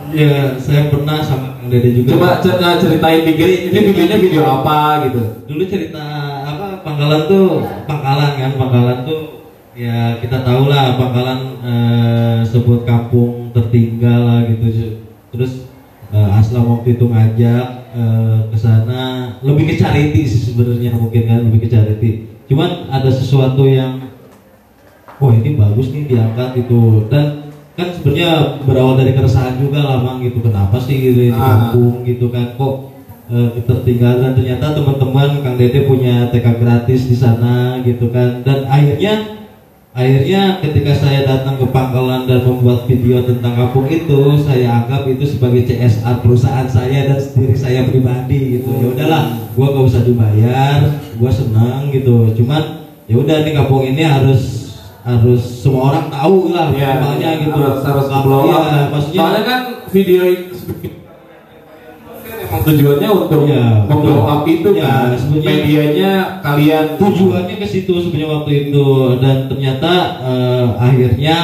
Ya, 0.09 0.57
saya 0.57 0.89
pernah 0.89 1.21
sama 1.21 1.61
Kang 1.61 1.69
Dede 1.69 1.91
juga. 1.93 2.17
Coba 2.17 2.41
cer- 2.41 2.57
eh, 2.57 2.77
ceritain 2.81 3.23
dikit. 3.29 3.49
Ini 3.69 3.79
videonya 3.93 4.17
video 4.17 4.43
apa 4.45 5.09
gitu? 5.09 5.23
dulu 5.49 5.65
cerita 5.65 6.05
apa 6.45 6.85
pangkalan 6.85 7.25
tuh 7.25 7.65
pangkalan 7.89 8.37
kan 8.37 8.53
pangkalan 8.61 8.99
tuh 9.09 9.49
ya 9.73 10.21
kita 10.21 10.45
tahu 10.45 10.69
lah 10.69 11.01
pangkalan 11.01 11.41
eh, 11.65 12.39
sebuah 12.45 12.85
kampung 12.85 13.49
tertinggal 13.57 14.29
lah 14.29 14.41
gitu 14.45 14.93
terus 15.33 15.67
eh, 16.13 16.37
Aslam 16.37 16.69
waktu 16.69 17.01
itu 17.01 17.09
ngajak 17.09 17.67
eh, 17.97 18.39
ke 18.53 18.57
sana 18.61 19.35
lebih 19.41 19.73
ke 19.73 19.75
charity 19.81 20.29
sih 20.29 20.53
sebenarnya 20.53 20.93
mungkin 20.93 21.25
kan 21.25 21.41
lebih 21.49 21.65
ke 21.65 21.69
charity 21.73 22.29
cuman 22.45 22.93
ada 22.93 23.09
sesuatu 23.09 23.65
yang 23.65 24.05
oh 25.17 25.33
ini 25.33 25.57
bagus 25.57 25.91
nih 25.91 26.13
diangkat 26.13 26.61
itu 26.61 27.09
dan 27.09 27.38
kan 27.79 27.95
sebenarnya 27.95 28.59
berawal 28.67 28.99
dari 28.99 29.15
keresahan 29.15 29.63
juga 29.63 29.87
lah 29.87 30.03
mang 30.03 30.19
gitu. 30.19 30.43
Kenapa 30.43 30.83
sih 30.83 30.99
gitu 30.99 31.19
di 31.23 31.31
Ah. 31.31 31.71
kampung 31.71 32.03
gitu 32.03 32.27
kan? 32.35 32.59
Kok 32.59 32.75
eh, 33.29 33.61
tertinggal 33.63 34.25
dan 34.25 34.33
ternyata 34.35 34.75
teman-teman 34.75 35.39
Kang 35.47 35.55
Dede 35.55 35.87
punya 35.87 36.27
TK 36.33 36.59
gratis 36.59 37.07
di 37.07 37.15
sana 37.15 37.79
gitu 37.87 38.11
kan? 38.11 38.43
Dan 38.43 38.67
akhirnya 38.67 39.39
akhirnya 39.95 40.59
ketika 40.59 40.91
saya 40.97 41.23
datang 41.23 41.55
ke 41.61 41.67
Pangkalan 41.71 42.27
dan 42.27 42.43
membuat 42.43 42.89
video 42.91 43.23
tentang 43.23 43.55
kampung 43.55 43.87
itu 43.87 44.35
saya 44.43 44.83
anggap 44.83 45.07
itu 45.07 45.23
sebagai 45.29 45.63
CSR 45.67 46.19
perusahaan 46.19 46.67
saya 46.67 47.15
dan 47.15 47.19
diri 47.21 47.55
saya 47.55 47.87
pribadi 47.87 48.59
gitu. 48.59 48.75
Ya 48.75 48.87
udahlah 48.91 49.23
gua 49.55 49.77
gak 49.77 49.87
usah 49.87 50.03
dibayar 50.03 50.79
gua 51.15 51.31
senang 51.31 51.95
gitu. 51.95 52.33
Cuman 52.43 52.91
ya 53.07 53.15
udah 53.23 53.47
nih 53.47 53.55
kampung 53.55 53.87
ini 53.87 54.03
harus 54.03 54.58
harus 55.09 55.41
semua 55.41 55.83
orang 55.89 56.07
tahu 56.09 56.53
lah 56.53 56.69
Iya, 56.69 56.89
minimalnya 56.93 57.31
gitu 57.41 57.59
harus 57.59 57.81
harus 57.83 58.07
Nah, 58.07 58.21
blow 58.21 58.43
iya, 58.45 58.53
up. 58.53 58.63
kan. 58.63 58.85
maksudnya 58.93 59.19
Soalnya 59.19 59.43
kan 59.43 59.61
video 59.89 60.23
itu 60.27 60.55
emang 62.39 62.63
tujuannya 62.63 63.09
untuk 63.11 63.41
Iya, 63.45 63.67
memblow 63.85 64.21
up 64.23 64.43
itu 64.45 64.69
Iya, 64.71 64.85
kan. 64.85 65.09
sebenarnya- 65.15 65.49
Medianya 65.51 66.13
kalian 66.41 66.87
tujuannya 66.97 67.55
ke 67.57 67.67
situ 67.67 67.93
sebenarnya 67.95 68.29
waktu 68.31 68.51
itu 68.67 68.87
dan 69.19 69.37
ternyata 69.47 69.93
eh, 70.23 70.67
akhirnya 70.79 71.37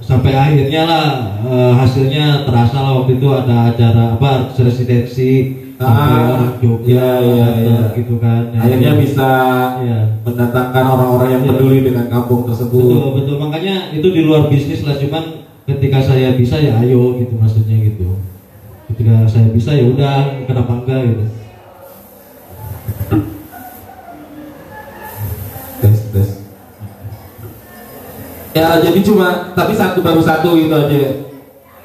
sampai 0.00 0.32
akhirnya 0.32 0.82
lah 0.84 1.06
eh, 1.44 1.72
hasilnya 1.74 2.44
terasa 2.44 2.76
lah 2.78 2.92
waktu 2.98 3.16
itu 3.16 3.28
ada 3.28 3.70
acara 3.70 4.16
apa 4.16 4.32
residensi 4.54 5.63
Ah, 5.74 6.38
orang 6.38 6.54
Jogja 6.62 7.18
iya, 7.18 7.18
iya, 7.18 7.48
iya. 7.66 7.78
gitu 7.92 8.22
kan 8.22 8.54
Ya, 8.54 8.62
akhirnya 8.62 8.92
iya. 8.94 9.00
bisa 9.00 9.30
Iya. 9.82 9.98
mendatangkan 10.22 10.84
orang-orang 10.86 11.28
yang 11.34 11.42
Iya. 11.42 11.50
peduli 11.50 11.78
dengan 11.82 12.06
kampung 12.06 12.46
tersebut. 12.46 12.78
betul 12.78 13.10
betul 13.18 13.36
makanya 13.38 13.90
itu 13.90 14.06
di 14.06 14.20
luar 14.22 14.46
bisnis 14.46 14.86
lah 14.86 14.94
cuman 14.94 15.42
ketika 15.66 15.98
saya 15.98 16.38
bisa 16.38 16.56
ya 16.56 16.78
ayo 16.78 17.18
gitu 17.18 17.34
maksudnya 17.34 17.74
gitu 17.80 18.22
ketika 18.86 19.26
saya 19.26 19.50
bisa 19.50 19.74
ya 19.74 19.84
udah 19.90 20.16
kenapa 20.46 20.72
enggak 20.78 21.00
gitu 21.10 21.24
Tes, 25.80 25.98
tes. 26.10 26.28
Ya 28.54 28.78
jadi 28.80 29.00
cuma 29.02 29.52
tapi 29.52 29.74
satu 29.74 30.00
baru 30.00 30.22
satu 30.22 30.54
gitu 30.54 30.72
aja. 30.72 31.33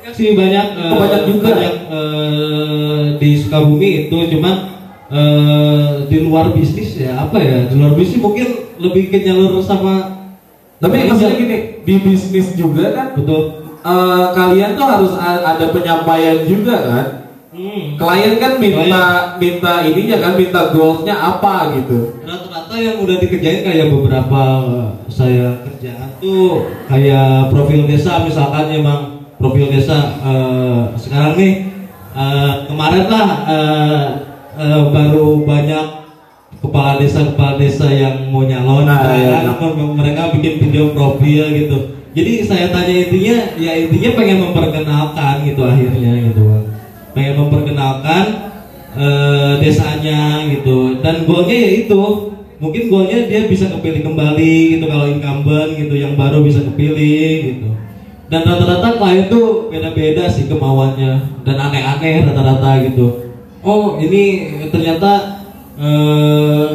Banyak 0.09 0.17
sih 0.17 0.33
banyak 0.33 0.65
eh, 0.73 0.89
Oh, 0.89 0.97
banyak 0.97 1.21
juga. 1.29 1.49
banyak, 1.53 1.75
eh, 1.87 3.01
di 3.21 3.29
Sukabumi 3.37 3.89
itu 4.05 4.17
cuman 4.33 4.55
eh, 5.09 5.89
di 6.09 6.17
luar 6.21 6.49
bisnis 6.49 6.97
ya 6.97 7.13
apa 7.23 7.37
ya 7.37 7.69
di 7.69 7.77
luar 7.77 7.93
bisnis 7.93 8.17
mungkin 8.17 8.47
lebih 8.77 9.13
ke 9.13 9.21
jalur 9.21 9.61
sama 9.61 10.17
Tapi 10.79 11.11
maksudnya 11.11 11.35
gini 11.35 11.57
di 11.83 11.93
bisnis 11.99 12.55
juga 12.55 12.89
kan 12.89 13.07
betul 13.13 13.41
eh, 13.79 14.25
kalian 14.33 14.73
tuh 14.73 14.87
harus 14.87 15.11
ada 15.19 15.65
penyampaian 15.69 16.47
juga 16.47 16.75
kan. 16.79 17.05
hmm. 17.51 17.99
Klien 17.99 18.33
kan 18.39 18.51
minta 18.57 19.03
minta 19.35 19.73
ininya 19.83 20.17
kan 20.17 20.33
minta 20.33 20.71
goalsnya 20.71 21.15
apa 21.15 21.75
gitu. 21.75 22.15
rata-rata 22.23 22.75
yang 22.79 22.97
udah 23.03 23.15
dikerjain 23.19 23.61
kayak 23.61 23.91
beberapa 23.91 24.41
saya 25.11 25.59
kerjaan 25.67 26.09
tuh 26.17 26.63
kayak 26.87 27.51
profil 27.51 27.83
desa 27.83 28.23
misalkan 28.23 28.71
emang 28.71 29.18
profil 29.39 29.71
desa 29.71 29.97
eh, 30.19 30.79
sekarang 30.99 31.33
nih 31.39 31.53
eh, 32.11 32.53
kemarin 32.67 33.05
lah 33.07 33.27
eh, 33.47 34.05
eh, 34.59 34.81
baru 34.91 35.47
banyak 35.47 35.85
kepala 36.59 36.99
desa 36.99 37.23
kepala 37.23 37.55
desa 37.55 37.87
yang 37.87 38.27
mau 38.29 38.43
nyalon 38.43 38.83
Nah, 38.83 38.99
kan. 38.99 39.55
M- 39.63 39.95
mereka 39.95 40.35
bikin 40.35 40.59
video 40.59 40.91
profil 40.91 41.55
gitu. 41.55 41.77
Jadi 42.11 42.43
saya 42.43 42.67
tanya 42.67 42.91
intinya 43.07 43.37
ya 43.55 43.71
intinya 43.79 44.09
pengen 44.17 44.37
memperkenalkan 44.43 45.35
gitu 45.47 45.61
akhirnya 45.63 46.11
gitu 46.27 46.41
pengen 47.15 47.33
memperkenalkan 47.39 48.23
eh, 48.97 49.53
desanya 49.63 50.43
gitu. 50.51 50.99
Dan 50.99 51.23
goalnya 51.23 51.55
ya 51.55 51.71
itu 51.87 52.01
mungkin 52.59 52.91
goalnya 52.91 53.23
dia 53.23 53.47
bisa 53.47 53.71
kepilih 53.71 54.03
kembali 54.03 54.55
gitu 54.75 54.85
kalau 54.91 55.07
incumbent 55.07 55.79
gitu 55.79 55.95
yang 55.95 56.19
baru 56.19 56.43
bisa 56.43 56.59
kepilih 56.67 57.31
gitu 57.55 57.69
dan 58.29 58.45
rata-rata 58.45 58.95
klien 58.95 59.25
tuh 59.25 59.67
beda-beda 59.67 60.29
sih 60.29 60.45
kemauannya. 60.45 61.41
Dan 61.41 61.55
aneh-aneh 61.57 62.29
rata-rata 62.29 62.85
gitu. 62.85 63.33
Oh 63.59 63.97
ini 63.97 64.23
ternyata 64.69 65.41
eh 65.75 66.69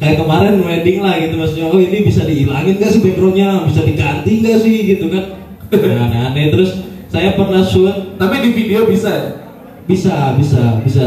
kayak 0.00 0.16
kemarin 0.18 0.58
wedding 0.64 1.04
lah 1.04 1.20
gitu 1.20 1.36
maksudnya. 1.36 1.68
Oh 1.68 1.76
ini 1.76 2.00
bisa 2.00 2.24
dihilangin 2.24 2.80
gak 2.80 2.90
sih 2.90 3.00
backgroundnya? 3.00 3.68
Bisa 3.68 3.84
diganti 3.84 4.32
gak 4.40 4.58
sih 4.58 4.76
gitu 4.88 5.06
kan? 5.08 5.24
Nah, 5.68 6.08
aneh-aneh. 6.08 6.48
Terus 6.48 6.80
saya 7.12 7.36
pernah 7.36 7.60
shoot 7.60 8.16
Tapi 8.16 8.40
di 8.40 8.50
video 8.52 8.88
bisa. 8.88 9.44
bisa 9.84 10.32
bisa 10.36 10.80
bisa. 10.80 11.04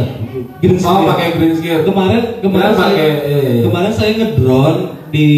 Green 0.57 0.77
Oh 0.77 0.81
screen. 0.81 1.05
pakai 1.05 1.27
green 1.33 1.53
screen. 1.53 1.81
kemarin 1.81 2.21
kemarin 2.41 2.41
Kemarin 2.41 2.73
pakai 2.73 2.93
saya 2.97 3.13
iya, 3.25 3.39
iya. 3.41 3.61
kemarin 3.65 3.93
saya 3.93 4.11
ngedrone 4.17 4.81
di 5.11 5.29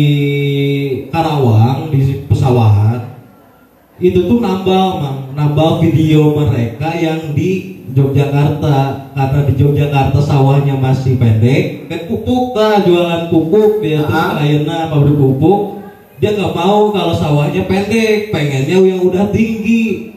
Karawang 1.07 1.87
di 1.87 1.99
pesawahan 2.23 2.82
itu 4.03 4.19
tuh 4.27 4.43
nambal 4.43 4.99
mang. 4.99 5.19
Nambal 5.31 5.79
video 5.79 6.35
mereka 6.35 6.91
yang 6.91 7.31
di 7.31 7.79
Yogyakarta. 7.95 9.07
Karena 9.15 9.39
di 9.47 9.53
Yogyakarta 9.55 10.19
sawahnya 10.19 10.75
masih 10.75 11.15
pendek 11.15 11.87
kan 11.87 12.01
pupuk 12.11 12.51
lah 12.51 12.83
jualan 12.83 13.31
pupuk 13.31 13.79
dia 13.79 14.03
terus 14.03 14.11
Ah. 14.11 14.35
kliennya 14.43 14.91
pabrik 14.91 15.15
pupuk. 15.15 15.79
Dia 16.19 16.35
nggak 16.35 16.51
mau 16.51 16.91
kalau 16.91 17.15
sawahnya 17.15 17.63
pendek 17.63 18.35
pengennya 18.35 18.77
yang 18.83 18.99
udah 18.99 19.31
tinggi. 19.31 20.11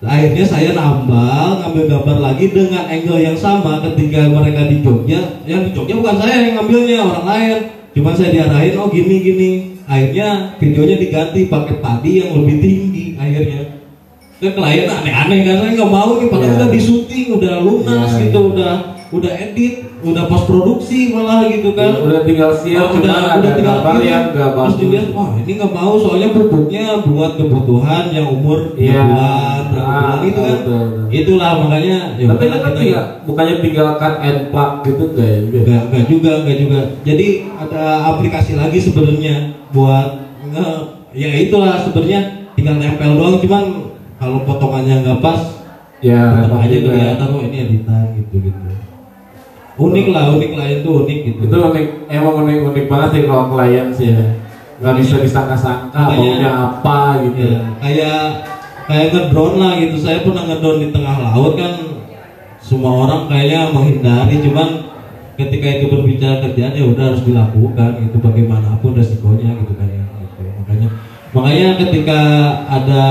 Akhirnya 0.00 0.46
saya 0.48 0.70
nambal 0.72 1.60
ngambil 1.60 1.84
gambar 1.92 2.18
lagi 2.24 2.46
dengan 2.48 2.88
angle 2.88 3.20
yang 3.20 3.36
sama 3.36 3.84
ketika 3.84 4.30
mereka 4.30 4.70
di 4.70 4.80
Jogja. 4.80 5.42
Yang 5.44 5.60
di 5.66 5.70
Jogja 5.76 5.94
bukan 5.98 6.16
saya 6.16 6.34
yang 6.46 6.54
ngambilnya 6.62 6.96
orang 7.04 7.26
lain. 7.26 7.58
Cuma 7.90 8.14
saya 8.14 8.30
diarahin 8.30 8.78
oh 8.78 8.86
gini 8.86 9.16
gini 9.18 9.50
akhirnya 9.90 10.28
videonya 10.56 10.96
diganti 10.96 11.40
pakai 11.44 11.76
padi 11.82 12.22
yang 12.22 12.30
lebih 12.38 12.56
tinggi 12.62 13.04
akhirnya 13.18 13.62
dan 14.38 14.52
klien 14.54 14.86
aneh-aneh 14.88 15.38
kan 15.42 15.54
saya 15.58 15.70
nggak 15.74 15.90
mau 15.90 16.10
nih 16.16 16.28
padahal 16.30 16.46
Iya. 16.46 16.56
udah 16.56 16.68
di 16.70 16.80
syuting 16.80 17.26
udah 17.36 17.54
lunas 17.58 18.08
Iya, 18.08 18.20
gitu 18.22 18.38
udah 18.54 18.74
udah 19.10 19.26
edit 19.28 19.90
udah 20.00 20.24
post 20.24 20.46
produksi 20.46 21.10
malah 21.10 21.42
gitu 21.44 21.74
kan 21.74 21.98
Udah 21.98 22.22
tinggal 22.22 22.54
siap 22.54 22.88
Oh, 22.88 22.94
cuma 22.96 23.10
ada 23.10 23.50
gambar 23.52 23.94
kirim. 23.96 24.06
yang 24.06 24.24
terus 24.30 24.54
bagus. 24.54 24.74
dilihat 24.78 25.08
wah 25.10 25.30
ini 25.34 25.50
nggak 25.52 25.72
mau 25.72 25.92
soalnya 25.96 26.28
pupuknya 26.30 26.84
buat 27.02 27.34
kebutuhan 27.34 28.04
yang 28.08 28.30
umur 28.30 28.70
Iya. 28.72 29.02
bulan 29.02 29.60
berapa 29.66 29.82
Ah, 29.84 29.98
bulan 29.98 30.20
itu 30.24 30.38
kan 30.38 30.56
betul, 30.56 30.78
betul. 30.80 31.04
itulah 31.10 31.50
makanya 31.58 31.96
ya 32.14 32.26
Tapi 32.28 32.38
udah 32.38 32.46
itu 32.46 32.54
kan 32.56 32.60
kita- 32.64 32.78
tinggal, 32.80 33.04
bukannya 33.26 33.54
tinggalkan 33.58 34.12
end 34.20 34.40
plug 34.48 34.70
gitu 34.80 35.04
enggak 35.04 35.26
ya? 35.26 35.38
juga? 35.40 35.58
Enggak, 35.58 35.82
enggak 35.84 36.04
juga, 36.06 36.30
enggak 36.40 36.56
juga. 36.56 36.80
Jadi 37.02 37.26
ada 37.52 37.82
aplikasi 38.08 38.52
lagi 38.54 38.78
sebenarnya 38.78 39.34
buat 39.68 40.08
nge, 40.46 40.66
ya 41.12 41.30
itulah 41.36 41.74
sebenarnya 41.78 42.20
tinggal 42.52 42.76
nempel 42.76 43.10
doang 43.12 43.36
cuman 43.36 43.62
kalau 44.16 44.38
potongannya 44.44 45.02
nggak 45.02 45.18
pas 45.18 45.42
Ya, 46.00 46.16
tetap 46.32 46.56
aja 46.58 46.76
kelihatan 46.80 47.28
oh 47.28 47.42
ini 47.42 47.56
editan 47.60 48.16
gitu 48.16 48.40
gitu. 48.40 48.56
Unik 49.80 50.06
lah, 50.12 50.36
unik 50.36 50.52
lah 50.60 50.66
itu 50.68 50.88
unik 50.92 51.18
gitu. 51.24 51.40
Itu 51.48 51.56
unik, 51.56 51.86
emang 52.12 52.34
unik 52.44 52.56
unik 52.68 52.84
banget 52.84 53.08
sih 53.16 53.22
kalau 53.24 53.44
klien 53.48 53.88
sih. 53.96 54.12
Iya. 54.12 54.24
Nggak 54.80 54.94
bisa 55.00 55.16
disangka-sangka 55.24 56.00
maunya 56.04 56.52
apa 56.52 57.24
gitu. 57.24 57.40
Ya, 57.40 57.60
kayak 57.80 58.22
kayak 58.84 59.06
ngedrone 59.12 59.56
lah 59.56 59.72
gitu. 59.80 59.96
Saya 59.96 60.20
pernah 60.20 60.44
ngedrone 60.44 60.84
di 60.84 60.88
tengah 60.92 61.16
laut 61.32 61.56
kan 61.56 61.72
semua 62.60 62.92
orang 63.08 63.24
kayaknya 63.32 63.72
menghindari 63.72 64.36
cuman 64.44 64.68
ketika 65.40 65.68
itu 65.80 65.86
berbicara 65.88 66.44
kerjaan 66.44 66.76
ya 66.76 66.84
udah 66.84 67.04
harus 67.12 67.24
dilakukan 67.24 67.90
itu 68.04 68.16
bagaimanapun 68.20 68.92
resikonya 68.92 69.56
gitu 69.64 69.72
kayak 69.80 70.04
gitu. 70.20 70.40
Makanya 70.60 70.88
makanya 71.32 71.68
ketika 71.80 72.20
ada 72.68 73.04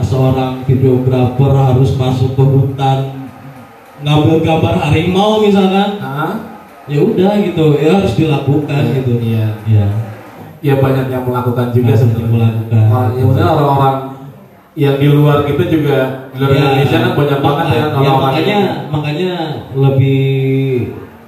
seorang 0.00 0.64
videografer 0.64 1.52
harus 1.52 1.92
masuk 2.00 2.32
ke 2.32 2.44
hutan 2.44 3.19
ngambil 4.00 4.38
gambar 4.40 4.74
harimau 4.78 5.40
misalkan 5.40 6.00
ya 6.86 6.98
udah 6.98 7.32
gitu 7.38 7.64
ya 7.76 7.90
harus 7.94 8.12
dilakukan 8.14 8.80
Iya, 8.82 8.94
gitu 8.96 9.12
iya. 9.20 9.46
ya 9.66 9.86
Ya 10.60 10.76
banyak 10.76 11.08
yang 11.08 11.24
melakukan 11.24 11.72
juga 11.72 11.96
sebenarnya. 11.96 12.28
melakukan. 12.28 12.84
Orang- 12.86 13.16
Ya 13.16 13.22
maksudnya 13.24 13.48
orang-orang 13.50 13.96
yang 14.76 14.96
di 14.96 15.08
luar 15.08 15.38
kita 15.42 15.64
juga 15.66 15.96
di 16.28 16.36
luar 16.36 16.50
Ya, 16.50 16.60
Indonesia 16.60 16.98
kan 17.00 17.12
banyak 17.14 17.38
banget 17.40 17.64
ya 17.64 17.72
ya, 17.72 17.84
orang-orang 17.86 18.20
makanya 18.20 18.56
yang- 18.60 18.80
makanya 18.92 19.32
lebih 19.72 20.20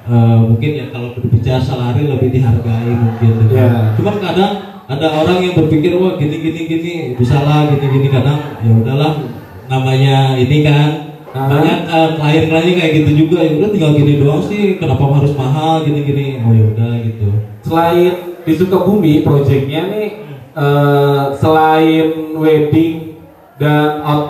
eh, 0.04 0.36
mungkin 0.38 0.70
ya 0.74 0.86
kalau 0.90 1.08
berbicara 1.14 1.58
salari 1.58 2.02
lebih 2.04 2.28
dihargai 2.28 2.92
mungkin 2.92 3.30
gitu. 3.40 3.54
Ya. 3.54 3.94
cuman 3.94 4.16
kadang 4.18 4.52
ada 4.84 5.06
orang 5.14 5.38
yang 5.40 5.54
berpikir 5.54 5.94
wah 5.94 6.18
gini 6.18 6.36
gini 6.38 6.60
gini 6.66 6.94
bisa 7.14 7.40
lah 7.40 7.70
gini 7.70 7.86
gini 7.88 8.08
kadang 8.10 8.36
ya 8.60 8.72
udahlah 8.74 9.12
namanya 9.64 10.34
ini 10.34 10.60
kan 10.60 11.11
Banyak 11.32 11.78
eh, 11.88 12.10
klien-kliennya 12.20 12.74
kayak 12.76 12.92
gitu 13.02 13.10
juga. 13.24 13.40
Ya 13.40 13.56
udah 13.56 13.70
tinggal 13.72 13.92
gini 13.96 14.12
doang 14.20 14.42
sih. 14.44 14.76
Kenapa 14.76 15.02
harus 15.16 15.32
mahal? 15.32 15.88
Gini-gini. 15.88 16.44
Oh 16.44 16.52
ya 16.52 16.64
udah 16.76 16.92
gitu. 17.00 17.28
Selain 17.64 18.12
di 18.44 18.52
Sukabumi, 18.52 19.24
proyeknya 19.24 19.88
nih 19.88 20.08
eh, 20.52 21.24
selain 21.40 22.36
wedding 22.36 23.16
dan 23.56 24.04
outing 24.04 24.20